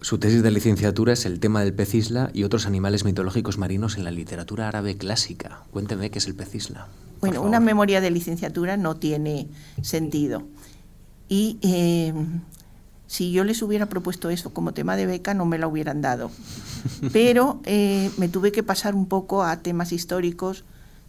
Su 0.01 0.17
tesis 0.17 0.41
de 0.41 0.49
licenciatura 0.49 1.13
es 1.13 1.25
el 1.25 1.39
tema 1.39 1.61
del 1.61 1.73
pez 1.73 1.93
isla 1.93 2.31
y 2.33 2.43
otros 2.43 2.65
animales 2.65 3.05
mitológicos 3.05 3.57
marinos 3.57 3.97
en 3.97 4.03
la 4.03 4.11
literatura 4.11 4.67
árabe 4.67 4.97
clásica. 4.97 5.61
Cuénteme 5.71 6.09
qué 6.09 6.17
es 6.19 6.27
el 6.27 6.35
pez 6.35 6.55
isla. 6.55 6.87
Bueno, 7.21 7.43
una 7.43 7.59
memoria 7.59 8.01
de 8.01 8.09
licenciatura 8.09 8.77
no 8.77 8.97
tiene 8.97 9.47
sentido. 9.83 10.43
Y 11.29 11.59
eh, 11.61 12.13
si 13.05 13.31
yo 13.31 13.43
les 13.43 13.61
hubiera 13.61 13.85
propuesto 13.85 14.31
eso 14.31 14.53
como 14.53 14.73
tema 14.73 14.95
de 14.95 15.05
beca, 15.05 15.35
no 15.35 15.45
me 15.45 15.59
la 15.59 15.67
hubieran 15.67 16.01
dado. 16.01 16.31
Pero 17.13 17.61
eh, 17.65 18.09
me 18.17 18.27
tuve 18.27 18.51
que 18.51 18.63
pasar 18.63 18.95
un 18.95 19.05
poco 19.05 19.43
a 19.43 19.57
temas 19.57 19.91
históricos 19.91 20.63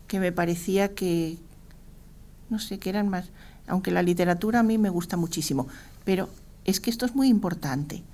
que 0.07 0.20
me 0.20 0.32
parecía 0.32 0.95
que, 0.95 1.38
no 2.53 2.59
sé, 2.59 2.78
que 2.78 2.90
eran 2.90 3.09
más, 3.09 3.30
aunque 3.66 3.90
la 3.90 4.03
literatura 4.03 4.61
a 4.61 4.62
mí 4.62 4.78
me 4.78 4.90
gusta 4.90 5.16
muchísimo, 5.16 5.66
pero 6.05 6.28
es 6.64 6.80
que 6.80 6.90
esto 6.90 7.07
es 7.07 7.16
muy 7.16 7.28
importante. 7.28 8.05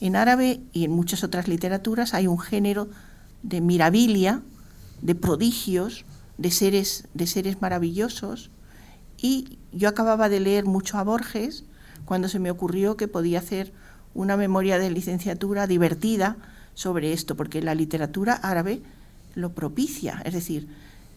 En 0.00 0.16
árabe 0.16 0.60
y 0.72 0.84
en 0.84 0.90
muchas 0.90 1.22
otras 1.22 1.46
literaturas 1.46 2.14
hay 2.14 2.26
un 2.26 2.38
género 2.38 2.88
de 3.42 3.60
mirabilia, 3.60 4.40
de 5.02 5.14
prodigios, 5.14 6.04
de 6.38 6.50
seres, 6.50 7.06
de 7.14 7.26
seres 7.26 7.60
maravillosos, 7.60 8.50
y 9.18 9.58
yo 9.72 9.88
acababa 9.88 10.28
de 10.28 10.40
leer 10.40 10.64
mucho 10.64 10.98
a 10.98 11.04
Borges 11.04 11.64
cuando 12.04 12.28
se 12.28 12.40
me 12.40 12.50
ocurrió 12.50 12.96
que 12.96 13.06
podía 13.06 13.38
hacer 13.38 13.72
una 14.14 14.36
memoria 14.36 14.78
de 14.78 14.90
licenciatura 14.90 15.66
divertida 15.66 16.36
sobre 16.74 17.12
esto, 17.12 17.36
porque 17.36 17.62
la 17.62 17.74
literatura 17.74 18.34
árabe 18.34 18.82
lo 19.34 19.52
propicia, 19.52 20.22
es 20.24 20.32
decir, 20.32 20.68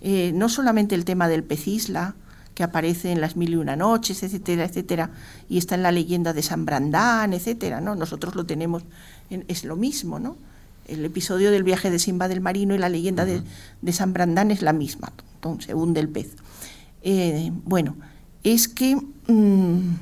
eh, 0.01 0.31
no 0.35 0.49
solamente 0.49 0.93
el 0.93 1.05
tema 1.05 1.27
del 1.27 1.43
pecisla, 1.43 2.15
que 2.55 2.63
aparece 2.63 3.11
en 3.11 3.21
las 3.21 3.35
mil 3.35 3.51
y 3.51 3.55
una 3.57 3.75
noches, 3.75 4.23
etcétera, 4.23 4.65
etcétera, 4.65 5.11
y 5.47 5.59
está 5.59 5.75
en 5.75 5.83
la 5.83 5.91
leyenda 5.91 6.33
de 6.33 6.41
San 6.41 6.65
Brandán, 6.65 7.33
etcétera, 7.33 7.81
¿no? 7.81 7.95
Nosotros 7.95 8.33
lo 8.35 8.45
tenemos, 8.45 8.83
es 9.29 9.63
lo 9.63 9.75
mismo, 9.75 10.19
¿no? 10.19 10.37
el 10.87 11.03
episodio 11.03 11.51
del 11.51 11.63
viaje 11.63 11.89
de 11.89 11.99
Simba 11.99 12.27
del 12.27 12.41
Marino 12.41 12.75
y 12.75 12.77
la 12.77 12.89
leyenda 12.89 13.25
de, 13.25 13.43
San 13.91 14.13
Brandán 14.13 14.51
es 14.51 14.61
la 14.61 14.73
misma, 14.73 15.11
entonces 15.35 15.65
se 15.65 15.73
hunde 15.73 15.99
el 15.99 16.09
pez. 16.09 16.35
Eh, 17.01 17.51
bueno, 17.63 17.95
es 18.43 18.67
que 18.67 18.95
mm, 18.95 19.95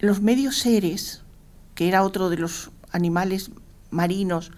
los 0.00 0.20
medios 0.20 0.58
seres, 0.58 1.22
que 1.74 1.88
era 1.88 2.04
otro 2.04 2.30
de 2.30 2.36
los 2.36 2.70
animales 2.90 3.50
marinos 3.90 4.52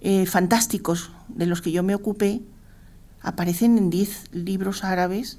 eh, 0.00 0.26
fantásticos 0.26 1.10
de 1.28 1.46
los 1.46 1.62
que 1.62 1.72
yo 1.72 1.82
me 1.82 1.94
ocupé, 1.94 2.42
aparecen 3.26 3.76
en 3.76 3.90
diez 3.90 4.32
libros 4.32 4.84
árabes, 4.84 5.38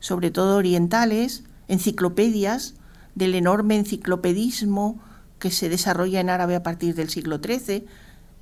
sobre 0.00 0.32
todo 0.32 0.56
orientales, 0.56 1.44
enciclopedias 1.68 2.74
del 3.14 3.36
enorme 3.36 3.76
enciclopedismo 3.76 4.98
que 5.38 5.52
se 5.52 5.68
desarrolla 5.68 6.18
en 6.18 6.28
árabe 6.28 6.56
a 6.56 6.64
partir 6.64 6.96
del 6.96 7.10
siglo 7.10 7.38
XIII, 7.38 7.86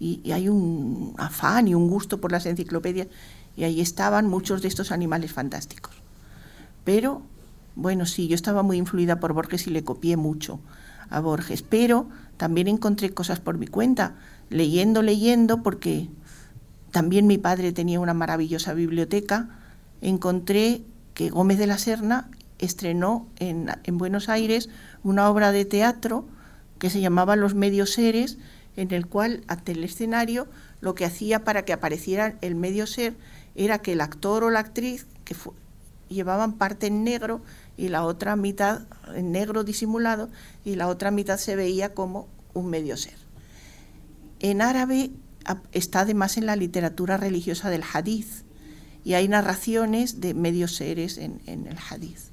y, 0.00 0.32
hay 0.32 0.48
un 0.48 1.14
afán 1.18 1.68
y 1.68 1.74
un 1.74 1.86
gusto 1.86 2.18
por 2.18 2.32
las 2.32 2.46
enciclopedias, 2.46 3.08
y 3.58 3.64
ahí 3.64 3.82
estaban 3.82 4.26
muchos 4.26 4.62
de 4.62 4.68
estos 4.68 4.90
animales 4.90 5.32
fantásticos. 5.32 5.92
Pero, 6.82 7.20
bueno, 7.76 8.06
sí, 8.06 8.26
yo 8.26 8.34
estaba 8.34 8.62
muy 8.62 8.78
influida 8.78 9.20
por 9.20 9.34
Borges 9.34 9.66
y 9.66 9.70
le 9.70 9.84
copié 9.84 10.16
mucho 10.16 10.60
a 11.10 11.20
Borges, 11.20 11.60
pero 11.60 12.08
también 12.38 12.68
encontré 12.68 13.12
cosas 13.12 13.38
por 13.38 13.58
mi 13.58 13.66
cuenta, 13.66 14.14
leyendo, 14.48 15.02
leyendo, 15.02 15.62
porque 15.62 16.08
también 16.92 17.26
mi 17.26 17.38
padre 17.38 17.72
tenía 17.72 17.98
una 17.98 18.14
maravillosa 18.14 18.74
biblioteca, 18.74 19.48
encontré 20.00 20.82
que 21.14 21.30
Gómez 21.30 21.58
de 21.58 21.66
la 21.66 21.78
Serna 21.78 22.30
estrenó 22.58 23.26
en, 23.38 23.70
en 23.82 23.98
Buenos 23.98 24.28
Aires 24.28 24.68
una 25.02 25.28
obra 25.28 25.50
de 25.50 25.64
teatro 25.64 26.26
que 26.78 26.90
se 26.90 27.00
llamaba 27.00 27.34
Los 27.34 27.54
Medios 27.54 27.92
Seres, 27.92 28.38
en 28.76 28.92
el 28.92 29.06
cual 29.06 29.42
ante 29.48 29.72
el 29.72 29.84
escenario 29.84 30.48
lo 30.80 30.94
que 30.94 31.04
hacía 31.04 31.44
para 31.44 31.64
que 31.64 31.72
apareciera 31.72 32.36
el 32.40 32.54
medio 32.54 32.86
ser 32.86 33.14
era 33.54 33.78
que 33.78 33.92
el 33.92 34.00
actor 34.00 34.44
o 34.44 34.50
la 34.50 34.60
actriz 34.60 35.06
que 35.24 35.34
llevaban 36.08 36.54
parte 36.54 36.86
en 36.86 37.04
negro 37.04 37.42
y 37.76 37.88
la 37.88 38.04
otra 38.04 38.36
mitad 38.36 38.82
en 39.14 39.32
negro 39.32 39.64
disimulado 39.64 40.28
y 40.64 40.76
la 40.76 40.88
otra 40.88 41.10
mitad 41.10 41.38
se 41.38 41.56
veía 41.56 41.94
como 41.94 42.28
un 42.54 42.68
medio 42.68 42.96
ser. 42.96 43.16
En 44.40 44.60
árabe 44.60 45.10
está 45.72 46.00
además 46.00 46.36
en 46.36 46.46
la 46.46 46.56
literatura 46.56 47.16
religiosa 47.16 47.70
del 47.70 47.82
hadith 47.92 48.44
y 49.04 49.14
hay 49.14 49.28
narraciones 49.28 50.20
de 50.20 50.34
medios 50.34 50.76
seres 50.76 51.18
en, 51.18 51.40
en 51.46 51.66
el 51.66 51.76
hadith 51.78 52.32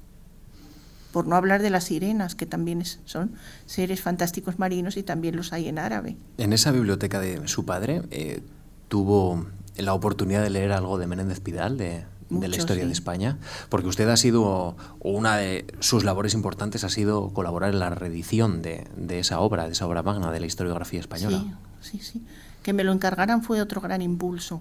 por 1.12 1.26
no 1.26 1.36
hablar 1.36 1.62
de 1.62 1.70
las 1.70 1.84
sirenas, 1.84 2.34
que 2.34 2.46
también 2.46 2.82
son 3.04 3.32
seres 3.66 4.00
fantásticos 4.00 4.58
marinos 4.58 4.96
y 4.96 5.02
también 5.02 5.36
los 5.36 5.52
hay 5.52 5.68
en 5.68 5.78
árabe. 5.78 6.16
En 6.38 6.52
esa 6.52 6.72
biblioteca 6.72 7.20
de 7.20 7.46
su 7.48 7.64
padre, 7.64 8.02
eh, 8.10 8.42
¿tuvo 8.88 9.46
la 9.76 9.94
oportunidad 9.94 10.42
de 10.42 10.50
leer 10.50 10.72
algo 10.72 10.98
de 10.98 11.06
Menéndez 11.06 11.40
Pidal, 11.40 11.76
de, 11.76 12.04
la 12.30 12.56
historia 12.56 12.86
de 12.86 12.92
España? 12.92 13.38
Porque 13.68 13.88
usted 13.88 14.08
ha 14.08 14.16
sido, 14.16 14.76
una 15.00 15.36
de 15.36 15.66
sus 15.80 16.04
labores 16.04 16.34
importantes 16.34 16.84
ha 16.84 16.88
sido 16.88 17.30
colaborar 17.30 17.70
en 17.70 17.80
la 17.80 17.90
reedición 17.90 18.62
de, 18.62 18.86
esa 19.08 19.40
obra, 19.40 19.66
de 19.66 19.72
esa 19.72 19.86
obra 19.86 20.02
magna 20.02 20.30
de 20.30 20.40
la 20.40 20.46
historiografía 20.46 21.00
española. 21.00 21.38
Sí, 21.38 21.52
sí, 21.80 21.98
sí. 21.98 22.22
Que 22.62 22.72
me 22.72 22.84
lo 22.84 22.92
encargaran 22.92 23.42
fue 23.42 23.60
otro 23.60 23.80
gran 23.80 24.02
impulso 24.02 24.60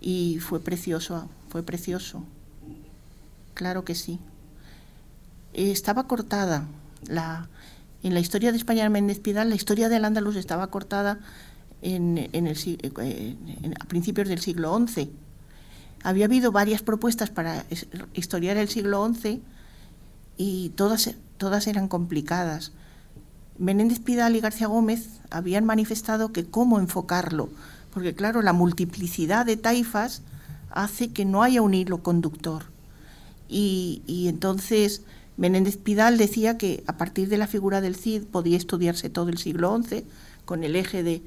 y 0.00 0.38
fue 0.40 0.60
precioso, 0.60 1.28
fue 1.48 1.62
precioso. 1.62 2.24
Claro 3.54 3.84
que 3.84 3.94
sí 3.94 4.20
estaba 5.52 6.06
cortada. 6.06 6.66
La, 7.06 7.48
en 8.02 8.14
la 8.14 8.20
historia 8.20 8.52
de 8.52 8.58
España 8.58 8.84
de 8.84 8.90
Méndez 8.90 9.18
Pidal, 9.20 9.48
la 9.48 9.54
historia 9.54 9.88
del 9.88 10.04
Andaluz 10.04 10.36
estaba 10.36 10.68
cortada 10.68 11.20
en, 11.82 12.18
el, 12.18 12.56
eh, 13.02 13.36
a 13.80 13.84
principios 13.86 14.28
del 14.28 14.40
siglo 14.40 14.76
XI. 14.86 15.10
Había 16.02 16.26
habido 16.26 16.52
varias 16.52 16.82
propuestas 16.82 17.30
para 17.30 17.64
historiar 18.14 18.56
el 18.56 18.68
siglo 18.68 19.08
XI 19.12 19.42
y 20.36 20.70
todas, 20.70 21.10
todas 21.38 21.66
eran 21.66 21.88
complicadas. 21.88 22.72
Menéndez 23.58 23.98
Pidal 23.98 24.36
y 24.36 24.40
García 24.40 24.68
Gómez 24.68 25.20
habían 25.30 25.64
manifestado 25.64 26.32
que 26.32 26.46
cómo 26.46 26.78
enfocarlo, 26.78 27.48
porque 27.92 28.14
claro, 28.14 28.42
la 28.42 28.52
multiplicidad 28.52 29.44
de 29.46 29.56
taifas 29.56 30.22
hace 30.70 31.12
que 31.12 31.24
no 31.24 31.42
haya 31.42 31.62
un 31.62 31.74
hilo 31.74 32.02
conductor. 32.02 32.64
Y, 33.48 34.26
entonces 34.28 35.02
Menéndez 35.36 35.76
Pidal 35.76 36.18
decía 36.18 36.58
que 36.58 36.84
a 36.86 36.96
partir 36.96 37.28
de 37.28 37.38
la 37.38 37.46
figura 37.46 37.80
del 37.80 37.96
Cid 37.96 38.24
podía 38.24 38.56
estudiarse 38.56 39.08
todo 39.08 39.28
el 39.30 39.38
siglo 39.38 39.76
XI 39.82 40.04
con 40.44 40.64
el 40.64 40.76
eje 40.76 41.02
de, 41.02 41.22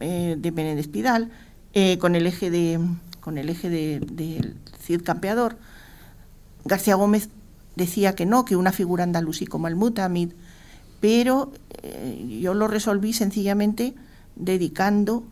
eh, 0.00 0.36
de 0.38 0.52
Menéndez 0.52 0.88
Pidal, 0.88 1.30
eh, 1.72 1.98
con 1.98 2.14
el 2.14 2.26
eje 2.26 2.50
de 2.50 2.80
con 3.20 3.38
el 3.38 3.48
eje 3.48 3.70
del 3.70 4.56
Cid 4.82 5.02
campeador. 5.02 5.56
García 6.66 6.94
Gómez 6.94 7.30
decía 7.74 8.14
que 8.14 8.26
no, 8.26 8.44
que 8.44 8.56
una 8.56 8.70
figura 8.70 9.02
andalusí 9.02 9.46
como 9.46 9.66
el 9.66 9.76
Mutamid, 9.76 10.32
pero 11.04 11.52
eh, 11.82 12.38
yo 12.40 12.54
lo 12.54 12.66
resolví 12.66 13.12
sencillamente 13.12 13.94
dedicando 14.36 15.22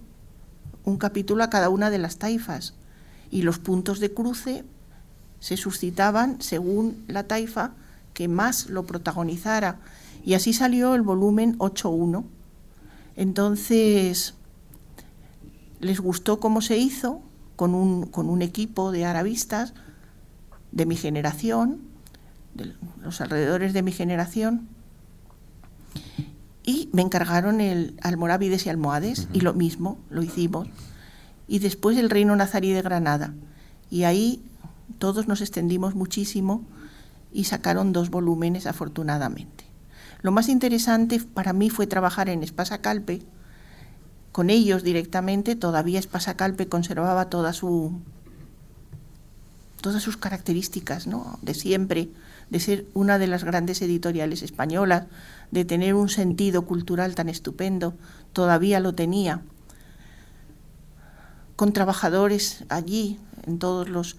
un 0.84 0.98
capítulo 0.98 1.42
a 1.42 1.48
cada 1.48 1.70
una 1.70 1.88
de 1.88 1.96
las 1.96 2.18
taifas 2.18 2.74
y 3.30 3.40
los 3.40 3.58
puntos 3.58 3.98
de 3.98 4.12
cruce 4.12 4.66
se 5.40 5.56
suscitaban 5.56 6.42
según 6.42 7.02
la 7.08 7.22
taifa 7.22 7.72
que 8.12 8.28
más 8.28 8.68
lo 8.68 8.82
protagonizara. 8.82 9.78
Y 10.26 10.34
así 10.34 10.52
salió 10.52 10.94
el 10.94 11.00
volumen 11.00 11.56
8.1. 11.56 12.22
Entonces, 13.16 14.34
les 15.80 16.00
gustó 16.00 16.38
cómo 16.38 16.60
se 16.60 16.76
hizo 16.76 17.22
con 17.56 17.74
un, 17.74 18.04
con 18.08 18.28
un 18.28 18.42
equipo 18.42 18.92
de 18.92 19.06
arabistas 19.06 19.72
de 20.70 20.84
mi 20.84 20.96
generación, 20.96 21.80
de 22.52 22.74
los 23.02 23.22
alrededores 23.22 23.72
de 23.72 23.80
mi 23.80 23.92
generación, 23.92 24.68
y 26.64 26.88
me 26.92 27.02
encargaron 27.02 27.60
el 27.60 27.96
Almorávides 28.02 28.66
y 28.66 28.70
Almohades, 28.70 29.28
y 29.32 29.40
lo 29.40 29.54
mismo, 29.54 29.98
lo 30.10 30.22
hicimos. 30.22 30.68
Y 31.48 31.58
después 31.58 31.98
el 31.98 32.10
Reino 32.10 32.36
Nazarí 32.36 32.70
de 32.72 32.82
Granada. 32.82 33.34
Y 33.90 34.04
ahí 34.04 34.42
todos 34.98 35.26
nos 35.26 35.40
extendimos 35.40 35.94
muchísimo 35.94 36.64
y 37.32 37.44
sacaron 37.44 37.92
dos 37.92 38.10
volúmenes 38.10 38.66
afortunadamente. 38.66 39.64
Lo 40.20 40.30
más 40.30 40.48
interesante 40.48 41.20
para 41.20 41.52
mí 41.52 41.68
fue 41.68 41.86
trabajar 41.86 42.28
en 42.28 42.42
Espasacalpe, 42.42 43.22
con 44.30 44.48
ellos 44.48 44.82
directamente, 44.82 45.56
todavía 45.56 45.98
Espasacalpe 45.98 46.66
conservaba 46.68 47.28
toda 47.28 47.52
su, 47.52 48.00
todas 49.82 50.02
sus 50.02 50.16
características 50.16 51.06
¿no? 51.06 51.38
de 51.42 51.52
siempre, 51.52 52.08
de 52.48 52.60
ser 52.60 52.86
una 52.94 53.18
de 53.18 53.26
las 53.26 53.44
grandes 53.44 53.82
editoriales 53.82 54.42
españolas, 54.42 55.04
de 55.50 55.66
tener 55.66 55.94
un 55.94 56.08
sentido 56.08 56.62
cultural 56.62 57.14
tan 57.14 57.28
estupendo, 57.28 57.94
todavía 58.32 58.80
lo 58.80 58.94
tenía, 58.94 59.42
con 61.56 61.72
trabajadores 61.72 62.64
allí, 62.70 63.18
en 63.46 63.58
todos 63.58 63.88
los 63.88 64.16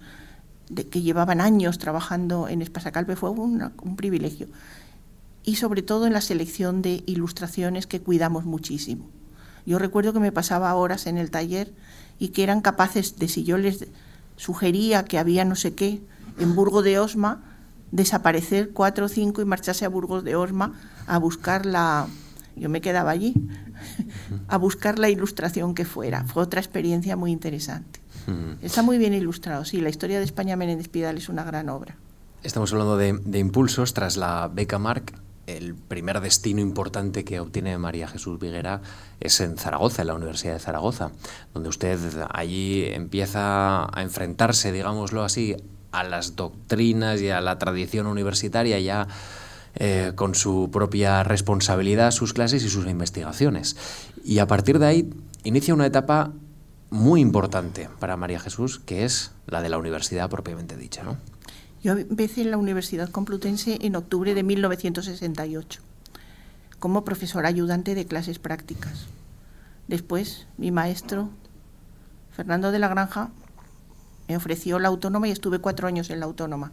que 0.90 1.02
llevaban 1.02 1.40
años 1.40 1.78
trabajando 1.78 2.48
en 2.48 2.62
Espasacalpe 2.62 3.16
fue 3.16 3.30
un 3.30 3.96
privilegio. 3.96 4.46
Y 5.42 5.56
sobre 5.56 5.82
todo 5.82 6.06
en 6.06 6.14
la 6.14 6.22
selección 6.22 6.80
de 6.80 7.02
ilustraciones 7.06 7.86
que 7.86 8.00
cuidamos 8.00 8.44
muchísimo. 8.44 9.10
Yo 9.66 9.78
recuerdo 9.78 10.12
que 10.12 10.20
me 10.20 10.32
pasaba 10.32 10.74
horas 10.74 11.06
en 11.06 11.18
el 11.18 11.30
taller 11.30 11.72
y 12.18 12.28
que 12.28 12.42
eran 12.42 12.60
capaces 12.60 13.18
de, 13.18 13.28
si 13.28 13.44
yo 13.44 13.58
les 13.58 13.86
sugería 14.36 15.04
que 15.04 15.18
había 15.18 15.44
no 15.44 15.56
sé 15.56 15.74
qué 15.74 16.02
en 16.38 16.54
Burgo 16.54 16.82
de 16.82 16.98
Osma, 16.98 17.42
desaparecer 17.90 18.70
cuatro 18.70 19.06
o 19.06 19.08
cinco 19.08 19.40
y 19.40 19.44
marcharse 19.44 19.84
a 19.84 19.88
Burgos 19.88 20.24
de 20.24 20.36
Osma 20.36 20.72
a 21.06 21.18
buscar 21.18 21.66
la... 21.66 22.06
Yo 22.56 22.68
me 22.68 22.80
quedaba 22.80 23.10
allí, 23.10 23.34
a 24.48 24.58
buscar 24.58 24.98
la 24.98 25.10
ilustración 25.10 25.74
que 25.74 25.84
fuera. 25.84 26.24
Fue 26.24 26.42
otra 26.42 26.60
experiencia 26.60 27.16
muy 27.16 27.32
interesante. 27.32 28.00
Está 28.62 28.82
muy 28.82 28.96
bien 28.96 29.12
ilustrado, 29.12 29.64
sí, 29.64 29.80
la 29.80 29.90
historia 29.90 30.18
de 30.18 30.24
España 30.24 30.56
Menéndez 30.56 30.88
Pidal 30.88 31.18
es 31.18 31.28
una 31.28 31.44
gran 31.44 31.68
obra. 31.68 31.96
Estamos 32.42 32.72
hablando 32.72 32.96
de, 32.96 33.38
impulsos 33.38 33.92
tras 33.92 34.16
la 34.16 34.48
beca 34.52 34.78
Marc. 34.78 35.14
El 35.46 35.74
primer 35.74 36.20
destino 36.20 36.60
importante 36.60 37.24
que 37.24 37.40
obtiene 37.40 37.76
María 37.76 38.08
Jesús 38.08 38.38
Viguera 38.38 38.80
es 39.20 39.40
en 39.40 39.58
Zaragoza, 39.58 40.02
en 40.02 40.08
la 40.08 40.14
Universidad 40.14 40.54
de 40.54 40.60
Zaragoza, 40.60 41.10
donde 41.52 41.68
usted 41.68 41.98
allí 42.30 42.84
empieza 42.86 43.84
a 43.84 44.02
enfrentarse, 44.02 44.72
digámoslo 44.72 45.22
así, 45.22 45.56
a 45.92 46.02
las 46.02 46.36
doctrinas 46.36 47.20
y 47.20 47.30
a 47.30 47.40
la 47.40 47.58
tradición 47.58 48.06
universitaria 48.06 48.78
ya 48.80 49.06
eh, 49.76 50.12
con 50.14 50.34
su 50.34 50.70
propia 50.72 51.24
responsabilidad, 51.24 52.10
sus 52.10 52.32
clases 52.32 52.62
y 52.64 52.68
sus 52.68 52.86
investigaciones. 52.86 53.76
Y 54.24 54.38
a 54.38 54.46
partir 54.46 54.78
de 54.78 54.86
ahí 54.86 55.10
inicia 55.42 55.74
una 55.74 55.86
etapa 55.86 56.32
muy 56.90 57.20
importante 57.20 57.88
para 57.98 58.16
María 58.16 58.38
Jesús, 58.38 58.78
que 58.78 59.04
es 59.04 59.32
la 59.46 59.62
de 59.62 59.68
la 59.68 59.78
universidad 59.78 60.30
propiamente 60.30 60.76
dicha, 60.76 61.02
¿no? 61.02 61.16
Yo 61.84 61.92
empecé 61.92 62.40
en 62.40 62.50
la 62.50 62.56
Universidad 62.56 63.10
Complutense 63.10 63.76
en 63.82 63.94
octubre 63.94 64.32
de 64.32 64.42
1968 64.42 65.82
como 66.78 67.04
profesora 67.04 67.48
ayudante 67.48 67.94
de 67.94 68.06
clases 68.06 68.38
prácticas. 68.38 69.04
Después, 69.86 70.46
mi 70.56 70.70
maestro, 70.70 71.28
Fernando 72.32 72.72
de 72.72 72.78
la 72.78 72.88
Granja, 72.88 73.28
me 74.28 74.36
ofreció 74.36 74.78
la 74.78 74.88
autónoma 74.88 75.28
y 75.28 75.30
estuve 75.30 75.58
cuatro 75.58 75.86
años 75.86 76.08
en 76.08 76.20
la 76.20 76.26
autónoma. 76.26 76.72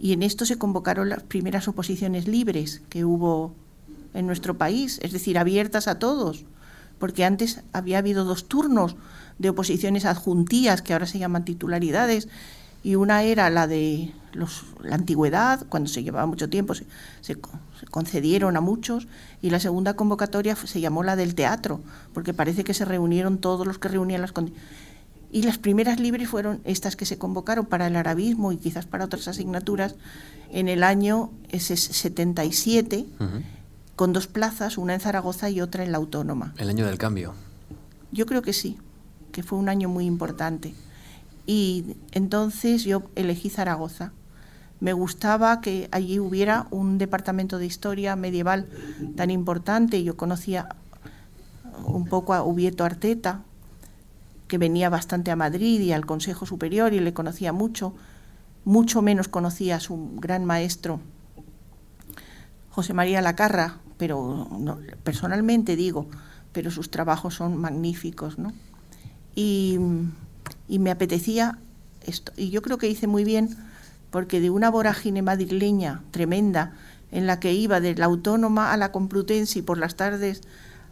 Y 0.00 0.12
en 0.12 0.24
esto 0.24 0.44
se 0.44 0.58
convocaron 0.58 1.08
las 1.08 1.22
primeras 1.22 1.68
oposiciones 1.68 2.26
libres 2.26 2.82
que 2.88 3.04
hubo 3.04 3.54
en 4.12 4.26
nuestro 4.26 4.58
país, 4.58 4.98
es 5.04 5.12
decir, 5.12 5.38
abiertas 5.38 5.86
a 5.86 6.00
todos, 6.00 6.46
porque 6.98 7.24
antes 7.24 7.62
había 7.72 7.98
habido 7.98 8.24
dos 8.24 8.48
turnos 8.48 8.96
de 9.38 9.50
oposiciones 9.50 10.04
adjuntías, 10.04 10.82
que 10.82 10.94
ahora 10.94 11.06
se 11.06 11.20
llaman 11.20 11.44
titularidades, 11.44 12.28
y 12.82 12.94
una 12.94 13.22
era 13.22 13.50
la 13.50 13.66
de 13.66 14.12
la 14.82 14.94
antigüedad, 14.94 15.66
cuando 15.68 15.88
se 15.88 16.02
llevaba 16.02 16.26
mucho 16.26 16.48
tiempo, 16.48 16.74
se, 16.74 17.36
concedieron 17.90 18.56
a 18.56 18.60
muchos, 18.60 19.08
y 19.42 19.50
la 19.50 19.60
segunda 19.60 19.94
convocatoria 19.94 20.54
se 20.56 20.80
llamó 20.80 21.02
la 21.02 21.16
del 21.16 21.34
teatro, 21.34 21.80
porque 22.12 22.34
parece 22.34 22.64
que 22.64 22.74
se 22.74 22.84
reunieron 22.84 23.38
todos 23.38 23.66
los 23.66 23.78
que 23.78 23.88
reunían 23.88 24.20
las 24.20 24.32
condiciones. 24.32 24.68
Y 25.30 25.42
las 25.42 25.58
primeras 25.58 26.00
libres 26.00 26.28
fueron 26.28 26.60
estas 26.64 26.96
que 26.96 27.04
se 27.04 27.18
convocaron 27.18 27.66
para 27.66 27.86
el 27.86 27.96
arabismo 27.96 28.50
y 28.50 28.56
quizás 28.56 28.86
para 28.86 29.04
otras 29.04 29.28
asignaturas 29.28 29.94
en 30.50 30.68
el 30.68 30.82
año 30.82 31.30
77, 31.52 33.06
con 33.94 34.12
dos 34.14 34.26
plazas, 34.26 34.78
una 34.78 34.94
en 34.94 35.00
Zaragoza 35.00 35.50
y 35.50 35.60
otra 35.60 35.84
en 35.84 35.92
la 35.92 35.98
Autónoma. 35.98 36.54
El 36.56 36.70
año 36.70 36.86
del 36.86 36.96
cambio. 36.96 37.34
Yo 38.10 38.24
creo 38.24 38.40
que 38.40 38.54
sí, 38.54 38.78
que 39.32 39.42
fue 39.42 39.58
un 39.58 39.68
año 39.68 39.90
muy 39.90 40.06
importante. 40.06 40.72
Y 41.48 41.96
entonces 42.12 42.84
yo 42.84 43.04
elegí 43.16 43.48
Zaragoza. 43.48 44.12
Me 44.80 44.92
gustaba 44.92 45.62
que 45.62 45.88
allí 45.92 46.18
hubiera 46.18 46.66
un 46.70 46.98
departamento 46.98 47.56
de 47.56 47.64
historia 47.64 48.16
medieval 48.16 48.68
tan 49.16 49.30
importante. 49.30 50.04
Yo 50.04 50.14
conocía 50.14 50.68
un 51.86 52.04
poco 52.04 52.34
a 52.34 52.42
Ubieto 52.42 52.84
Arteta, 52.84 53.44
que 54.46 54.58
venía 54.58 54.90
bastante 54.90 55.30
a 55.30 55.36
Madrid 55.36 55.80
y 55.80 55.92
al 55.92 56.04
Consejo 56.04 56.44
Superior 56.44 56.92
y 56.92 57.00
le 57.00 57.14
conocía 57.14 57.54
mucho. 57.54 57.94
Mucho 58.66 59.00
menos 59.00 59.28
conocía 59.28 59.76
a 59.76 59.80
su 59.80 60.10
gran 60.16 60.44
maestro, 60.44 61.00
José 62.68 62.92
María 62.92 63.22
Lacarra, 63.22 63.78
pero 63.96 64.46
personalmente 65.02 65.76
digo, 65.76 66.08
pero 66.52 66.70
sus 66.70 66.90
trabajos 66.90 67.36
son 67.36 67.56
magníficos, 67.56 68.38
¿no? 68.38 68.52
Y 69.34 69.78
y 70.68 70.78
me 70.78 70.90
apetecía 70.90 71.58
esto. 72.06 72.32
Y 72.36 72.50
yo 72.50 72.62
creo 72.62 72.78
que 72.78 72.88
hice 72.88 73.06
muy 73.06 73.24
bien 73.24 73.56
porque 74.10 74.40
de 74.40 74.50
una 74.50 74.70
vorágine 74.70 75.22
madrileña 75.22 76.02
tremenda 76.10 76.72
en 77.10 77.26
la 77.26 77.40
que 77.40 77.52
iba 77.52 77.80
de 77.80 77.94
la 77.94 78.06
Autónoma 78.06 78.72
a 78.72 78.76
la 78.76 78.92
Complutense 78.92 79.58
y 79.58 79.62
por 79.62 79.78
las 79.78 79.96
tardes 79.96 80.42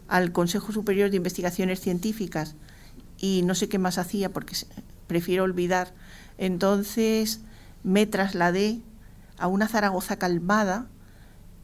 al 0.07 0.31
Consejo 0.31 0.71
Superior 0.71 1.09
de 1.09 1.17
Investigaciones 1.17 1.79
Científicas 1.79 2.55
y 3.19 3.41
no 3.43 3.55
sé 3.55 3.69
qué 3.69 3.79
más 3.79 3.97
hacía 3.97 4.31
porque 4.31 4.55
prefiero 5.07 5.43
olvidar, 5.43 5.93
entonces 6.37 7.41
me 7.83 8.05
trasladé 8.05 8.81
a 9.37 9.47
una 9.47 9.67
Zaragoza 9.67 10.17
calmada, 10.17 10.87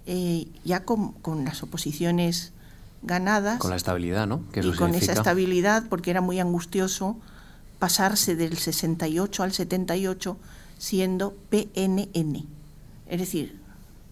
eh, 0.06 0.48
ya 0.64 0.84
con, 0.86 1.16
las 1.44 1.64
oposiciones 1.64 2.54
ganadas. 3.02 3.60
Con 3.60 3.72
la 3.72 3.76
estabilidad, 3.76 4.28
¿no? 4.28 4.44
y 4.54 4.72
con 4.74 4.96
esa 4.96 5.14
estabilidad, 5.14 5.86
porque 5.90 6.12
era 6.12 6.22
muy 6.22 6.40
angustioso 6.40 7.18
pasarse 7.84 8.38
del 8.38 8.56
68 8.56 9.44
al 9.44 9.52
78 9.52 10.38
siendo 10.78 11.36
PNN, 11.50 12.48
es 13.10 13.20
decir, 13.20 13.60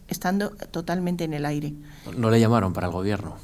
estando 0.10 0.50
totalmente 0.50 1.24
en 1.24 1.34
el 1.34 1.46
aire. 1.46 1.74
¿No 2.18 2.30
le 2.30 2.42
llamaron 2.42 2.74
para 2.74 2.88
el 2.88 2.92
gobierno? 2.92 3.38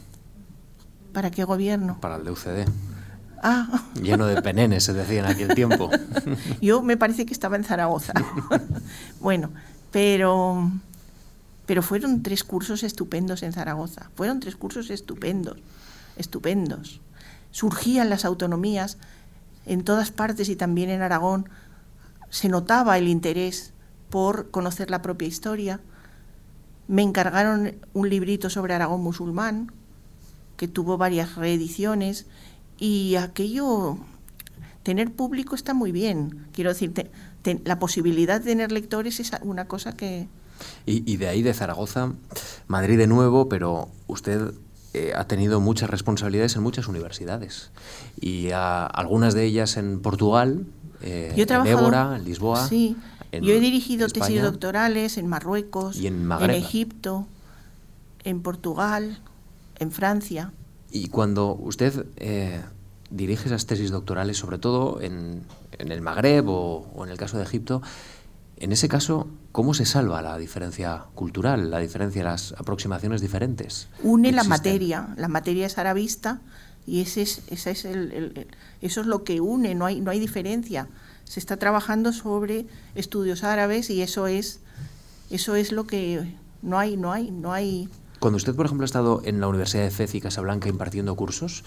¿Para 1.13 1.31
qué 1.31 1.45
gobierno? 1.45 1.97
Para 2.01 2.17
el 2.17 2.25
de 2.25 2.31
UCD. 2.31 2.67
Ah. 3.41 3.85
Lleno 4.01 4.27
de 4.27 4.41
penenes, 4.41 4.83
se 4.83 4.91
decía 4.91 5.21
en 5.21 5.27
aquel 5.27 5.55
tiempo. 5.55 5.89
Yo 6.61 6.81
me 6.81 6.97
parece 6.97 7.25
que 7.25 7.31
estaba 7.31 7.55
en 7.55 7.63
Zaragoza. 7.63 8.11
bueno, 9.21 9.51
pero, 9.93 10.69
pero 11.65 11.81
fueron 11.81 12.21
tres 12.21 12.43
cursos 12.43 12.83
estupendos 12.83 13.43
en 13.43 13.53
Zaragoza. 13.53 14.09
Fueron 14.15 14.41
tres 14.41 14.57
cursos 14.57 14.89
estupendos, 14.89 15.57
estupendos. 16.17 16.99
Surgían 17.51 18.09
las 18.09 18.25
autonomías 18.25 18.97
en 19.67 19.83
todas 19.83 20.11
partes 20.11 20.49
y 20.49 20.55
también 20.55 20.89
en 20.89 21.01
Aragón 21.01 21.49
se 22.29 22.49
notaba 22.49 22.97
el 22.97 23.07
interés 23.07 23.73
por 24.09 24.49
conocer 24.49 24.89
la 24.89 25.01
propia 25.01 25.27
historia. 25.27 25.79
Me 26.87 27.01
encargaron 27.01 27.75
un 27.93 28.09
librito 28.09 28.49
sobre 28.49 28.73
Aragón 28.73 29.01
musulmán, 29.01 29.71
que 30.55 30.67
tuvo 30.67 30.97
varias 30.97 31.35
reediciones, 31.35 32.25
y 32.79 33.15
aquello, 33.15 33.97
tener 34.83 35.11
público 35.11 35.55
está 35.55 35.73
muy 35.73 35.91
bien. 35.91 36.47
Quiero 36.53 36.71
decir, 36.71 36.93
la 37.65 37.79
posibilidad 37.79 38.39
de 38.39 38.51
tener 38.51 38.71
lectores 38.71 39.19
es 39.19 39.31
una 39.41 39.67
cosa 39.67 39.91
que... 39.93 40.27
Y 40.85 41.17
de 41.17 41.27
ahí, 41.27 41.43
de 41.43 41.53
Zaragoza, 41.53 42.13
Madrid 42.67 42.97
de 42.97 43.05
nuevo, 43.05 43.47
pero 43.47 43.89
usted 44.07 44.53
eh, 44.97 45.13
ha 45.15 45.27
tenido 45.27 45.59
muchas 45.59 45.89
responsabilidades 45.89 46.55
en 46.55 46.63
muchas 46.63 46.87
universidades 46.87 47.69
y 48.19 48.49
algunas 48.51 49.35
de 49.35 49.45
ellas 49.45 49.77
en 49.77 49.99
Portugal, 49.99 50.65
eh, 51.01 51.33
en 51.35 51.63
Débora, 51.63 52.15
en 52.15 52.25
Lisboa. 52.25 52.67
Sí, 52.67 52.97
yo 53.31 53.53
he 53.53 53.59
dirigido 53.59 54.07
tesis 54.07 54.41
doctorales 54.41 55.17
en 55.17 55.27
Marruecos, 55.27 55.97
y 55.97 56.07
en, 56.07 56.31
Egipto, 56.49 57.27
en 58.23 58.41
Portugal, 58.41 59.19
en 59.77 59.91
Francia. 59.91 60.51
Y 60.91 61.09
cuando 61.09 61.53
usted 61.53 62.07
eh, 62.17 62.61
dirige 63.11 63.49
esas 63.49 63.67
tesis 63.67 63.91
doctorales, 63.91 64.37
sobre 64.37 64.57
todo 64.57 64.99
en, 65.01 65.43
el 65.77 66.01
Magreb 66.01 66.49
o, 66.49 66.87
o 66.95 67.05
en 67.05 67.11
el 67.11 67.17
caso 67.17 67.37
de 67.37 67.43
Egipto, 67.43 67.83
en 68.59 68.71
ese 68.71 68.89
caso, 68.89 69.27
¿cómo 69.51 69.73
se 69.73 69.85
salva 69.85 70.21
la 70.21 70.37
diferencia 70.37 71.05
cultural, 71.13 71.69
la 71.69 71.79
diferencia, 71.79 72.23
las 72.23 72.53
aproximaciones 72.53 73.21
diferentes? 73.21 73.87
Une 74.03 74.31
la 74.31 74.43
materia, 74.43 75.09
la 75.15 75.27
materia 75.27 75.67
es 75.67 75.77
arabista 75.77 76.41
y 76.87 77.01
ese 77.01 77.21
es, 77.21 77.43
ese 77.49 77.71
es 77.71 77.85
el, 77.85 78.47
eso 78.81 79.01
es 79.01 79.07
lo 79.07 79.23
que 79.23 79.41
une, 79.41 79.75
no 79.75 79.85
hay, 79.85 80.01
no 80.01 80.09
hay 80.09 80.19
diferencia. 80.19 80.87
Se 81.25 81.39
está 81.39 81.57
trabajando 81.57 82.13
sobre 82.13 82.65
estudios 82.95 83.43
árabes 83.43 83.91
y 83.91 84.01
eso 84.01 84.25
es, 84.25 84.59
eso 85.29 85.55
es 85.55 85.71
lo 85.71 85.85
que 85.85 86.35
no 86.63 86.79
hay, 86.79 86.97
no 86.97 87.11
hay, 87.11 87.29
no 87.29 87.53
hay. 87.53 87.89
Cuando 88.19 88.37
usted, 88.37 88.55
por 88.55 88.65
ejemplo, 88.65 88.85
ha 88.85 88.87
estado 88.87 89.21
en 89.23 89.39
la 89.39 89.47
Universidad 89.47 89.83
de 89.83 89.91
Fez 89.91 90.15
y 90.15 90.21
Casablanca 90.21 90.67
impartiendo 90.67 91.15
cursos, 91.15 91.63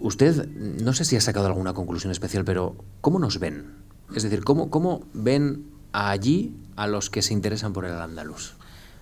usted 0.00 0.48
no 0.48 0.94
sé 0.94 1.04
si 1.04 1.16
ha 1.16 1.20
sacado 1.20 1.46
alguna 1.46 1.74
conclusión 1.74 2.10
especial, 2.10 2.44
pero 2.44 2.76
¿cómo 3.02 3.18
nos 3.18 3.38
ven? 3.38 3.87
Es 4.14 4.22
decir, 4.22 4.44
¿cómo, 4.44 4.70
cómo 4.70 5.02
ven 5.12 5.66
allí 5.92 6.54
a 6.76 6.86
los 6.86 7.10
que 7.10 7.22
se 7.22 7.34
interesan 7.34 7.72
por 7.72 7.84
el 7.84 7.92
andaluz? 7.92 8.54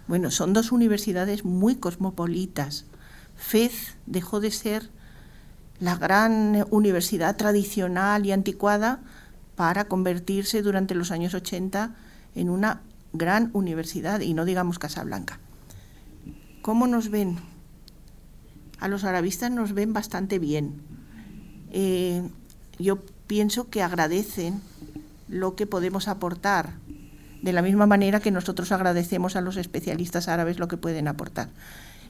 Bueno, 0.08 0.30
son 0.30 0.52
dos 0.52 0.72
universidades 0.72 1.44
muy 1.44 1.76
cosmopolitas. 1.76 2.84
FEZ 3.36 3.96
dejó 4.06 4.40
de 4.40 4.50
ser 4.50 4.90
la 5.80 5.96
gran 5.96 6.64
universidad 6.70 7.36
tradicional 7.36 8.24
y 8.24 8.32
anticuada 8.32 9.00
para 9.56 9.86
convertirse 9.86 10.62
durante 10.62 10.94
los 10.94 11.10
años 11.10 11.34
80 11.34 11.94
en 12.34 12.50
una 12.50 12.82
gran 13.12 13.50
universidad, 13.52 14.20
y 14.20 14.34
no 14.34 14.44
digamos 14.44 14.78
Casablanca. 14.78 15.40
¿Cómo 16.62 16.86
nos 16.86 17.10
ven? 17.10 17.38
A 18.78 18.88
los 18.88 19.04
arabistas 19.04 19.50
nos 19.50 19.72
ven 19.72 19.92
bastante 19.92 20.38
bien. 20.38 20.82
Eh, 21.70 22.28
yo 22.78 22.98
pienso 23.26 23.70
que 23.70 23.82
agradecen 23.82 24.60
lo 25.28 25.56
que 25.56 25.66
podemos 25.66 26.08
aportar, 26.08 26.74
de 27.42 27.52
la 27.52 27.62
misma 27.62 27.86
manera 27.86 28.20
que 28.20 28.30
nosotros 28.30 28.72
agradecemos 28.72 29.36
a 29.36 29.40
los 29.40 29.56
especialistas 29.56 30.28
árabes 30.28 30.58
lo 30.58 30.68
que 30.68 30.76
pueden 30.76 31.08
aportar. 31.08 31.50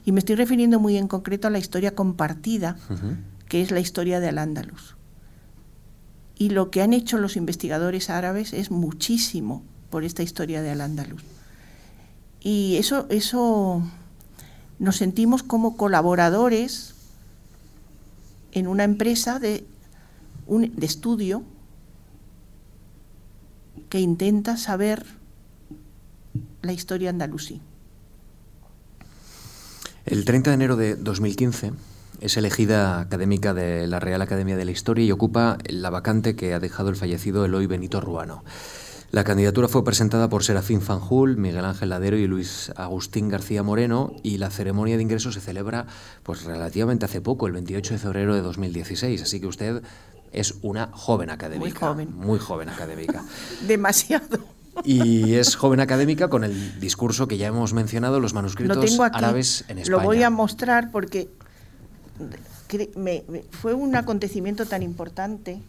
Y 0.05 0.11
me 0.11 0.19
estoy 0.19 0.35
refiriendo 0.35 0.79
muy 0.79 0.97
en 0.97 1.07
concreto 1.07 1.47
a 1.47 1.51
la 1.51 1.59
historia 1.59 1.93
compartida, 1.93 2.77
que 3.47 3.61
es 3.61 3.71
la 3.71 3.79
historia 3.79 4.19
de 4.19 4.29
Al-Ándalus. 4.29 4.95
Y 6.37 6.49
lo 6.49 6.71
que 6.71 6.81
han 6.81 6.93
hecho 6.93 7.17
los 7.17 7.35
investigadores 7.35 8.09
árabes 8.09 8.53
es 8.53 8.71
muchísimo 8.71 9.63
por 9.89 10.03
esta 10.03 10.23
historia 10.23 10.61
de 10.61 10.71
Al-Ándalus. 10.71 11.23
Y 12.39 12.77
eso, 12.77 13.07
eso 13.09 13.83
nos 14.79 14.95
sentimos 14.97 15.43
como 15.43 15.75
colaboradores 15.75 16.93
en 18.51 18.67
una 18.67 18.83
empresa 18.83 19.39
de, 19.39 19.65
de 20.47 20.85
estudio 20.85 21.43
que 23.89 23.99
intenta 23.99 24.57
saber 24.57 25.05
la 26.61 26.73
historia 26.73 27.09
andalusí. 27.09 27.61
El 30.05 30.25
30 30.25 30.51
de 30.51 30.53
enero 30.53 30.75
de 30.75 30.95
2015 30.95 31.73
es 32.21 32.37
elegida 32.37 32.99
académica 32.99 33.53
de 33.53 33.87
la 33.87 33.99
Real 33.99 34.21
Academia 34.21 34.57
de 34.57 34.65
la 34.65 34.71
Historia 34.71 35.05
y 35.05 35.11
ocupa 35.11 35.57
la 35.67 35.89
vacante 35.89 36.35
que 36.35 36.53
ha 36.53 36.59
dejado 36.59 36.89
el 36.89 36.95
fallecido 36.95 37.45
Eloy 37.45 37.67
Benito 37.67 38.01
Ruano. 38.01 38.43
La 39.11 39.23
candidatura 39.23 39.69
fue 39.69 39.85
presentada 39.85 40.27
por 40.27 40.43
Serafín 40.43 40.81
Fanjul, 40.81 41.37
Miguel 41.37 41.63
Ángel 41.63 41.89
Ladero 41.89 42.17
y 42.17 42.27
Luis 42.27 42.73
Agustín 42.75 43.29
García 43.29 43.63
Moreno 43.63 44.13
y 44.21 44.37
la 44.37 44.49
ceremonia 44.49 44.97
de 44.97 45.03
ingreso 45.03 45.31
se 45.31 45.39
celebra 45.39 45.85
pues 46.23 46.43
relativamente 46.43 47.05
hace 47.05 47.21
poco, 47.21 47.47
el 47.47 47.53
28 47.53 47.93
de 47.93 47.99
febrero 47.99 48.35
de 48.35 48.41
2016, 48.41 49.21
así 49.21 49.39
que 49.39 49.47
usted 49.47 49.81
es 50.31 50.55
una 50.61 50.87
joven 50.87 51.29
académica. 51.29 51.69
Muy 51.69 51.71
joven. 51.71 52.15
Muy 52.15 52.39
joven 52.39 52.69
académica. 52.69 53.23
Demasiado. 53.67 54.39
Y 54.83 55.33
es 55.35 55.55
joven 55.55 55.79
académica 55.79 56.29
con 56.29 56.43
el 56.43 56.79
discurso 56.79 57.27
que 57.27 57.37
ya 57.37 57.47
hemos 57.47 57.73
mencionado, 57.73 58.19
los 58.19 58.33
manuscritos 58.33 58.99
árabes 59.11 59.65
en 59.69 59.79
España. 59.79 59.97
Lo 59.97 60.03
voy 60.03 60.21
a 60.21 60.29
mostrar 60.29 60.91
porque 60.91 61.29
fue 63.51 63.73
un 63.73 63.95
acontecimiento 63.95 64.65
tan 64.65 64.83
importante 64.83 65.59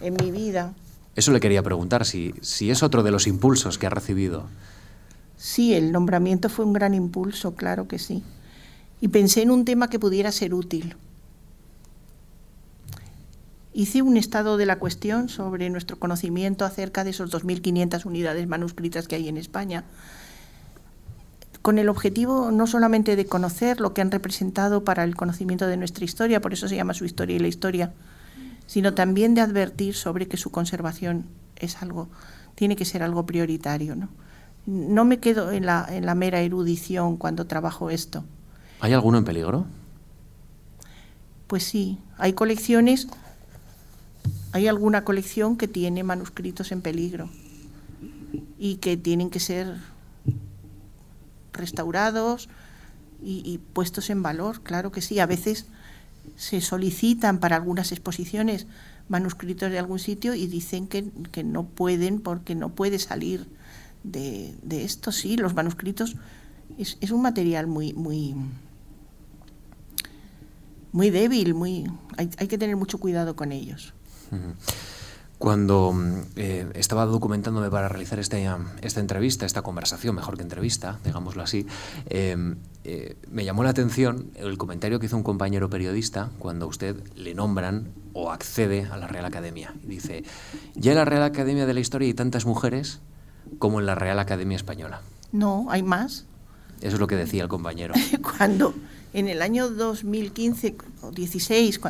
en 0.00 0.14
mi 0.14 0.30
vida 0.30 0.72
eso 1.16 1.32
le 1.32 1.40
quería 1.40 1.62
preguntar, 1.62 2.06
si, 2.06 2.34
si 2.40 2.70
es 2.70 2.82
otro 2.82 3.02
de 3.02 3.10
los 3.10 3.26
impulsos 3.26 3.78
que 3.78 3.86
ha 3.86 3.90
recibido. 3.90 4.44
Sí, 5.36 5.74
el 5.74 5.92
nombramiento 5.92 6.48
fue 6.48 6.64
un 6.64 6.72
gran 6.72 6.94
impulso, 6.94 7.54
claro 7.54 7.88
que 7.88 7.98
sí. 7.98 8.22
Y 9.00 9.08
pensé 9.08 9.42
en 9.42 9.50
un 9.50 9.64
tema 9.64 9.88
que 9.88 9.98
pudiera 9.98 10.30
ser 10.30 10.54
útil. 10.54 10.96
Hice 13.80 14.02
un 14.02 14.18
estado 14.18 14.58
de 14.58 14.66
la 14.66 14.78
cuestión 14.78 15.30
sobre 15.30 15.70
nuestro 15.70 15.98
conocimiento 15.98 16.66
acerca 16.66 17.02
de 17.02 17.08
esos 17.12 17.32
2.500 17.32 18.04
unidades 18.04 18.46
manuscritas 18.46 19.08
que 19.08 19.16
hay 19.16 19.26
en 19.26 19.38
España, 19.38 19.84
con 21.62 21.78
el 21.78 21.88
objetivo 21.88 22.50
no 22.50 22.66
solamente 22.66 23.16
de 23.16 23.24
conocer 23.24 23.80
lo 23.80 23.94
que 23.94 24.02
han 24.02 24.10
representado 24.10 24.84
para 24.84 25.02
el 25.02 25.16
conocimiento 25.16 25.66
de 25.66 25.78
nuestra 25.78 26.04
historia, 26.04 26.42
por 26.42 26.52
eso 26.52 26.68
se 26.68 26.76
llama 26.76 26.92
su 26.92 27.06
historia 27.06 27.36
y 27.36 27.38
la 27.38 27.48
historia, 27.48 27.94
sino 28.66 28.92
también 28.92 29.34
de 29.34 29.40
advertir 29.40 29.94
sobre 29.94 30.28
que 30.28 30.36
su 30.36 30.50
conservación 30.50 31.24
es 31.56 31.80
algo, 31.80 32.10
tiene 32.56 32.76
que 32.76 32.84
ser 32.84 33.02
algo 33.02 33.24
prioritario. 33.24 33.96
No, 33.96 34.10
no 34.66 35.06
me 35.06 35.20
quedo 35.20 35.52
en 35.52 35.64
la, 35.64 35.86
en 35.88 36.04
la 36.04 36.14
mera 36.14 36.42
erudición 36.42 37.16
cuando 37.16 37.46
trabajo 37.46 37.88
esto. 37.88 38.24
¿Hay 38.80 38.92
alguno 38.92 39.16
en 39.16 39.24
peligro? 39.24 39.64
Pues 41.46 41.64
sí, 41.64 41.98
hay 42.18 42.34
colecciones, 42.34 43.08
hay 44.52 44.68
alguna 44.68 45.04
colección 45.04 45.56
que 45.56 45.68
tiene 45.68 46.02
manuscritos 46.02 46.72
en 46.72 46.82
peligro 46.82 47.28
y 48.58 48.76
que 48.76 48.96
tienen 48.96 49.30
que 49.30 49.40
ser 49.40 49.76
restaurados 51.52 52.48
y, 53.22 53.58
puestos 53.74 54.08
en 54.08 54.22
valor, 54.22 54.62
claro 54.62 54.92
que 54.92 55.02
sí. 55.02 55.18
A 55.20 55.26
veces 55.26 55.66
se 56.36 56.60
solicitan 56.62 57.38
para 57.38 57.56
algunas 57.56 57.92
exposiciones 57.92 58.66
manuscritos 59.08 59.70
de 59.70 59.78
algún 59.78 59.98
sitio 59.98 60.34
y 60.34 60.46
dicen 60.46 60.86
que, 60.88 61.44
no 61.44 61.64
pueden 61.64 62.20
porque 62.20 62.54
no 62.54 62.70
puede 62.70 62.98
salir 62.98 63.46
de, 64.04 64.54
esto. 64.70 65.12
Sí, 65.12 65.36
los 65.36 65.54
manuscritos 65.54 66.16
es, 66.78 66.96
es, 67.02 67.10
un 67.10 67.20
material 67.20 67.66
muy, 67.66 67.92
muy, 67.92 68.34
muy 70.92 71.10
débil, 71.10 71.54
muy, 71.54 71.84
hay, 72.16 72.30
hay 72.38 72.48
que 72.48 72.56
tener 72.56 72.76
mucho 72.76 72.98
cuidado 72.98 73.36
con 73.36 73.52
ellos. 73.52 73.92
Cuando 75.40 75.94
eh, 76.36 76.68
estaba 76.74 77.06
documentándome 77.06 77.70
para 77.70 77.88
realizar 77.88 78.18
esta, 78.18 78.36
esta 78.82 79.00
entrevista, 79.00 79.46
esta 79.46 79.62
conversación, 79.62 80.14
mejor 80.14 80.36
que 80.36 80.42
entrevista, 80.42 80.98
digámoslo 81.02 81.42
así, 81.42 81.66
em, 82.10 82.56
eh, 82.84 83.16
me 83.30 83.46
llamó 83.46 83.64
la 83.64 83.70
atención 83.70 84.32
el 84.34 84.58
comentario 84.58 85.00
que 85.00 85.06
hizo 85.06 85.16
un 85.16 85.22
compañero 85.22 85.70
periodista 85.70 86.28
cuando 86.38 86.66
usted 86.66 86.96
le 87.14 87.34
nombran 87.34 87.88
o 88.12 88.30
accede 88.30 88.86
a 88.92 88.98
la 88.98 89.06
Real 89.06 89.24
Academia. 89.24 89.72
dice, 89.82 90.24
ya 90.74 90.92
en 90.92 90.98
la 90.98 91.06
Real 91.06 91.22
Academia 91.22 91.64
de 91.64 91.72
la 91.72 91.80
Historia 91.80 92.06
hay 92.06 92.14
tantas 92.14 92.44
mujeres 92.44 93.00
como 93.58 93.80
en 93.80 93.86
la 93.86 93.94
Real 93.94 94.18
Academia 94.18 94.56
Española. 94.56 95.00
No, 95.32 95.68
hay 95.70 95.82
más. 95.82 96.26
Eso 96.82 96.96
es 96.96 97.00
lo 97.00 97.06
que 97.06 97.16
decía 97.16 97.42
el 97.42 97.48
compañero. 97.48 97.94
cuando 98.36 98.74
en 99.12 99.28
el 99.28 99.42
año 99.42 99.70
2015 99.70 100.76
o 101.02 101.10
16, 101.10 101.80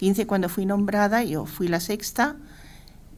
15 0.00 0.26
cuando 0.26 0.48
fui 0.48 0.64
nombrada, 0.64 1.22
yo 1.24 1.44
fui 1.44 1.68
la 1.68 1.78
sexta, 1.78 2.36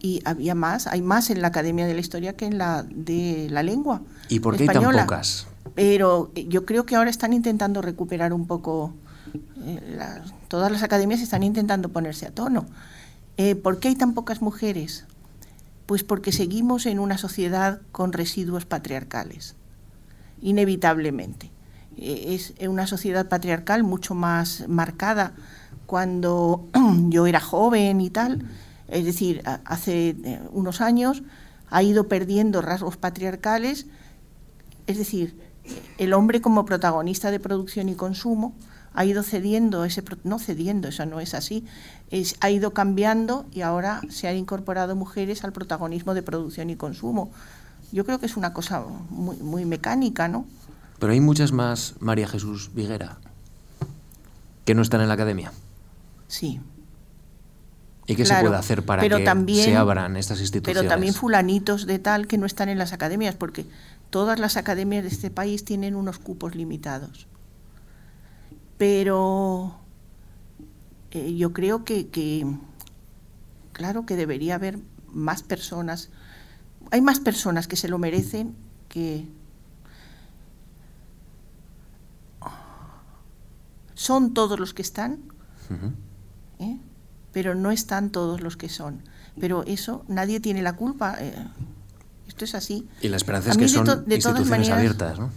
y 0.01 0.21
había 0.25 0.57
más, 0.57 0.89
hay 0.89 1.01
más 1.01 1.31
en 1.31 1.41
la 1.41 1.47
Academia 1.47 1.87
de 1.87 1.95
la 1.95 2.01
Historia 2.01 2.35
que 2.35 2.45
en 2.45 2.59
la 2.59 2.83
de 2.83 3.47
la 3.53 3.63
lengua. 3.63 4.03
¿Y 4.29 4.41
por 4.41 4.57
qué 4.57 4.65
hay 4.65 4.71
tan 4.71 4.91
pocas? 4.91 5.47
Pero 5.77 6.33
yo 6.35 6.67
creo 6.67 6.85
que 6.85 6.97
ahora 6.97 7.09
están 7.09 7.35
intentando 7.35 7.83
recuperar 7.83 8.33
un 8.33 8.49
poco, 8.49 8.95
eh, 9.65 9.81
todas 10.49 10.73
las 10.73 10.83
academias 10.83 11.21
están 11.21 11.45
intentando 11.45 11.91
ponerse 11.91 12.27
a 12.27 12.33
tono. 12.33 12.67
Eh, 13.37 13.55
¿Por 13.55 13.79
qué 13.79 13.87
hay 13.87 13.95
tan 13.95 14.13
pocas 14.13 14.43
mujeres? 14.43 15.05
Pues 15.87 16.03
porque 16.03 16.33
seguimos 16.33 16.87
en 16.87 16.99
una 16.99 17.17
sociedad 17.17 17.81
con 17.93 18.13
residuos 18.13 18.65
patriarcales, 18.65 19.55
inevitablemente. 20.41 21.53
Eh, 21.97 22.35
es 22.35 22.55
una 22.67 22.89
sociedad 22.89 23.29
patriarcal 23.29 23.85
mucho 23.85 24.17
más 24.17 24.65
marcada 24.67 25.35
cuando 25.93 26.71
yo 27.11 27.27
era 27.27 27.39
joven 27.39 28.01
y 28.01 28.09
tal 28.09 28.49
es 28.89 29.05
decir, 29.05 29.43
hace 29.45 30.17
eh, 30.25 30.41
unos 30.53 30.81
años 30.81 31.23
ha 31.71 31.83
ido 31.83 32.09
perdiendo 32.09 32.63
rasgos 32.63 32.97
patriarcales, 32.97 33.87
es 34.87 34.97
decir, 34.97 35.39
el 35.99 36.15
hombre 36.15 36.41
como 36.41 36.65
protagonista 36.65 37.31
de 37.31 37.41
producción 37.41 37.91
y 37.91 37.95
consumo 37.95 38.55
ha 38.95 39.05
ido 39.07 39.23
cediendo, 39.23 39.85
ese, 39.85 40.03
no 40.25 40.39
cediendo, 40.39 40.89
eso 40.89 41.07
no 41.07 41.21
es 41.21 41.35
así, 41.35 41.67
ha 42.41 42.51
ido 42.51 42.73
cambiando 42.73 43.47
y 43.53 43.63
ahora 43.63 44.01
se 44.11 44.29
han 44.29 44.37
incorporado 44.37 44.97
mujeres 44.97 45.45
al 45.45 45.53
protagonismo 45.53 46.13
de 46.13 46.23
producción 46.23 46.69
y 46.69 46.77
consumo. 46.77 47.31
Yo 47.93 48.07
creo 48.07 48.19
que 48.19 48.27
es 48.27 48.37
una 48.37 48.55
cosa 48.55 48.83
muy, 49.11 49.37
muy 49.37 49.67
mecánica, 49.67 50.29
¿no? 50.29 50.47
Pero 50.99 51.13
hay 51.13 51.21
muchas 51.21 51.53
más 51.53 51.95
María 52.01 52.29
Jesús 52.29 52.71
Viguera 52.75 53.19
que 54.65 54.75
no 54.75 54.83
están 54.83 55.01
en 55.01 55.09
la 55.09 55.15
academia. 55.15 55.53
Sí, 56.33 56.59
¿Y 58.07 58.17
qué 58.17 58.25
se 58.25 58.35
puede 58.41 58.57
hacer 58.57 58.87
para 58.87 59.03
que 59.03 59.55
se 59.55 59.77
abran 59.77 60.17
estas 60.17 60.41
instituciones? 60.41 60.81
Pero 60.81 60.89
también 60.89 61.13
fulanitos 61.13 61.87
de 61.87 61.99
tal 61.99 62.27
que 62.27 62.39
no 62.39 62.47
están 62.47 62.71
en 62.71 62.79
las 62.79 62.95
academias, 62.95 63.35
porque 63.35 63.67
todas 64.09 64.39
las 64.39 64.57
academias 64.57 65.03
de 65.03 65.11
este 65.11 65.31
país 65.31 65.63
tienen 65.63 65.95
unos 65.95 66.19
cupos 66.19 66.55
limitados. 66.55 67.27
Pero 68.79 69.79
eh, 71.11 71.37
yo 71.37 71.53
creo 71.53 71.85
que, 71.85 72.09
que, 72.09 72.47
claro 73.75 74.07
que 74.07 74.17
debería 74.17 74.55
haber 74.55 74.79
más 75.09 75.43
personas. 75.43 76.09
Hay 76.93 77.03
más 77.03 77.21
personas 77.21 77.69
que 77.69 77.77
se 77.77 77.89
lo 77.89 77.99
merecen 77.99 78.57
que... 78.89 79.29
Son 83.93 84.33
todos 84.33 84.59
los 84.59 84.73
que 84.73 84.81
están 84.81 85.19
pero 87.33 87.55
no 87.55 87.71
están 87.71 88.11
todos 88.11 88.41
los 88.41 88.57
que 88.57 88.69
son. 88.69 89.03
Pero 89.41 89.65
eso 89.67 90.05
nadie 90.09 90.41
tiene 90.41 90.63
la 90.63 90.75
culpa. 90.77 91.17
Eh, 91.19 91.35
esto 92.29 92.45
es 92.45 92.55
así. 92.55 92.89
Y 93.01 93.09
la 93.09 93.17
esperanza 93.17 93.51
es 93.51 93.57
que 93.57 93.69
son 93.69 94.05
instituciones 94.09 94.71
abiertas, 94.71 95.19
¿no? 95.19 95.31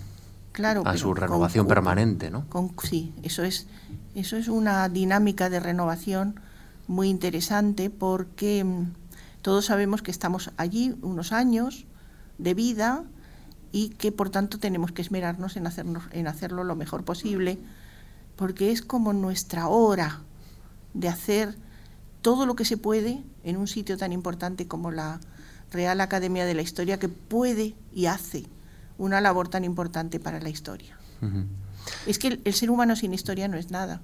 Claro. 0.51 0.84
A 0.86 0.95
su 0.95 1.13
renovación 1.13 1.67
permanente, 1.67 2.32
¿no? 2.32 2.45
sí, 2.82 3.13
eso 3.23 3.43
es, 3.43 3.67
eso 4.15 4.38
es 4.38 4.47
una 4.47 4.88
dinámica 4.88 5.49
de 5.49 5.59
renovación 5.59 6.39
muy 6.88 7.09
interesante 7.09 7.89
porque 7.89 8.63
mm, 8.63 8.93
todos 9.41 9.65
sabemos 9.65 10.01
que 10.01 10.11
estamos 10.11 10.51
allí 10.55 10.95
unos 11.01 11.34
años 11.34 11.86
de 12.38 12.53
vida 12.53 13.03
y 13.73 13.89
que 13.89 14.13
por 14.13 14.30
tanto 14.30 14.57
tenemos 14.57 14.93
que 14.93 15.01
esmerarnos 15.01 15.57
en, 15.57 15.67
hacernos, 15.67 16.03
en 16.11 16.28
hacerlo 16.28 16.63
lo 16.63 16.78
mejor 16.78 17.03
posible, 17.03 17.59
porque 18.38 18.71
es 18.71 18.82
como 18.82 19.11
nuestra 19.11 19.67
hora 19.67 20.21
de 20.95 21.09
hacer 21.09 21.55
todo 22.21 22.47
lo 22.47 22.55
que 22.55 22.65
se 22.65 22.77
puede 22.77 23.21
en 23.43 23.57
un 23.57 23.67
sitio 23.67 23.97
tan 23.97 24.11
importante 24.11 24.67
como 24.67 24.89
la 24.89 25.19
Real 25.71 26.01
Academia 26.01 26.45
de 26.45 26.55
la 26.55 26.63
Historia, 26.63 26.97
que 26.97 27.09
puede 27.09 27.75
y 27.93 28.07
hace 28.07 28.45
una 28.97 29.21
labor 29.21 29.49
tan 29.49 29.63
importante 29.63 30.19
para 30.19 30.39
la 30.39 30.49
historia. 30.49 30.97
Es 32.07 32.17
que 32.17 32.39
el, 32.43 32.53
ser 32.53 32.71
humano 32.71 32.95
sin 32.95 33.13
historia 33.13 33.47
no 33.47 33.57
es 33.57 33.71
nada. 33.71 34.01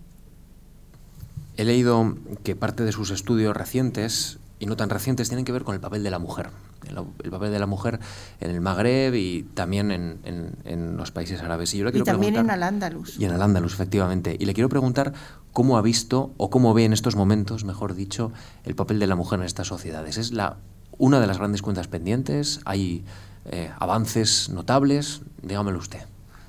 He 1.57 1.63
leído 1.63 2.17
que 2.43 2.55
parte 2.55 2.83
de 2.83 2.91
sus 2.91 3.09
estudios 3.11 3.55
recientes, 3.55 4.39
y 4.59 4.65
no 4.65 4.75
tan 4.75 4.89
recientes, 4.89 5.29
tienen 5.29 5.45
que 5.45 5.51
ver 5.51 5.63
con 5.63 5.75
el 5.75 5.81
papel 5.81 6.03
de 6.03 6.11
la 6.11 6.19
mujer. 6.19 6.49
El, 6.88 7.32
papel 7.32 7.51
de 7.51 7.59
la 7.59 7.67
mujer 7.67 7.99
en 8.39 8.51
el 8.51 8.61
Magreb 8.61 9.13
y 9.15 9.43
también 9.53 9.91
en, 9.91 10.97
los 10.97 11.11
países 11.11 11.41
árabes. 11.41 11.73
Y, 11.73 11.77
yo 11.77 11.89
y 11.89 12.03
también 12.03 12.36
en 12.36 12.49
Al-Ándalus. 12.49 13.19
Y 13.19 13.25
en 13.25 13.32
Al-Ándalus, 13.32 13.73
efectivamente. 13.73 14.36
Y 14.39 14.45
le 14.45 14.53
quiero 14.53 14.69
preguntar 14.69 15.13
cómo 15.53 15.77
ha 15.77 15.82
visto 15.82 16.34
o 16.38 16.49
cómo 16.49 16.73
ve 16.73 16.86
en 16.86 16.93
estos 16.93 17.15
momentos, 17.15 17.63
mejor 17.63 17.93
dicho, 17.93 18.32
el 18.63 18.75
papel 18.75 18.99
de 18.99 19.07
la 19.07 19.15
mujer 19.15 19.39
en 19.39 19.45
estas 19.45 19.67
sociedades. 19.67 20.17
¿Es 20.17 20.32
la, 20.32 20.57
una 20.97 21.19
de 21.19 21.27
las 21.27 21.38
grandes 21.38 21.61
cuentas 21.61 21.88
pendientes? 21.88 22.59
¿Hay 22.65 23.03
eh, 23.45 23.71
avances 23.79 24.49
notables? 24.49 25.21
Dígamelo 25.41 25.79
usted. 25.79 26.01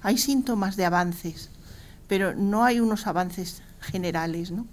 Hay 0.02 0.18
síntomas 0.18 0.76
de 0.76 0.84
avances, 0.84 1.50
pero 2.08 2.34
no 2.34 2.64
hay 2.64 2.80
unos 2.80 3.06
avances 3.06 3.62
generales, 3.80 4.50
¿no? 4.50 4.66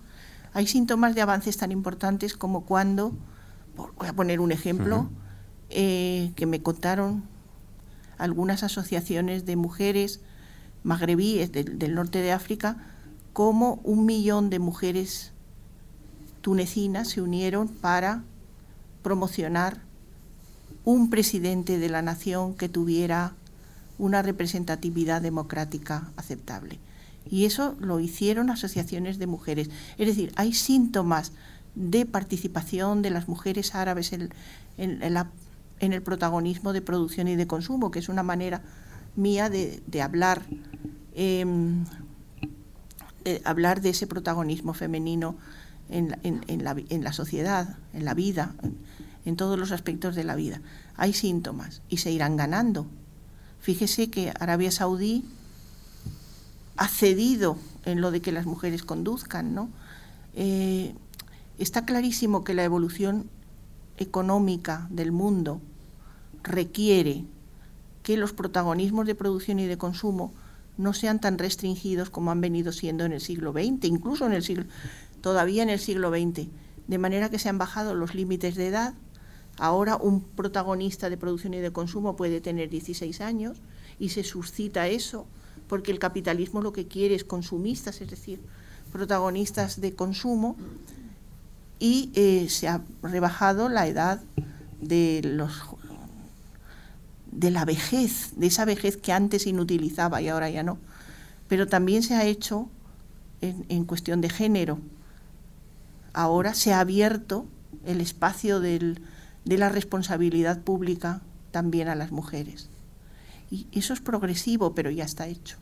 Hay 0.53 0.67
síntomas 0.67 1.13
de 1.15 1.21
avances 1.21 1.57
tan 1.57 1.71
importantes 1.71 2.35
como 2.35 2.65
cuando, 2.65 3.13
voy 3.75 4.07
a 4.07 4.13
poner 4.13 4.39
un 4.39 4.51
ejemplo, 4.51 5.09
eh, 5.69 6.31
que 6.35 6.45
me 6.45 6.61
contaron 6.61 7.23
algunas 8.17 8.63
asociaciones 8.63 9.45
de 9.45 9.55
mujeres 9.55 10.19
magrebíes 10.83 11.51
del, 11.51 11.95
norte 11.95 12.21
de 12.21 12.31
África, 12.31 12.77
cómo 13.33 13.79
un 13.83 14.05
millón 14.05 14.49
de 14.49 14.59
mujeres 14.59 15.31
tunecinas 16.41 17.09
se 17.09 17.21
unieron 17.21 17.67
para 17.67 18.23
promocionar 19.03 19.81
un 20.85 21.09
presidente 21.09 21.77
de 21.77 21.89
la 21.89 22.01
nación 22.01 22.55
que 22.55 22.69
tuviera 22.69 23.33
una 23.97 24.21
representatividad 24.21 25.21
democrática 25.21 26.11
aceptable. 26.15 26.79
Y 27.29 27.45
eso 27.45 27.75
lo 27.79 27.99
hicieron 27.99 28.49
asociaciones 28.49 29.19
de 29.19 29.27
mujeres. 29.27 29.69
Es 29.97 30.07
decir, 30.07 30.31
hay 30.35 30.53
síntomas 30.53 31.31
de 31.75 32.05
participación 32.05 33.01
de 33.01 33.11
las 33.11 33.27
mujeres 33.27 33.75
árabes 33.75 34.13
en, 34.13 34.29
el 35.79 36.01
protagonismo 36.01 36.73
de 36.73 36.81
producción 36.81 37.27
y 37.27 37.35
de 37.35 37.47
consumo, 37.47 37.91
que 37.91 37.99
es 37.99 38.09
una 38.09 38.23
manera 38.23 38.61
mía 39.15 39.49
de, 39.49 40.01
hablar, 40.01 40.43
em, 41.15 41.85
de 43.23 43.41
hablar 43.45 43.81
de 43.81 43.89
ese 43.89 44.07
protagonismo 44.07 44.73
femenino 44.73 45.35
en, 45.89 47.03
la, 47.03 47.13
sociedad, 47.13 47.77
en 47.93 48.05
la 48.05 48.13
vida, 48.13 48.53
en 49.25 49.35
todos 49.35 49.57
los 49.57 49.71
aspectos 49.71 50.15
de 50.15 50.23
la 50.23 50.35
vida. 50.35 50.61
Hay 50.95 51.13
síntomas 51.13 51.81
y 51.89 51.97
se 51.97 52.11
irán 52.11 52.37
ganando. 52.37 52.87
Fíjese 53.59 54.09
que 54.09 54.31
Arabia 54.39 54.71
Saudí 54.71 55.25
ha 56.77 56.87
cedido 56.87 57.57
en 57.85 58.01
lo 58.01 58.11
de 58.11 58.21
que 58.21 58.31
las 58.31 58.45
mujeres 58.45 58.83
conduzcan, 58.83 59.53
¿no? 59.53 59.69
Eh, 60.35 60.93
está 61.57 61.85
clarísimo 61.85 62.43
que 62.43 62.53
la 62.53 62.63
evolución 62.63 63.29
económica 63.99 64.87
del 64.89 65.11
mundo 65.11 65.61
requiere 66.41 67.25
que 68.01 68.17
los 68.17 68.33
protagonismos 68.33 69.05
de 69.05 69.13
producción 69.13 69.59
y 69.59 69.67
de 69.67 69.77
consumo 69.77 70.33
no 70.77 70.93
sean 70.93 71.19
tan 71.19 71.37
restringidos 71.37 72.09
como 72.09 72.31
han 72.31 72.41
venido 72.41 72.71
siendo 72.71 73.03
en 73.05 73.11
el 73.11 73.21
siglo 73.21 73.51
XX, 73.51 73.83
incluso 73.85 74.25
en 74.25 74.33
el 74.33 74.43
siglo, 74.43 74.65
todavía 75.21 75.61
en 75.61 75.69
el 75.69 75.79
siglo 75.79 76.09
XX, 76.09 76.47
de 76.87 76.97
manera 76.97 77.29
que 77.29 77.37
se 77.37 77.49
han 77.49 77.57
bajado 77.57 77.93
los 77.93 78.15
límites 78.15 78.55
de 78.55 78.67
edad. 78.67 78.93
Ahora 79.57 79.97
un 79.97 80.21
protagonista 80.21 81.09
de 81.09 81.17
producción 81.17 81.53
y 81.53 81.59
de 81.59 81.73
consumo 81.73 82.15
puede 82.15 82.39
tener 82.39 82.69
16 82.69 83.19
años 83.19 83.57
y 83.99 84.09
se 84.09 84.23
suscita 84.23 84.87
eso 84.87 85.27
porque 85.67 85.91
el 85.91 85.99
capitalismo 85.99 86.61
lo 86.61 86.71
que 86.71 86.87
quiere 86.87 87.13
es 87.15 87.25
consumistas, 87.25 87.99
es 87.99 88.09
decir, 88.09 88.39
protagonistas 88.91 89.81
de 89.81 89.93
consumo, 89.93 90.55
y 91.79 92.11
eh, 92.13 92.47
se 92.49 92.67
ha 92.67 92.81
rebajado 93.01 93.69
la 93.69 93.87
edad 93.87 94.21
de 94.81 95.21
los 95.23 95.51
de 97.31 97.51
la 97.51 97.63
vejez, 97.63 98.31
de 98.35 98.47
esa 98.47 98.65
vejez 98.65 98.97
que 98.97 99.13
antes 99.13 99.47
inutilizaba 99.47 100.21
y 100.21 100.27
ahora 100.27 100.49
ya 100.49 100.63
no. 100.63 100.77
Pero 101.47 101.67
también 101.67 102.03
se 102.03 102.15
ha 102.15 102.25
hecho 102.25 102.69
en, 103.41 103.85
cuestión 103.85 104.19
de 104.19 104.29
género. 104.29 104.79
Ahora 106.13 106.53
se 106.53 106.73
ha 106.73 106.79
abierto 106.79 107.45
el 107.85 108.01
espacio 108.01 108.59
de 108.59 108.97
la 109.45 109.69
responsabilidad 109.69 110.59
pública 110.59 111.21
también 111.51 111.87
a 111.87 111.95
las 111.95 112.11
mujeres. 112.11 112.69
Y 113.51 113.67
eso 113.71 113.93
es 113.93 114.01
progresivo, 114.01 114.75
pero 114.75 114.91
ya 114.91 115.05
está 115.05 115.27
hecho. 115.27 115.57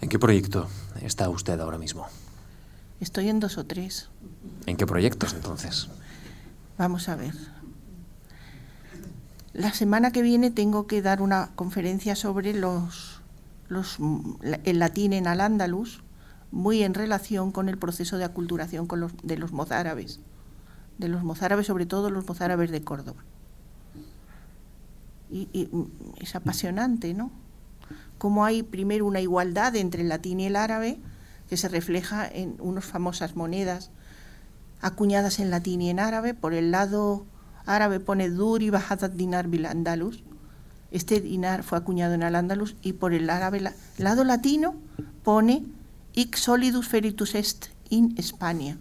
¿En 0.00 0.08
qué 0.08 0.18
proyecto 0.18 0.68
está 1.02 1.28
usted 1.28 1.58
ahora 1.58 1.78
mismo? 1.78 2.06
Estoy 3.00 3.28
en 3.28 3.40
dos 3.40 3.58
o 3.58 3.66
tres. 3.66 4.08
¿En 4.66 4.76
qué 4.76 4.86
proyectos 4.86 5.34
entonces? 5.34 5.88
Vamos 6.76 7.08
a 7.08 7.16
ver. 7.16 7.34
La 9.52 9.72
semana 9.72 10.12
que 10.12 10.22
viene 10.22 10.50
tengo 10.50 10.86
que 10.86 11.02
dar 11.02 11.22
una 11.22 11.50
conferencia 11.54 12.14
sobre 12.14 12.54
los, 12.54 13.20
los 13.68 13.98
el 14.64 14.78
latín 14.78 15.12
en 15.12 15.26
Al-Ándalus, 15.26 16.02
muy 16.50 16.82
en 16.82 16.94
relación 16.94 17.50
con 17.50 17.68
el 17.68 17.78
proceso 17.78 18.18
de 18.18 18.24
aculturación 18.24 18.86
de 19.22 19.36
los 19.36 19.52
mozárabes, 19.52 20.20
de 20.98 21.08
los 21.08 21.24
mozárabes, 21.24 21.66
sobre 21.66 21.86
todo 21.86 22.10
los 22.10 22.26
mozárabes 22.26 22.70
de 22.70 22.82
Córdoba 22.82 23.24
y, 25.30 25.68
es 26.20 26.34
apasionante, 26.34 27.14
¿no? 27.14 27.30
Cómo 28.18 28.44
hay 28.44 28.62
primero 28.62 29.06
una 29.06 29.20
igualdad 29.20 29.76
entre 29.76 30.02
el 30.02 30.08
latín 30.08 30.40
y 30.40 30.46
el 30.46 30.56
árabe, 30.56 30.98
que 31.48 31.56
se 31.56 31.68
refleja 31.68 32.28
en 32.28 32.56
unas 32.58 32.84
famosas 32.84 33.36
monedas 33.36 33.90
acuñadas 34.80 35.38
en 35.38 35.50
latín 35.50 35.82
y 35.82 35.90
en 35.90 36.00
árabe. 36.00 36.34
Por 36.34 36.54
el 36.54 36.70
lado 36.70 37.26
árabe 37.66 38.00
pone 38.00 38.30
Duri 38.30 38.70
Bahadat 38.70 39.12
Dinar 39.12 39.48
Bil 39.48 39.66
Andalus. 39.66 40.22
Este 40.90 41.20
dinar 41.20 41.64
fue 41.64 41.76
acuñado 41.76 42.14
en 42.14 42.22
Al-Andalus 42.22 42.74
y 42.80 42.94
por 42.94 43.12
el 43.12 43.28
árabe 43.28 43.60
lado 43.98 44.24
latino 44.24 44.74
pone 45.22 45.66
Ic 46.14 46.36
solidus 46.36 46.88
feritus 46.88 47.34
est 47.34 47.66
in 47.90 48.14
España. 48.16 48.78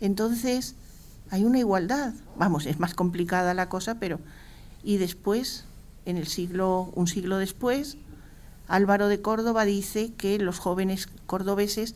Entonces 0.00 0.74
hay 1.30 1.44
una 1.44 1.60
igualdad. 1.60 2.14
Vamos, 2.36 2.66
es 2.66 2.80
más 2.80 2.94
complicada 2.94 3.54
la 3.54 3.68
cosa, 3.68 4.00
pero 4.00 4.18
y 4.82 4.96
después 4.96 5.64
en 6.06 6.16
el 6.16 6.28
siglo, 6.28 6.92
un 6.94 7.08
siglo 7.08 7.36
después, 7.36 7.98
Álvaro 8.68 9.08
de 9.08 9.20
Córdoba 9.20 9.64
dice 9.64 10.12
que 10.14 10.38
los 10.38 10.58
jóvenes 10.58 11.08
cordobeses 11.26 11.94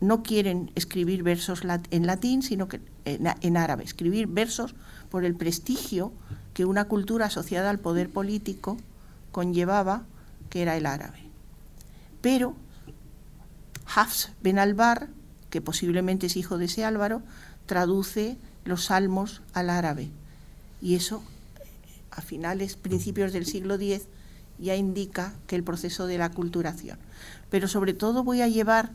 no 0.00 0.22
quieren 0.22 0.70
escribir 0.74 1.22
versos 1.22 1.62
en 1.90 2.06
latín, 2.06 2.42
sino 2.42 2.68
que 2.68 2.80
en, 3.04 3.56
árabe, 3.56 3.84
escribir 3.84 4.26
versos 4.26 4.74
por 5.10 5.24
el 5.24 5.34
prestigio 5.34 6.12
que 6.54 6.64
una 6.64 6.86
cultura 6.86 7.26
asociada 7.26 7.70
al 7.70 7.78
poder 7.78 8.10
político 8.10 8.76
conllevaba, 9.32 10.04
que 10.50 10.62
era 10.62 10.76
el 10.76 10.86
árabe. 10.86 11.18
Pero 12.20 12.54
Hafs 13.94 14.30
Ben 14.42 14.58
Albar, 14.58 15.08
que 15.50 15.60
posiblemente 15.60 16.26
es 16.26 16.36
hijo 16.36 16.58
de 16.58 16.66
ese 16.66 16.84
Álvaro, 16.84 17.22
traduce 17.66 18.36
los 18.64 18.86
salmos 18.86 19.42
al 19.52 19.70
árabe. 19.70 20.10
Y 20.80 20.94
eso 20.94 21.22
a 22.10 22.20
finales, 22.20 22.76
principios 22.76 23.32
del 23.32 23.46
siglo 23.46 23.74
X, 23.74 24.02
ya 24.58 24.76
indica 24.76 25.34
que 25.46 25.56
el 25.56 25.62
proceso 25.62 26.06
de 26.06 26.18
la 26.18 26.26
aculturación. 26.26 26.98
Pero 27.50 27.68
sobre 27.68 27.94
todo 27.94 28.24
voy 28.24 28.42
a 28.42 28.48
llevar 28.48 28.90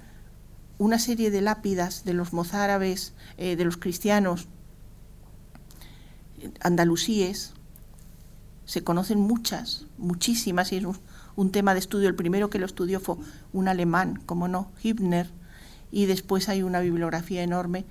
una 0.77 0.99
serie 0.99 1.31
de 1.31 1.41
lápidas 1.41 2.03
de 2.03 2.13
los 2.13 2.33
mozárabes, 2.33 3.13
eh, 3.37 3.55
de 3.55 3.65
los 3.65 3.77
cristianos 3.77 4.47
andalusíes, 6.59 7.53
se 8.65 8.83
conocen 8.83 9.19
muchas, 9.19 9.85
muchísimas, 9.97 10.71
y 10.71 10.77
es 10.77 10.85
un, 11.35 11.51
tema 11.51 11.73
de 11.73 11.79
estudio. 11.79 12.07
El 12.07 12.15
primero 12.15 12.49
que 12.49 12.59
lo 12.59 12.65
estudió 12.65 12.99
fue 12.99 13.15
un 13.51 13.67
alemán, 13.67 14.21
como 14.25 14.47
no, 14.47 14.71
Hübner, 14.83 15.29
y 15.91 16.05
después 16.05 16.49
hay 16.49 16.63
una 16.63 16.79
bibliografía 16.79 17.43
enorme 17.43 17.85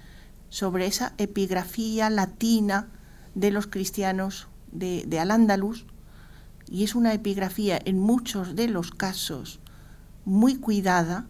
sobre 0.48 0.86
esa 0.86 1.14
epigrafía 1.18 2.10
latina 2.10 2.88
de 3.34 3.50
los 3.50 3.66
cristianos 3.66 4.48
de, 4.72 5.18
Al-Ándalus, 5.20 5.86
y 6.68 6.84
es 6.84 6.94
una 6.94 7.12
epigrafía 7.12 7.78
en 7.84 7.98
muchos 7.98 8.56
de 8.56 8.68
los 8.68 8.90
casos 8.90 9.60
muy 10.24 10.56
cuidada, 10.56 11.26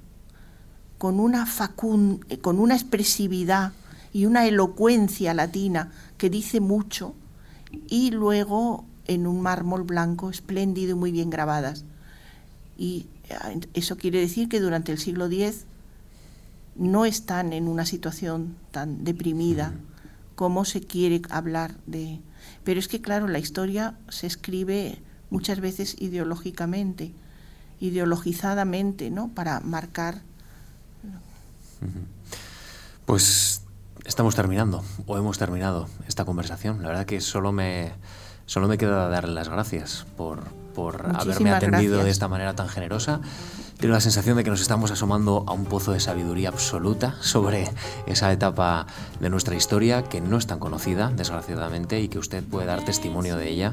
con 1.03 1.19
una, 1.19 1.47
facun, 1.47 2.25
con 2.43 2.61
una 2.61 2.77
expresividad 2.77 3.73
y 4.13 4.27
una 4.27 4.47
elocuencia 4.47 5.35
latina 5.35 5.91
que 6.17 6.31
dice 6.31 6.61
mucho, 6.61 7.17
y 7.89 8.13
luego 8.13 8.85
en 9.09 9.27
un 9.27 9.41
mármol 9.43 9.83
blanco 9.83 10.31
espléndido 10.31 10.93
y 10.93 10.95
muy 10.95 11.11
bien 11.11 11.29
grabadas. 11.29 11.85
Y 12.79 13.07
eh, 13.29 13.67
eso 13.75 13.97
quiere 13.97 14.21
decir 14.21 14.49
que 14.49 14.61
durante 14.61 14.93
el 14.93 14.99
siglo 14.99 15.27
X 15.27 15.65
no 16.77 17.05
están 17.05 17.53
en 17.53 17.67
una 17.67 17.85
situación 17.85 18.55
tan 18.71 19.03
deprimida 19.03 19.75
como 20.37 20.65
se 20.65 20.83
quiere 20.83 21.21
hablar 21.31 21.75
de, 21.85 22.21
pero 22.63 22.79
es 22.79 22.87
que, 22.87 23.01
claro, 23.01 23.27
la 23.27 23.41
historia 23.41 23.99
se 24.09 24.29
escribe 24.29 25.01
muchas 25.31 25.59
veces 25.59 25.97
ideológicamente, 25.99 27.11
ideologizadamente, 27.81 29.11
¿no? 29.11 29.35
Para 29.35 29.59
marcar. 29.59 30.23
Pues 33.07 33.63
estamos 34.05 34.35
terminando, 34.35 34.83
o 35.07 35.19
hemos 35.19 35.39
terminado 35.39 35.89
esta 36.09 36.25
conversación. 36.25 36.83
La 36.83 36.89
verdad 36.89 37.07
que 37.07 37.21
solo 37.21 37.53
me, 37.53 37.93
solo 38.47 38.69
me 38.69 38.79
queda 38.79 39.09
darle 39.09 39.35
las 39.35 39.49
gracias 39.49 40.07
por, 40.17 40.45
por 40.75 41.07
haberme 41.15 41.53
atendido 41.53 42.03
de 42.03 42.11
esta 42.11 42.29
manera 42.29 42.55
tan 42.55 42.69
generosa 42.69 43.21
tengo 43.83 43.95
la 43.95 44.01
sensación 44.01 44.37
de 44.37 44.45
que 44.45 44.51
nos 44.51 44.61
estamos 44.61 44.93
asomando 44.93 45.45
a 45.49 45.53
un 45.53 45.65
pozo 45.65 45.91
de 45.91 45.99
sabiduría 45.99 46.51
absoluta 46.51 47.17
sobre 47.21 47.69
esa 48.07 48.31
etapa 48.31 48.87
de 49.19 49.29
nuestra 49.29 49.57
historia 49.57 50.05
que 50.05 50.21
no 50.21 50.39
es 50.39 50.47
tan 50.47 50.61
conocida, 50.61 51.11
desgraciadamente, 51.11 52.01
y 52.01 52.07
que 52.07 52.21
usted 52.21 52.45
puede 52.45 52.69
dar 52.69 52.85
testimonio 52.85 53.37
de 53.37 53.49
ella. 53.49 53.73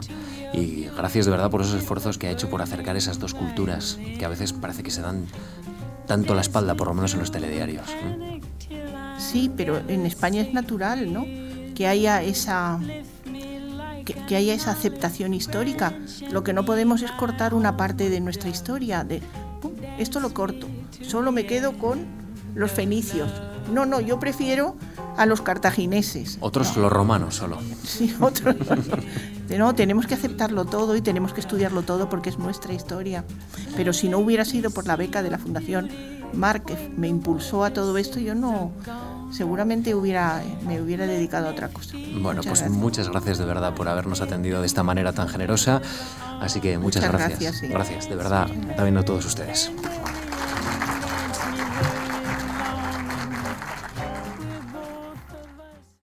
Y 0.51 0.86
gracias 0.97 1.26
de 1.26 1.32
verdad 1.32 1.51
por 1.51 1.62
esos 1.62 1.76
esfuerzos 1.76 2.18
que 2.18 2.26
ha 2.26 2.32
hecho 2.32 2.49
por 2.49 2.64
acercar 2.64 2.97
esas 2.97 3.20
dos 3.20 3.36
culturas, 3.36 3.99
que 4.18 4.26
a 4.26 4.30
veces 4.30 4.51
parece 4.51 4.82
que 4.82 4.89
se 4.89 5.03
dan 5.03 5.28
tanto 6.10 6.34
la 6.34 6.41
espalda, 6.41 6.74
por 6.74 6.88
lo 6.88 6.95
menos 6.95 7.14
en 7.14 7.20
los 7.20 7.32
telediarios. 7.32 7.86
Sí, 9.20 9.51
pero 9.55 9.78
en 9.88 10.07
España 10.07 10.41
es 10.41 10.51
natural, 10.53 11.14
¿no? 11.14 11.24
Que 11.76 11.88
haya 11.88 12.24
esa 12.24 12.80
que, 14.28 14.36
haya 14.36 14.55
esa 14.55 14.72
aceptación 14.72 15.36
histórica. 15.36 15.93
Lo 16.32 16.43
que 16.43 16.51
no 16.51 16.66
podemos 16.66 17.03
es 17.03 17.12
cortar 17.12 17.53
una 17.53 17.78
parte 17.78 18.10
de 18.10 18.22
nuestra 18.22 18.49
historia, 18.49 19.03
de 19.03 19.22
esto 19.99 20.20
lo 20.20 20.34
corto, 20.34 20.66
solo 21.03 21.32
me 21.32 21.45
quedo 21.45 21.78
con 21.78 22.07
los 22.55 22.72
fenicios. 22.72 23.30
No, 23.72 23.86
no, 23.86 23.99
yo 23.99 24.20
prefiero 24.20 24.78
a 25.20 25.26
los 25.26 25.41
cartagineses. 25.41 26.38
Otros 26.39 26.78
los 26.78 26.91
romanos 26.91 27.36
solo. 27.36 27.59
Sí, 27.84 28.15
otros. 28.22 28.55
no, 29.57 29.76
tenemos 29.76 30.07
que 30.07 30.13
aceptarlo 30.13 30.63
todo 30.63 30.95
y 30.95 31.01
tenemos 31.01 31.34
que 31.34 31.41
estudiarlo 31.41 31.82
todo 31.82 32.07
porque 32.07 32.30
es 32.30 32.39
nuestra 32.39 32.74
historia. 32.74 33.26
Pero 33.76 33.91
si 33.91 34.07
no 34.07 34.20
hubiera 34.20 34.45
sido 34.45 34.72
por 34.72 34.88
la 34.88 34.95
beca 34.95 35.22
de 35.22 35.30
la 35.30 35.38
Fundación 35.38 35.89
que 36.65 36.93
me 36.95 37.07
impulsó 37.07 37.65
a 37.65 37.72
todo 37.74 37.97
esto, 37.97 38.20
yo 38.20 38.34
no 38.34 38.72
seguramente 39.32 39.93
hubiera 39.93 40.41
me 40.65 40.82
hubiera 40.82 41.05
dedicado 41.05 41.49
a 41.49 41.51
otra 41.51 41.67
cosa. 41.67 41.97
Bueno, 42.22 42.41
pues 42.41 42.70
muchas 42.70 43.09
gracias 43.09 43.39
de 43.39 43.45
verdad 43.45 43.74
por 43.74 43.89
habernos 43.89 44.22
atendido 44.22 44.61
de 44.61 44.67
esta 44.67 44.84
manera 44.84 45.11
tan 45.11 45.28
generosa. 45.28 45.82
Así 46.39 46.61
que 46.61 46.78
muchas, 46.78 47.03
gracias. 47.11 47.61
Gracias, 47.61 48.07
de 48.07 48.15
verdad, 48.15 48.47
también 48.78 48.97
a 48.97 49.03
todos 49.03 49.26
ustedes. 49.26 49.70